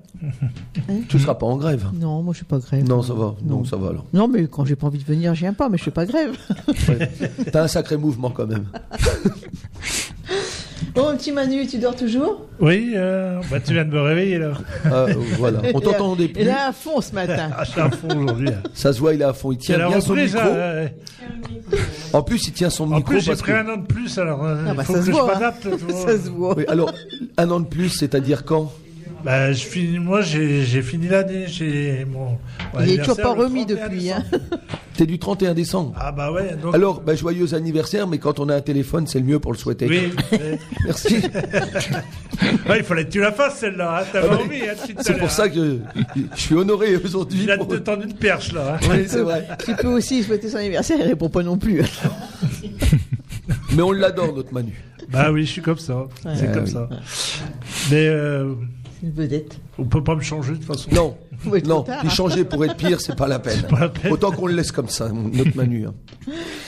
Tu 1.07 1.19
seras 1.19 1.35
pas 1.35 1.45
en 1.45 1.55
grève 1.57 1.85
Non, 1.93 2.23
moi, 2.23 2.33
je 2.33 2.37
suis 2.37 2.45
pas 2.45 2.57
grève. 2.57 2.83
Non, 2.83 3.03
ça 3.03 3.13
va. 3.13 3.35
Non, 3.45 3.63
ça 3.63 3.77
va 3.77 3.89
alors. 3.89 4.05
Non, 4.13 4.27
mais 4.27 4.47
quand 4.47 4.65
j'ai 4.65 4.75
pas 4.75 4.87
envie 4.87 4.97
de 4.97 5.03
venir, 5.03 5.35
je 5.35 5.41
viens 5.41 5.53
pas, 5.53 5.69
mais 5.69 5.77
je 5.77 5.83
fais 5.83 5.91
pas 5.91 6.07
grève. 6.07 6.35
T'as 7.51 7.63
un 7.63 7.67
sacré 7.67 7.97
mouvement 7.97 8.31
quand 8.31 8.47
même. 8.47 8.65
Bon, 10.95 11.15
petit 11.15 11.31
Manu, 11.31 11.65
tu 11.67 11.77
dors 11.77 11.95
toujours 11.95 12.45
Oui, 12.59 12.93
euh, 12.95 13.39
bah, 13.51 13.59
tu 13.59 13.73
viens 13.73 13.85
de 13.85 13.91
me 13.91 14.01
réveiller 14.01 14.37
là. 14.37 14.51
Ah, 14.85 14.89
euh, 15.05 15.13
voilà. 15.37 15.61
On 15.73 15.79
t'entendait 15.79 16.25
Il 16.25 16.33
plus. 16.33 16.43
est 16.43 16.49
à 16.49 16.71
fond 16.71 17.01
ce 17.01 17.13
matin. 17.13 17.49
Ah, 17.57 17.63
je 17.63 17.71
suis 17.71 17.81
à 17.81 17.89
fond 17.89 18.07
aujourd'hui. 18.17 18.49
hein. 18.49 18.63
Ça 18.73 18.93
se 18.93 18.99
voit, 18.99 19.13
il 19.13 19.21
est 19.21 19.25
à 19.25 19.33
fond. 19.33 19.51
Il 19.51 19.57
tient 19.57 19.77
bien 19.87 19.99
son 20.01 20.09
reprise, 20.11 20.33
micro. 20.35 20.49
hein, 20.49 20.53
ouais. 20.53 20.95
En 22.13 22.21
plus, 22.23 22.47
il 22.47 22.53
tient 22.53 22.69
son 22.69 22.85
En 22.91 22.95
micro 22.97 23.11
plus, 23.11 23.21
j'ai 23.21 23.31
parce 23.31 23.41
pris 23.41 23.51
que. 23.51 23.57
un 23.57 23.69
an 23.73 23.77
de 23.77 23.85
plus, 23.85 24.17
alors 24.17 24.43
euh, 24.45 24.55
Ah 24.65 24.69
il 24.71 24.75
bah, 24.77 24.83
faut 24.83 24.93
ça 24.93 24.99
que 24.99 25.05
se 25.05 25.11
je 25.11 25.15
voit, 25.15 25.23
hein. 25.23 25.33
m'adapte. 25.33 25.61
tu 25.63 25.69
vois. 25.85 26.07
Ça 26.07 26.23
se 26.23 26.29
voit. 26.29 26.55
Oui, 26.57 26.65
alors, 26.67 26.91
un 27.37 27.51
an 27.51 27.59
de 27.59 27.65
plus, 27.67 27.89
c'est-à-dire 27.89 28.45
quand? 28.45 28.71
Bah, 29.23 29.51
je 29.51 29.63
finis, 29.65 29.99
moi, 29.99 30.21
j'ai 30.21 30.63
j'ai 30.63 30.81
fini 30.81 31.07
l'année. 31.07 31.45
J'ai 31.47 32.05
mon. 32.05 32.37
mon 32.73 32.81
Il 32.81 32.91
est 32.91 32.97
toujours 32.99 33.17
pas 33.17 33.33
remis 33.33 33.65
31 33.65 33.87
depuis. 33.89 34.11
Hein. 34.11 34.23
T'es 34.95 35.05
du 35.05 35.17
31 35.19 35.53
décembre. 35.53 35.93
Ah 35.97 36.11
bah 36.11 36.31
ouais. 36.31 36.55
Donc, 36.61 36.75
Alors, 36.75 36.99
bah, 37.01 37.15
joyeux 37.15 37.53
anniversaire, 37.53 38.05
mais 38.07 38.17
quand 38.17 38.39
on 38.39 38.49
a 38.49 38.55
un 38.55 38.61
téléphone, 38.61 39.07
c'est 39.07 39.19
le 39.19 39.25
mieux 39.25 39.39
pour 39.39 39.53
le 39.53 39.57
souhaiter. 39.57 39.87
oui. 39.87 40.11
Merci. 40.85 41.15
Ouais, 42.67 42.79
il 42.79 42.83
fallait 42.83 43.05
que 43.05 43.11
tu 43.11 43.19
la 43.19 43.31
fasses 43.31 43.59
celle-là. 43.59 43.99
Hein. 44.01 44.05
T'avais 44.11 44.27
Ah 44.31 44.35
bah, 44.35 44.41
envie. 44.45 44.61
Hein, 44.61 44.93
C'est 45.01 45.17
pour 45.17 45.31
ça 45.31 45.43
hein. 45.43 45.49
que 45.49 45.79
je 46.35 46.39
suis 46.41 46.55
honoré 46.55 46.95
aujourd'hui. 46.97 47.39
Je 47.39 47.45
viens 47.45 47.55
de 47.57 47.63
pour- 47.63 47.69
te 47.69 47.75
tendre 47.77 48.03
une 48.03 48.13
perche 48.13 48.51
là. 48.53 48.75
hein. 48.81 48.87
Oui, 48.91 49.05
c'est 49.07 49.21
vrai. 49.21 49.47
Tu 49.65 49.75
peux 49.75 49.87
aussi 49.87 50.23
souhaiter 50.23 50.49
son 50.49 50.57
anniversaire, 50.57 50.97
il 50.99 51.05
répond 51.07 51.29
pas 51.29 51.43
non 51.43 51.57
plus. 51.57 51.81
Mais 53.75 53.81
on 53.81 53.91
l'adore, 53.91 54.33
notre 54.35 54.53
Manu. 54.53 54.73
Bah 55.11 55.31
oui, 55.31 55.45
je 55.45 55.51
suis 55.51 55.61
comme 55.61 55.77
ça. 55.79 56.05
c'est 56.21 56.47
Ah 56.49 56.53
comme 56.53 56.65
oui. 56.65 56.71
ça. 56.71 56.89
Mais 57.89 58.07
euh, 58.07 58.53
C'est 58.78 58.78
une 59.03 59.11
vedette. 59.11 59.59
on 59.77 59.85
peut 59.85 60.03
pas 60.03 60.15
me 60.15 60.21
changer 60.21 60.51
de 60.53 60.57
toute 60.57 60.65
façon. 60.65 60.89
Non, 60.93 61.17
non. 61.65 61.83
Puis 62.01 62.09
changer 62.09 62.43
pour 62.43 62.63
être 62.65 62.75
pire, 62.75 62.99
c'est 63.01 63.15
pas 63.15 63.27
la 63.27 63.39
peine. 63.39 63.61
pas 63.69 63.79
la 63.81 63.89
peine. 63.89 64.11
Autant 64.11 64.31
qu'on 64.31 64.47
le 64.47 64.53
laisse 64.55 64.71
comme 64.71 64.89
ça, 64.89 65.09
notre 65.11 65.55
Manu. 65.55 65.87
hein. 65.87 65.93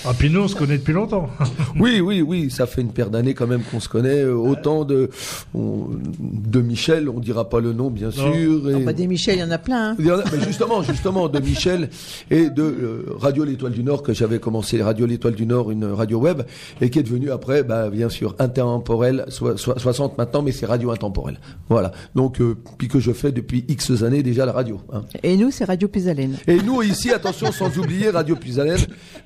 Ah 0.05 0.11
puis 0.17 0.29
nous, 0.29 0.41
on 0.41 0.47
se 0.47 0.55
connaît 0.55 0.77
depuis 0.77 0.93
longtemps. 0.93 1.29
Oui, 1.79 1.99
oui, 2.01 2.21
oui, 2.21 2.49
ça 2.51 2.65
fait 2.67 2.81
une 2.81 2.91
paire 2.91 3.09
d'années 3.09 3.33
quand 3.33 3.47
même 3.47 3.61
qu'on 3.63 3.79
se 3.79 3.87
connaît. 3.89 4.21
euh, 4.21 4.33
Autant 4.35 4.83
de 4.85 5.09
on- 5.53 5.87
de 6.19 6.61
Michel, 6.61 7.09
on 7.09 7.19
dira 7.19 7.49
pas 7.49 7.59
le 7.59 7.73
nom 7.73 7.89
bien 7.89 8.07
Non. 8.07 8.33
sûr. 8.33 8.69
et- 8.69 8.73
Ah, 8.75 8.79
bah, 8.85 8.93
des 8.93 9.07
Michel, 9.07 9.37
il 9.37 9.39
y 9.41 9.43
en 9.43 9.51
a 9.51 9.57
plein. 9.57 9.91
hein. 9.91 9.95
Il 9.99 10.05
y 10.05 10.11
en 10.11 10.19
a- 10.19 10.23
mais 10.31 10.41
justement, 10.45 10.81
justement, 10.83 11.27
de 11.29 11.39
Michel 11.39 11.89
et 12.29 12.49
de 12.49 12.61
euh, 12.61 13.05
Radio 13.19 13.43
L'Étoile 13.43 13.71
du 13.71 13.83
Nord, 13.83 14.03
que 14.03 14.13
j'avais 14.13 14.39
commencé, 14.39 14.81
Radio 14.81 15.05
L'Étoile 15.05 15.35
du 15.35 15.45
Nord, 15.45 15.71
une 15.71 15.85
radio 15.85 16.19
web, 16.19 16.41
et 16.81 16.89
qui 16.89 16.99
est 16.99 17.03
devenue 17.03 17.31
après, 17.31 17.63
bah, 17.63 17.89
bien 17.89 18.09
sûr, 18.09 18.35
intemporel, 18.39 19.25
so- 19.29 19.57
so- 19.57 19.77
60 19.77 20.17
maintenant, 20.17 20.41
mais 20.41 20.51
c'est 20.51 20.65
Radio 20.65 20.91
Intemporel. 20.91 21.39
Voilà. 21.69 21.91
Donc, 22.15 22.41
euh, 22.41 22.55
puis 22.77 22.87
que 22.87 22.99
je 22.99 23.11
fais 23.11 23.31
depuis 23.31 23.65
X 23.67 24.03
années 24.03 24.23
déjà 24.23 24.45
la 24.45 24.51
radio. 24.51 24.60
Hein. 24.91 25.03
Et 25.23 25.35
nous, 25.37 25.51
c'est 25.51 25.63
Radio 25.65 25.87
Pézalène. 25.87 26.37
Et 26.47 26.57
nous 26.57 26.81
ici, 26.83 27.11
attention, 27.11 27.51
sans 27.51 27.75
oublier 27.77 28.09
Radio 28.09 28.35
Puisalène, 28.35 28.79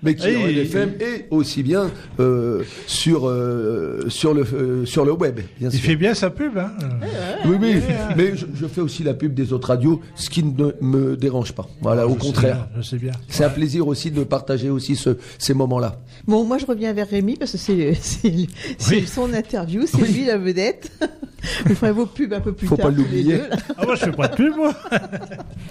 mais 0.04 0.16
qui 0.16 0.28
est 0.28 0.36
en 0.36 0.48
FM 0.48 0.94
et 1.00 1.26
aussi 1.32 1.64
bien 1.64 1.90
euh, 2.20 2.64
sur 2.88 3.28
euh, 3.28 4.06
sur 4.10 4.34
le 4.34 4.42
euh, 4.54 4.86
sur 4.86 5.06
le 5.06 5.12
web, 5.14 5.40
bien 5.60 5.70
Il 5.72 5.78
sûr. 5.78 5.86
fait 5.90 5.96
bien 5.96 6.14
sa 6.14 6.30
pub. 6.30 6.58
Hein. 6.58 6.72
Oui, 7.46 7.58
oui, 7.60 7.76
mais 8.16 8.36
je, 8.36 8.46
je 8.56 8.66
fais 8.68 8.82
aussi 8.82 9.04
la 9.04 9.14
pub 9.14 9.34
des 9.34 9.54
autres 9.54 9.68
radios, 9.70 10.02
ce 10.16 10.30
qui 10.30 10.44
ne 10.44 10.72
me 10.82 11.16
dérange 11.18 11.54
pas. 11.54 11.68
Voilà, 11.82 12.08
au 12.08 12.10
Je 12.10 12.14
sais 12.16 12.20
contraire. 12.28 12.68
bien, 12.74 12.82
Je 12.82 12.82
sais 12.88 12.98
bien. 12.98 13.12
C'est 13.28 13.44
un 13.44 13.50
plaisir 13.50 13.88
aussi 13.88 14.12
de 14.12 14.24
partager 14.24 14.70
aussi 14.70 14.96
ce, 14.96 15.18
ces 15.38 15.54
moments-là. 15.54 16.00
Bon, 16.28 16.44
moi, 16.44 16.58
je 16.58 16.66
reviens 16.66 16.94
vers 16.94 17.08
Rémi 17.10 17.36
parce 17.36 17.52
que 17.52 17.58
c'est 17.58 17.98
Oui. 18.90 19.06
son 19.08 19.34
interview, 19.34 19.84
c'est 19.86 20.02
lui 20.12 20.26
la 20.26 20.38
vedette. 20.38 20.92
Vous 21.66 21.76
ferez 21.76 21.91
vos 21.91 22.06
pubs 22.06 22.34
un 22.34 22.39
peu 22.41 22.54
plus 22.54 22.68
Faut 22.68 22.76
tard. 22.76 22.88
pas 22.88 22.91
tous 22.91 22.98
les 23.00 23.04
l'oublier. 23.24 23.39
Ah 23.78 23.86
moi, 23.86 23.96
je 23.96 24.06
fais 24.06 24.12
pas 24.12 24.28
de 24.28 24.36
pub, 24.36 24.56
moi. 24.56 24.74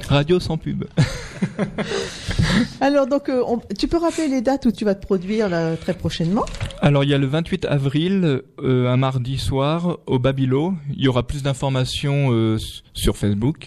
Radio 0.09 0.41
sans 0.41 0.57
pub. 0.59 0.85
Alors, 2.81 3.07
donc, 3.07 3.29
euh, 3.29 3.43
on- 3.47 3.61
tu 3.79 3.89
peux 3.89 3.97
rappeler 3.99 4.29
les 4.29 4.41
dates 4.41 4.67
où 4.67 4.73
tu 4.73 4.85
vas 4.85 4.95
te 4.95 5.05
produire 5.05 5.49
là, 5.49 5.77
très 5.77 5.95
prochainement? 5.95 6.45
Alors 6.81 7.05
il 7.05 7.11
y 7.11 7.15
a 7.15 7.19
le 7.19 7.27
28 7.27 7.65
avril, 7.65 8.43
euh, 8.63 8.89
un 8.93 8.97
mardi 8.97 9.39
soir, 9.39 9.99
au 10.07 10.19
Babilo. 10.19 10.75
Il 10.95 11.03
y 11.03 11.09
aura 11.09 11.27
plus 11.27 11.43
d'informations 11.43 12.29
euh, 12.33 12.59
sur 12.93 13.17
Facebook. 13.17 13.67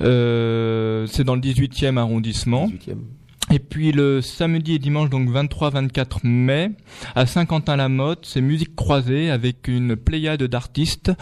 Euh, 0.00 1.06
c'est 1.10 1.24
dans 1.24 1.34
le 1.34 1.40
18e 1.40 1.96
arrondissement. 1.98 2.66
18e. 2.66 2.96
Et 3.52 3.58
puis 3.58 3.92
le 3.92 4.22
samedi 4.22 4.72
et 4.72 4.78
dimanche, 4.78 5.10
donc 5.10 5.28
23-24 5.28 6.26
mai, 6.26 6.70
à 7.14 7.26
Saint-Quentin-la-Motte, 7.26 8.24
c'est 8.24 8.40
musique 8.40 8.74
croisée 8.74 9.30
avec 9.30 9.68
une 9.68 9.94
pléiade 9.94 10.42
d'artistes. 10.44 11.12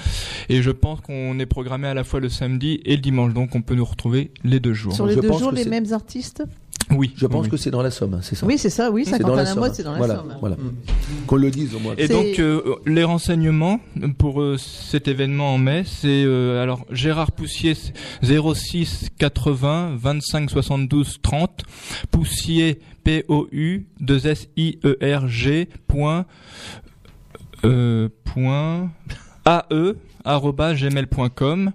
Et 0.48 0.62
je 0.62 0.70
pense 0.70 1.00
qu'on 1.00 1.40
est 1.40 1.46
programmé 1.46 1.88
à 1.88 1.94
la 1.94 2.04
fois 2.04 2.20
le 2.20 2.28
samedi 2.28 2.80
et 2.84 2.94
le 2.94 3.02
dimanche, 3.02 3.34
donc 3.34 3.56
on 3.56 3.62
peut 3.62 3.74
nous 3.74 3.84
retrouver 3.84 4.30
les 4.44 4.60
deux 4.60 4.74
jours. 4.74 4.94
Sur 4.94 5.06
les 5.06 5.16
Je 5.16 5.20
deux 5.20 5.26
pense 5.26 5.40
jours, 5.40 5.50
les 5.50 5.64
mêmes 5.64 5.92
artistes? 5.92 6.44
Oui, 6.93 7.12
Je 7.16 7.26
pense 7.26 7.45
oui. 7.45 7.51
que 7.51 7.57
c'est 7.57 7.70
dans 7.70 7.82
la 7.82 7.91
Somme, 7.91 8.14
hein, 8.14 8.20
c'est 8.22 8.34
ça 8.34 8.47
Oui, 8.47 8.59
c'est 8.59 8.70
ça, 8.70 8.91
oui, 8.91 9.05
C'est 9.05 9.18
dans 9.20 9.34
la 9.34 9.47
Somme. 9.47 9.68
c'est 9.72 9.82
dans 9.82 9.93
la 9.93 9.99
voilà, 9.99 10.16
Somme. 10.16 10.36
Voilà. 10.41 10.57
Mm. 10.57 11.26
Qu'on 11.26 11.36
le 11.36 11.51
dise 11.51 11.74
au 11.74 11.78
moins. 11.78 11.95
Et 11.97 12.09
donc 12.09 12.38
euh, 12.38 12.76
les 12.86 13.05
renseignements 13.05 13.80
pour 14.18 14.41
euh, 14.41 14.57
cet 14.59 15.07
événement 15.09 15.55
en 15.55 15.59
mai, 15.59 15.84
c'est 15.86 16.24
euh, 16.24 16.62
alors 16.62 16.84
Gérard 16.91 17.32
Poussier 17.32 17.74
06 18.22 19.09
80 19.18 19.97
25 19.99 20.51
72 20.51 21.18
30 21.22 21.62
Poussier 22.11 22.80
P 23.05 23.24
O 23.28 23.47
U 23.53 23.86
2 24.01 24.26
S 24.26 24.49
I 24.57 24.78
E 24.84 24.99
R 25.03 25.28
G 25.28 25.68
point 25.86 26.26
euh, 27.64 28.09
point 28.24 28.91
AE 29.47 29.95
arobase 29.95 30.09
gmail.com 30.24 31.72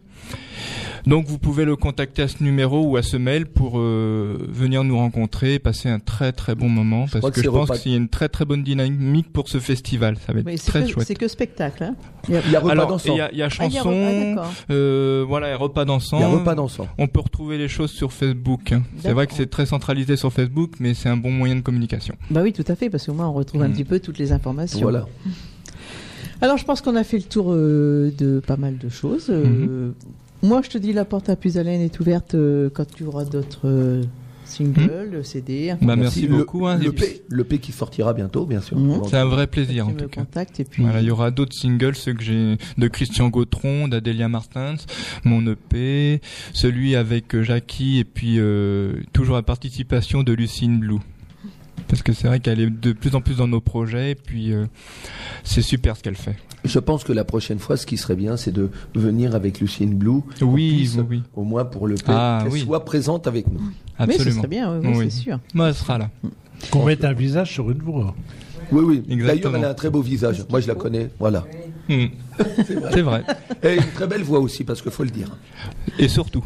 donc 1.05 1.27
vous 1.27 1.37
pouvez 1.37 1.65
le 1.65 1.75
contacter 1.75 2.23
à 2.23 2.27
ce 2.27 2.41
numéro 2.43 2.81
ou 2.83 2.97
à 2.97 3.03
ce 3.03 3.15
mail 3.15 3.45
pour 3.45 3.73
euh, 3.77 4.37
venir 4.49 4.83
nous 4.83 4.97
rencontrer 4.97 5.53
et 5.53 5.59
passer 5.59 5.87
un 5.87 5.99
très 5.99 6.31
très 6.31 6.55
bon 6.55 6.67
moment 6.67 7.05
parce 7.11 7.23
que, 7.25 7.29
que 7.29 7.43
je 7.43 7.49
pense 7.49 7.69
repas- 7.69 7.77
qu'il 7.77 7.91
y 7.91 7.93
a 7.93 7.97
une 7.99 8.09
très 8.09 8.27
très 8.27 8.43
bonne 8.43 8.63
dynamique 8.63 9.31
pour 9.31 9.47
ce 9.47 9.59
festival. 9.59 10.17
Ça 10.25 10.33
va 10.33 10.39
être 10.39 10.47
Oui, 10.47 10.55
très 10.57 10.81
que, 10.83 10.89
chouette. 10.89 11.05
c'est 11.05 11.13
que 11.13 11.27
spectacle. 11.27 11.83
Hein. 11.83 11.95
Il 12.27 12.33
y 12.33 12.37
a- 12.37 12.41
Il 12.47 12.51
y 12.51 12.55
a 12.55 12.59
repas 12.59 12.71
Alors, 12.71 12.87
dansant. 12.89 13.13
il 13.13 13.17
y 13.17 13.21
a, 13.21 13.31
il 13.31 13.37
y 13.37 13.43
Ah, 13.43 13.49
chansons, 13.49 14.35
euh, 14.71 15.23
voilà, 15.27 15.51
et 15.51 15.53
repas 15.53 15.85
dansant. 15.85 16.17
Il 16.17 16.21
y 16.21 16.23
a 16.23 16.27
repas 16.29 16.55
dansant. 16.55 16.87
On 16.97 17.05
peut 17.05 17.19
retrouver 17.19 17.59
les 17.59 17.67
choses 17.67 17.91
sur 17.91 18.11
Facebook. 18.11 18.71
hein. 18.71 18.81
C'est 18.97 19.13
vrai 19.13 19.27
que 19.27 19.35
c'est 19.35 19.45
très 19.51 19.67
centralisé 19.67 20.15
sur 20.17 20.33
Facebook, 20.33 20.71
mais 20.79 20.95
c'est 20.95 21.09
un 21.09 21.17
bon 21.17 21.29
moyen 21.29 21.55
de 21.57 21.61
communication. 21.61 22.15
Bah 22.31 22.41
oui, 22.41 22.51
tout 22.51 22.65
à 22.67 22.75
fait, 22.75 22.89
parce 22.89 23.05
qu'au 23.05 23.13
moins 23.13 23.27
on 23.27 23.33
retrouve 23.33 23.61
un 23.61 23.67
Mm. 23.67 23.73
petit 23.73 23.83
peu 23.83 23.99
toutes 23.99 24.17
les 24.17 24.31
informations. 24.31 24.81
Voilà. 24.81 25.05
Alors, 26.41 26.57
je 26.57 26.65
pense 26.65 26.81
qu'on 26.81 26.95
a 26.95 27.03
fait 27.03 27.17
le 27.17 27.23
tour 27.23 27.47
euh, 27.51 28.11
de 28.17 28.39
pas 28.39 28.57
mal 28.57 28.77
de 28.77 28.89
choses. 28.89 29.27
Euh, 29.29 29.91
Moi, 30.43 30.61
je 30.63 30.69
te 30.69 30.77
dis, 30.77 30.93
la 30.93 31.05
porte 31.05 31.29
à 31.29 31.35
Puisalène 31.35 31.81
est 31.81 31.99
ouverte 31.99 32.35
euh, 32.35 32.69
quand 32.73 32.85
tu 32.85 33.03
auras 33.05 33.25
d'autres 33.25 33.61
euh, 33.67 34.03
singles, 34.43 35.23
CD. 35.23 35.73
Bah, 35.81 35.95
merci, 35.95 36.27
Le- 36.27 36.37
beaucoup. 36.37 36.67
hein. 36.67 36.77
Le, 36.77 36.91
P, 36.91 37.23
le 37.29 37.43
P 37.45 37.57
qui 37.59 37.71
sortira 37.71 38.13
bientôt, 38.13 38.45
bien 38.45 38.61
sûr. 38.61 38.77
Mhm. 38.77 39.01
C'est 39.09 39.17
un 39.17 39.25
vrai 39.25 39.47
plaisir 39.47 39.87
en 39.87 39.91
tout 39.93 40.07
cas. 40.07 40.21
contactes 40.21 40.59
et 40.59 40.65
puis. 40.65 40.83
Voilà, 40.83 41.01
il 41.01 41.07
y 41.07 41.11
aura 41.11 41.31
d'autres 41.31 41.55
singles, 41.55 41.95
ceux 41.95 42.13
que 42.13 42.21
j'ai 42.23 42.57
de 42.77 42.87
Christian 42.87 43.29
Gautron, 43.29 43.87
d'Adélia 43.87 44.27
Martins, 44.29 44.75
mon 45.23 45.45
EP, 45.47 46.21
celui 46.53 46.95
avec 46.95 47.41
Jackie 47.41 47.99
et 47.99 48.03
puis 48.03 48.35
euh, 48.39 48.93
toujours 49.13 49.35
la 49.35 49.41
participation 49.43 50.21
de 50.21 50.33
Lucine 50.33 50.79
Blue. 50.79 50.99
Parce 51.87 52.01
que 52.01 52.13
c'est 52.13 52.27
vrai 52.27 52.39
qu'elle 52.39 52.59
est 52.59 52.69
de 52.69 52.93
plus 52.93 53.15
en 53.15 53.21
plus 53.21 53.37
dans 53.37 53.47
nos 53.47 53.61
projets 53.61 54.11
et 54.11 54.15
puis 54.15 54.51
euh, 54.53 54.65
c'est 55.43 55.61
super 55.61 55.95
ce 55.95 56.01
qu'elle 56.01 56.15
fait. 56.15 56.35
Je 56.63 56.79
pense 56.79 57.03
que 57.03 57.13
la 57.13 57.23
prochaine 57.23 57.59
fois, 57.59 57.77
ce 57.77 57.85
qui 57.85 57.95
serait 57.97 58.15
bien, 58.15 58.37
c'est 58.37 58.51
de 58.51 58.71
venir 58.95 59.35
avec 59.35 59.59
Lucienne 59.59 59.93
Blue. 59.93 60.21
Oui, 60.41 60.77
puisse, 60.77 60.95
oui, 60.95 61.05
oui. 61.09 61.23
Au 61.35 61.43
moins 61.43 61.63
pour 61.63 61.85
le 61.87 61.95
Ah, 62.07 62.39
qu'elle 62.43 62.51
oui. 62.53 62.61
soit 62.61 62.83
présente 62.85 63.27
avec 63.27 63.47
nous. 63.47 63.59
Mais 63.99 64.05
ce 64.07 64.11
Absolument. 64.13 64.37
serait 64.37 64.47
bien, 64.47 64.79
oui, 64.79 64.95
c'est 65.03 65.09
sûr. 65.11 65.39
Moi, 65.53 65.67
elle 65.69 65.75
sera 65.75 65.97
là. 65.99 66.09
Qu'on 66.71 66.85
mette 66.85 67.05
un 67.05 67.13
visage 67.13 67.53
sur 67.53 67.69
une 67.69 67.79
voix. 67.83 68.15
Oui, 68.71 68.83
oui. 69.07 69.17
D'ailleurs, 69.23 69.55
elle 69.55 69.65
a 69.65 69.69
un 69.69 69.73
très 69.75 69.91
beau 69.91 70.01
visage. 70.01 70.43
Moi, 70.49 70.59
je 70.61 70.67
la 70.67 70.73
connais. 70.75 71.09
Voilà. 71.19 71.45
Hmm. 71.87 72.05
C'est 72.65 73.01
vrai. 73.03 73.23
Et 73.61 73.75
une 73.75 73.91
très 73.93 74.07
belle 74.07 74.23
voix 74.23 74.39
aussi, 74.39 74.63
parce 74.63 74.81
qu'il 74.81 74.91
faut 74.91 75.03
le 75.03 75.11
dire. 75.11 75.29
Et 75.99 76.07
surtout. 76.07 76.43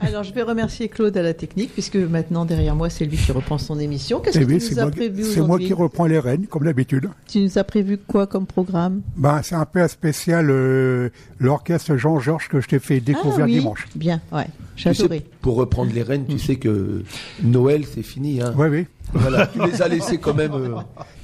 Alors, 0.00 0.22
je 0.22 0.32
vais 0.32 0.42
remercier 0.42 0.88
Claude 0.88 1.16
à 1.16 1.22
la 1.22 1.34
technique, 1.34 1.72
puisque 1.72 1.96
maintenant, 1.96 2.44
derrière 2.44 2.74
moi, 2.76 2.88
c'est 2.90 3.04
lui 3.04 3.16
qui 3.16 3.32
reprend 3.32 3.58
son 3.58 3.78
émission. 3.80 4.20
Qu'est-ce 4.20 4.38
Eh 4.38 4.44
que 4.44 4.46
oui, 4.50 4.58
tu 4.58 4.60
c'est 4.66 4.74
nous 4.74 4.80
as 4.80 4.82
moi, 4.84 4.90
prévu 4.92 5.24
c'est 5.24 5.40
moi 5.40 5.58
qui 5.58 5.72
reprends 5.72 6.06
les 6.06 6.18
rênes, 6.18 6.46
comme 6.46 6.64
d'habitude. 6.64 7.08
Tu 7.26 7.40
nous 7.40 7.58
as 7.58 7.64
prévu 7.64 7.98
quoi 7.98 8.26
comme 8.26 8.46
programme? 8.46 9.02
Ben, 9.16 9.40
c'est 9.42 9.54
un 9.56 9.64
peu 9.64 9.80
un 9.80 9.88
spécial 9.88 10.48
euh, 10.50 11.08
l'orchestre 11.38 11.96
Jean-Georges 11.96 12.48
que 12.48 12.60
je 12.60 12.68
t'ai 12.68 12.78
fait 12.78 13.00
découvrir 13.00 13.44
ah, 13.44 13.46
oui. 13.46 13.58
dimanche. 13.58 13.86
Bien, 13.96 14.20
ouais. 14.32 14.46
J'ai 14.76 14.90
Tu 14.92 15.08
sais, 15.08 15.22
pour 15.42 15.56
reprendre 15.56 15.92
les 15.92 16.02
rênes, 16.02 16.24
tu 16.26 16.38
sais 16.38 16.56
que 16.56 17.02
Noël, 17.42 17.84
c'est 17.92 18.02
fini. 18.04 18.40
Hein. 18.40 18.54
Oui, 18.56 18.68
oui. 18.68 18.86
Voilà. 19.12 19.46
Tu 19.48 19.58
les 19.64 19.82
as 19.82 19.88
laissés 19.88 20.18
quand 20.18 20.34
même. 20.34 20.52
euh, 20.52 20.76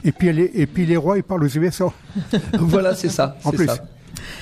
Et 0.04 0.10
puis, 0.10 0.32
les, 0.32 0.50
et 0.54 0.66
puis 0.66 0.86
les 0.86 0.96
rois, 0.96 1.16
ils 1.18 1.22
parlent 1.22 1.44
aux 1.44 1.48
USA. 1.58 1.92
Voilà, 2.58 2.94
c'est 2.94 3.08
ça. 3.10 3.36
En 3.44 3.50
c'est 3.50 3.56
plus. 3.58 3.66
ça. 3.66 3.78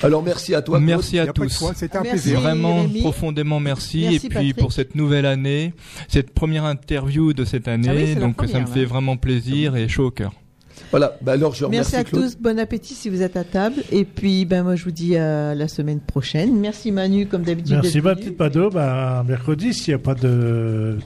Alors 0.03 0.21
merci 0.21 0.53
à 0.53 0.61
toi. 0.61 0.79
Merci 0.79 1.17
à 1.19 1.27
tous. 1.27 1.63
C'était 1.75 1.97
un 1.97 2.01
Merci. 2.03 2.21
plaisir. 2.21 2.41
Vraiment 2.41 2.81
Rémi. 2.83 2.99
profondément 2.99 3.59
merci. 3.59 4.01
Merci, 4.01 4.15
et 4.15 4.19
puis 4.19 4.29
Patrick. 4.29 4.55
pour 4.57 4.71
cette 4.73 4.95
nouvelle 4.95 5.25
année, 5.25 5.73
cette 6.07 6.33
première 6.33 6.65
interview 6.65 7.33
de 7.33 7.45
cette 7.45 7.67
année, 7.67 7.87
Ah 7.89 7.95
oui, 7.95 8.15
donc 8.15 8.35
ça 8.49 8.59
me 8.59 8.65
fait 8.65 8.81
là. 8.81 8.87
vraiment 8.87 9.17
plaisir 9.17 9.75
et 9.75 9.87
chaud 9.87 10.07
au 10.07 10.11
cœur. 10.11 10.33
Voilà. 10.91 11.17
Bah 11.21 11.31
alors 11.33 11.53
je 11.55 11.65
Merci 11.65 11.91
remercie 11.91 11.95
à 11.95 12.03
Claude. 12.03 12.23
tous, 12.23 12.37
bon 12.39 12.59
appétit 12.59 12.93
si 12.93 13.09
vous 13.09 13.21
êtes 13.21 13.37
à 13.37 13.43
table. 13.43 13.77
Et 13.91 14.05
puis, 14.05 14.45
ben 14.45 14.63
moi, 14.63 14.75
je 14.75 14.83
vous 14.83 14.91
dis 14.91 15.15
à 15.17 15.55
la 15.55 15.67
semaine 15.67 15.99
prochaine. 15.99 16.59
Merci 16.59 16.91
Manu, 16.91 17.25
comme 17.27 17.43
d'habitude. 17.43 17.79
Merci 17.81 18.01
ma 18.01 18.15
petite 18.15 18.37
Pado. 18.37 18.69
Bah, 18.69 19.23
mercredi, 19.27 19.73
s'il 19.73 19.91
n'y 19.93 19.95
a 19.95 20.03
pas 20.03 20.15
de. 20.15 20.97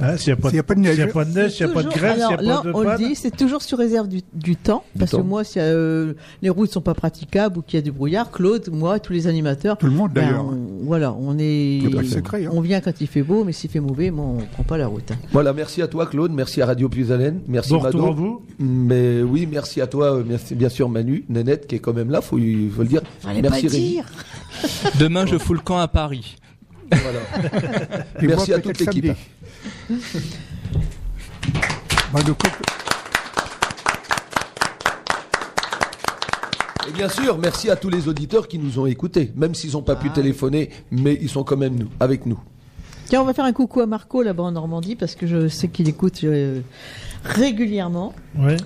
Hein, 0.00 0.16
s'il 0.16 0.32
n'y 0.32 0.32
a 0.32 0.36
pas 0.36 0.48
a 0.48 0.74
de 0.74 0.80
neige. 0.80 0.94
S'il 0.96 1.04
n'y 1.04 1.10
a 1.10 1.12
pas 1.12 1.24
de 1.24 1.30
neige, 1.30 1.52
s'il 1.52 1.66
n'y 1.66 1.72
a 1.72 1.74
pas 1.74 1.82
de 1.82 1.88
Toujours- 1.88 1.98
grève, 2.02 2.14
s'il 2.14 2.22
alors, 2.24 2.42
n'y 2.42 2.50
a 2.50 2.54
là, 2.54 2.62
de 2.64 2.70
on 2.74 2.80
le 2.82 2.96
dit, 2.96 3.14
c'est 3.14 3.34
toujours 3.36 3.62
sur 3.62 3.78
réserve 3.78 4.08
du, 4.08 4.20
du 4.34 4.56
temps, 4.56 4.84
parce 4.98 5.10
temps. 5.12 5.18
que 5.18 5.22
moi, 5.22 5.44
si 5.44 5.58
euh, 5.58 6.12
les 6.42 6.50
routes 6.50 6.70
sont 6.70 6.80
pas 6.80 6.94
praticables 6.94 7.58
ou 7.58 7.62
qu'il 7.62 7.76
y 7.78 7.80
a 7.80 7.82
du 7.82 7.92
brouillard, 7.92 8.30
Claude, 8.30 8.68
moi, 8.72 8.98
tous 9.00 9.12
les 9.12 9.26
animateurs, 9.26 9.78
Tout 9.78 9.86
le 9.86 9.92
monde 9.92 10.12
ben, 10.12 10.26
d'ailleurs. 10.26 10.44
on- 10.46 10.84
voilà, 10.84 11.12
on 11.12 11.38
est, 11.38 11.78
Y 11.78 11.86
a 11.86 11.90
pas 11.96 12.02
de 12.02 12.06
secret, 12.08 12.46
hein. 12.46 12.50
on 12.52 12.60
vient 12.60 12.80
quand 12.80 13.00
il 13.00 13.06
fait 13.06 13.22
beau, 13.22 13.44
mais 13.44 13.52
s'il 13.52 13.70
fait 13.70 13.80
mauvais, 13.80 14.10
moi, 14.10 14.26
on 14.26 14.44
prend 14.52 14.62
pas 14.64 14.76
la 14.78 14.86
route. 14.86 15.10
hein. 15.10 15.16
Voilà, 15.32 15.52
merci 15.52 15.82
à 15.82 15.88
toi 15.88 16.06
Claude, 16.06 16.32
merci 16.32 16.60
à 16.62 16.66
Radio 16.66 16.88
Puisalène, 16.88 17.40
merci 17.48 17.70
Bon 17.70 17.82
Mado. 17.82 18.12
vous. 18.12 18.42
Mais 18.58 19.22
oui, 19.22 19.48
merci 19.50 19.80
à 19.80 19.86
toi, 19.86 20.16
euh, 20.16 20.24
merci 20.26 20.54
bien 20.54 20.68
sûr 20.68 20.88
Manu, 20.88 21.24
Nénette 21.28 21.66
qui 21.66 21.74
est 21.76 21.78
quand 21.80 21.94
même 21.94 22.10
là, 22.10 22.20
faut, 22.20 22.36
faut 22.36 22.82
le 22.82 22.88
dire. 22.88 23.02
Fallait 23.20 23.42
merci 23.42 23.66
pas 23.66 23.72
dire. 23.72 24.04
Demain, 24.98 25.26
je 25.26 25.36
fous 25.38 25.54
le 25.54 25.60
camp 25.60 25.78
à 25.78 25.88
Paris. 25.88 26.36
Voilà. 26.90 27.18
Merci 28.22 28.52
à 28.52 28.58
toute 28.60 28.78
l'équipe. 28.78 29.12
Et 36.88 36.92
bien 36.92 37.08
sûr, 37.08 37.38
merci 37.38 37.68
à 37.70 37.76
tous 37.76 37.88
les 37.90 38.08
auditeurs 38.08 38.46
qui 38.48 38.58
nous 38.58 38.78
ont 38.78 38.86
écoutés, 38.86 39.32
même 39.36 39.54
s'ils 39.54 39.72
n'ont 39.72 39.82
pas 39.82 39.96
pu 39.96 40.08
Ah. 40.10 40.14
téléphoner, 40.14 40.70
mais 40.90 41.18
ils 41.20 41.28
sont 41.28 41.42
quand 41.44 41.56
même 41.56 41.74
nous, 41.76 41.88
avec 41.98 42.26
nous. 42.26 42.38
Tiens, 43.06 43.22
on 43.22 43.24
va 43.24 43.34
faire 43.34 43.44
un 43.44 43.52
coucou 43.52 43.80
à 43.80 43.86
Marco 43.86 44.22
là-bas 44.22 44.44
en 44.44 44.52
Normandie, 44.52 44.96
parce 44.96 45.14
que 45.14 45.26
je 45.26 45.48
sais 45.48 45.68
qu'il 45.68 45.88
écoute 45.88 46.20
euh, 46.24 46.60
régulièrement. 47.24 48.14
Ouais. 48.36 48.56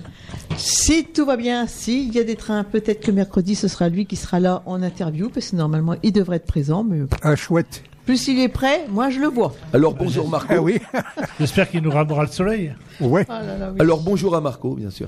Si 0.57 1.05
tout 1.05 1.25
va 1.25 1.35
bien, 1.37 1.67
s'il 1.67 2.13
y 2.13 2.19
a 2.19 2.23
des 2.23 2.35
trains, 2.35 2.63
peut-être 2.63 3.01
que 3.01 3.11
mercredi, 3.11 3.55
ce 3.55 3.67
sera 3.67 3.89
lui 3.89 4.05
qui 4.05 4.15
sera 4.15 4.39
là 4.39 4.61
en 4.65 4.81
interview, 4.83 5.29
parce 5.29 5.49
que 5.51 5.55
normalement, 5.55 5.95
il 6.03 6.11
devrait 6.11 6.37
être 6.37 6.47
présent, 6.47 6.83
mais 6.83 7.01
Ah, 7.21 7.35
chouette. 7.35 7.83
Plus 8.11 8.27
il 8.27 8.39
est 8.41 8.49
prêt, 8.49 8.81
moi 8.89 9.09
je 9.09 9.19
le 9.21 9.27
vois. 9.27 9.53
Alors 9.73 9.93
bonjour 9.93 10.27
Marco. 10.29 10.53
Ah 10.53 10.61
oui. 10.61 10.79
J'espère 11.39 11.69
qu'il 11.69 11.81
nous 11.81 11.91
ramenera 11.91 12.23
le 12.23 12.29
soleil. 12.29 12.73
Ouais. 12.99 13.25
Ah 13.29 13.41
là 13.41 13.57
là, 13.57 13.69
oui. 13.71 13.77
Alors 13.79 14.01
bonjour 14.01 14.35
à 14.35 14.41
Marco, 14.41 14.75
bien 14.75 14.89
sûr. 14.89 15.07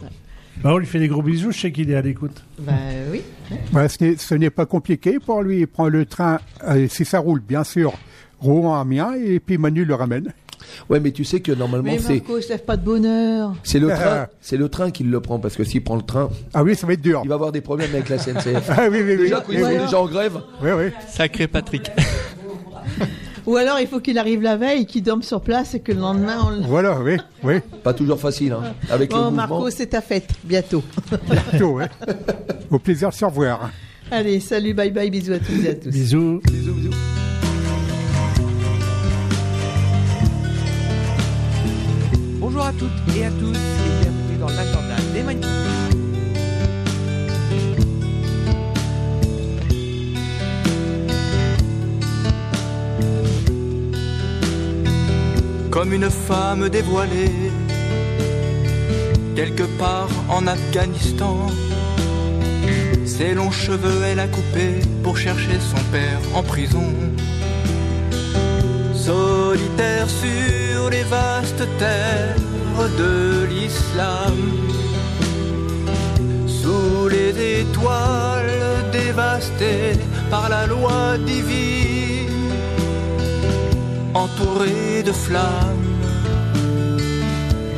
Bah, 0.64 0.70
on 0.74 0.78
lui 0.78 0.86
fait 0.86 1.00
des 1.00 1.10
gros 1.10 1.22
bisous, 1.22 1.52
je 1.52 1.60
sais 1.60 1.72
qu'il 1.74 1.92
est 1.92 1.96
à 1.96 2.02
l'écoute. 2.02 2.42
Ben 2.60 2.74
oui. 3.12 3.22
Bah, 3.74 3.90
ce 3.90 4.02
n'est- 4.04 4.16
ce 4.18 4.36
n'est 4.36 4.52
pas 4.52 4.66
compliqué 4.66 5.18
pour 5.20 5.42
lui. 5.42 5.60
Il 5.60 5.68
prend 5.68 5.90
le 5.90 6.06
train, 6.06 6.40
euh, 6.66 6.88
si 6.88 7.04
ça 7.04 7.20
roule, 7.20 7.42
bien 7.42 7.66
sûr, 7.66 7.92
Rouen, 8.40 8.80
Amiens, 8.80 9.16
et 9.16 9.42
puis 9.42 9.58
Manu 9.58 9.84
le 9.84 9.96
ramène. 9.96 10.32
Ouais, 10.90 11.02
mais 11.02 11.12
tu 11.12 11.26
sais 11.26 11.42
que 11.42 11.52
normalement 11.52 11.92
Mais 11.92 12.00
c'est 12.00 12.20
Marco, 12.20 12.38
il 12.38 12.44
se 12.44 12.50
lève 12.50 12.64
pas 12.64 12.78
de 12.78 12.86
bonheur. 12.86 13.54
c'est 13.64 13.80
le 13.80 13.92
Ah. 13.92 13.96
train, 13.98 14.28
c'est 14.40 14.56
le 14.56 14.70
train 14.70 14.92
qui 14.92 15.04
le 15.04 15.20
prend 15.20 15.38
parce 15.40 15.58
que 15.58 15.66
s'il 15.66 15.84
prend 15.84 15.98
le 15.98 16.04
train, 16.04 16.30
Ah 16.54 16.64
oui, 16.64 16.74
ça 16.76 16.88
va 16.88 16.94
être 16.94 17.02
dur. 17.02 17.20
il 17.26 17.28
va 17.30 17.36
avoir 17.36 17.52
des 17.52 17.60
problèmes 17.62 17.90
avec 17.94 18.08
la 18.08 18.18
SNCF. 18.20 18.70
Ah 18.70 18.84
oui, 18.90 19.00
oui, 19.04 19.04
oui. 19.10 19.18
Déjà 19.18 19.42
qu'ils 19.42 19.56
oui, 19.58 19.62
sont 19.78 19.84
déjà 19.86 20.00
en 20.00 20.06
grève. 20.06 20.40
Oui, 20.62 20.70
oui. 20.78 20.86
Sacré 21.10 21.48
Patrick. 21.50 21.92
Ou 23.46 23.58
alors 23.58 23.80
il 23.82 23.88
faut 23.88 24.00
qu'il 24.00 24.18
arrive 24.18 24.42
la 24.42 24.56
veille, 24.56 24.86
qu'il 24.86 25.04
dorme 25.04 25.22
sur 25.22 25.42
place 25.42 25.74
et 25.74 25.82
que 25.82 25.92
le 25.92 26.00
lendemain 26.00 26.38
on 26.46 26.50
le... 26.50 26.62
Voilà, 26.62 26.98
oui, 27.02 27.18
oui. 27.44 27.56
Pas 27.84 27.94
toujours 27.94 28.18
facile, 28.20 28.54
hein. 28.54 28.74
Avec 28.90 29.12
le 29.12 29.18
Bon, 29.18 29.24
mouvement. 29.26 29.48
Marco, 29.48 29.70
c'est 29.70 29.88
ta 29.88 30.02
fête, 30.02 30.30
bientôt. 30.46 30.82
Bientôt, 31.30 31.74
ouais. 31.78 31.90
Au 32.72 32.80
plaisir 32.80 33.10
de 33.10 33.14
se 33.14 33.26
revoir. 33.26 33.70
Allez, 34.12 34.40
salut, 34.40 34.74
bye 34.74 34.92
bye, 34.92 35.10
bisous 35.10 35.34
à 35.34 35.40
tous 35.40 35.66
et 35.66 35.70
à 35.70 35.76
tous. 35.76 35.90
Bisous. 35.90 36.42
Bisous, 36.50 36.74
bisous. 36.74 36.92
Bonjour 42.40 42.62
à 42.66 42.72
toutes 42.74 43.16
et 43.18 43.26
à 43.26 43.30
tous 43.32 43.56
et 43.56 44.02
bienvenue 44.02 44.38
dans 44.40 44.48
l'agenda 44.50 44.96
des 45.14 45.24
magnifiques. 45.24 45.73
Comme 55.74 55.92
une 55.92 56.12
femme 56.12 56.70
dévoilée, 56.70 57.50
quelque 59.36 59.64
part 59.80 60.12
en 60.30 60.46
Afghanistan. 60.46 61.48
Ses 63.08 63.34
longs 63.34 63.50
cheveux, 63.50 64.04
elle 64.06 64.20
a 64.20 64.28
coupé 64.28 64.68
pour 65.02 65.18
chercher 65.18 65.58
son 65.72 65.82
père 65.92 66.20
en 66.36 66.44
prison. 66.44 66.94
Solitaire 68.94 70.08
sur 70.08 70.92
les 70.92 71.06
vastes 71.16 71.68
terres 71.80 72.36
de 73.00 73.46
l'islam, 73.50 74.38
sous 76.46 77.08
les 77.10 77.62
étoiles 77.62 78.92
dévastées 78.92 79.94
par 80.30 80.50
la 80.50 80.68
loi 80.68 81.18
divine 81.18 81.83
entouré 84.14 85.04
de 85.04 85.12
flammes, 85.12 85.90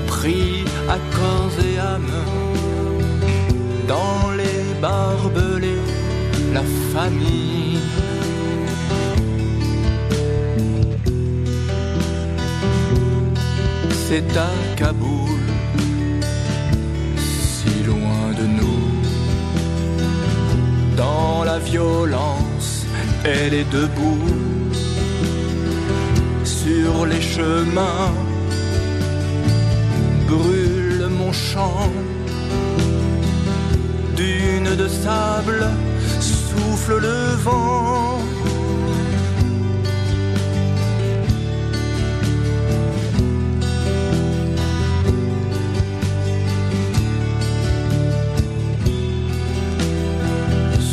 pris 0.08 0.66
à 0.90 0.98
corps 1.16 1.58
et 1.70 1.78
âme, 1.80 2.12
dans 3.88 4.32
les 4.32 4.80
barbelés, 4.82 5.82
la 6.54 6.64
famille. 6.94 7.80
C'est 14.08 14.38
à 14.38 14.52
Kaboul, 14.78 15.40
si 17.18 17.84
loin 17.86 18.26
de 18.40 18.46
nous, 18.60 18.86
dans 20.96 21.44
la 21.44 21.58
violence, 21.60 22.86
elle 23.24 23.54
est 23.54 23.70
debout 23.72 24.45
sur 26.86 27.06
les 27.06 27.22
chemins. 27.22 28.14
Brûle 30.28 31.08
mon 31.20 31.32
champ 31.32 31.92
dune 34.16 34.72
de 34.82 34.88
sable 34.88 35.64
souffle 36.20 36.98
le 37.08 37.20
vent. 37.46 38.20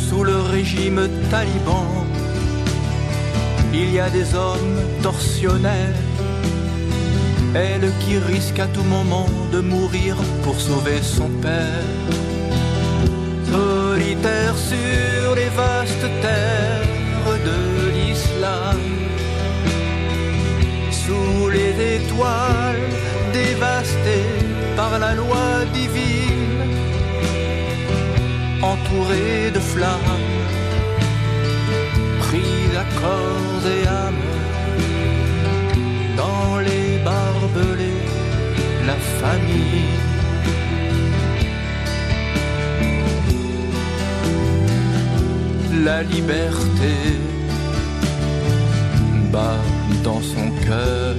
Sous 0.07 0.23
le 0.23 0.37
régime 0.53 1.01
taliban 1.29 2.02
il 3.73 3.91
y 3.91 3.99
a 3.99 4.09
des 4.09 4.35
hommes 4.35 4.79
torsionnaires, 5.01 6.01
elle 7.55 7.91
qui 8.01 8.17
risque 8.17 8.59
à 8.59 8.67
tout 8.67 8.83
moment 8.83 9.27
de 9.51 9.59
mourir 9.59 10.15
pour 10.43 10.59
sauver 10.59 11.01
son 11.01 11.29
père. 11.41 11.83
Solitaire 13.51 14.55
sur 14.57 15.35
les 15.35 15.49
vastes 15.49 16.09
terres 16.21 17.39
de 17.49 17.59
l'islam, 17.95 18.77
sous 20.91 21.49
les 21.49 21.73
étoiles 21.97 22.89
dévastées 23.33 24.33
par 24.75 24.99
la 24.99 25.15
loi 25.15 25.65
divine, 25.73 26.61
entourée 28.61 29.51
de 29.51 29.59
flammes 29.59 30.19
pris 32.19 32.77
à 32.77 32.85
corps 32.99 33.52
et 33.65 33.87
âme 33.87 34.15
dans 36.17 36.59
les 36.59 36.99
barbelés, 37.03 38.03
la 38.85 38.97
famille. 39.19 39.99
La 45.85 46.03
liberté 46.03 46.93
bat 49.31 49.59
dans 50.03 50.21
son 50.21 50.49
cœur. 50.65 51.15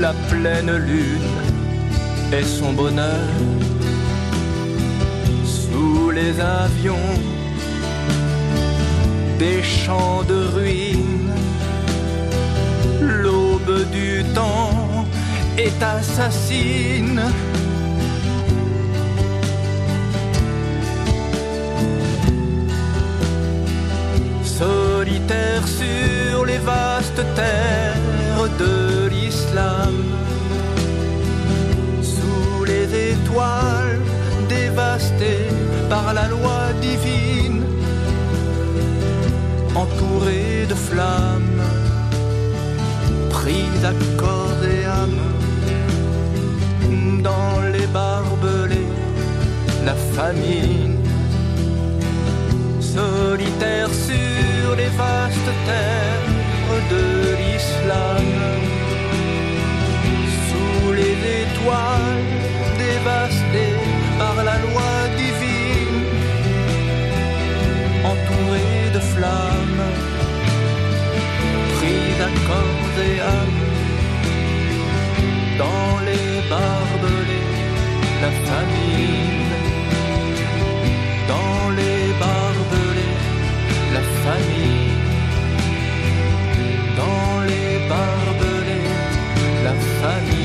La 0.00 0.12
pleine 0.30 0.76
lune 0.76 1.30
et 2.32 2.44
son 2.44 2.72
bonheur. 2.72 3.28
Sous 5.44 6.10
les 6.10 6.40
avions 6.40 7.14
des 9.38 9.62
champs 9.62 10.22
de 10.24 10.40
ruines. 10.56 11.32
L'aube 13.00 13.90
du 13.90 14.24
temps 14.34 15.06
est 15.56 15.82
assassine. 15.82 17.22
solitaire 24.58 25.64
sur 25.68 26.44
les 26.44 26.58
vastes 26.58 27.24
terres 27.36 28.48
de 28.58 29.08
l'islam. 29.08 29.94
Sous 32.02 32.64
les 32.64 33.12
étoiles 33.12 34.00
dévastées 34.48 35.48
par 35.88 36.12
la 36.12 36.26
loi 36.28 36.60
divine, 36.80 37.57
entouré 39.82 40.66
de 40.68 40.74
flammes, 40.74 41.62
et 44.74 44.84
âme, 44.84 45.22
dans 47.28 47.60
les 47.74 47.86
barbelés, 47.98 48.92
la 49.84 49.96
famine 50.16 50.96
solitaire 52.80 53.90
sur 54.06 54.66
les 54.80 54.90
vastes 55.00 55.52
terres 55.68 56.28
de 56.94 57.06
l'islam. 57.40 58.26
Sous 60.48 60.92
les 61.00 61.16
étoiles 61.42 62.37
flamme, 69.18 69.82
pris 71.74 72.04
d'accordéon 72.18 73.46
dans 75.62 75.92
les 76.08 76.30
barbelés, 76.52 77.50
la 78.22 78.30
famine, 78.48 79.54
dans 81.32 81.62
les 81.78 82.02
barbelés, 82.22 83.18
la 83.96 84.04
famine, 84.24 85.04
dans 87.00 87.32
les 87.50 87.70
barbelés, 87.92 88.88
la 89.64 89.74
famine. 90.00 90.37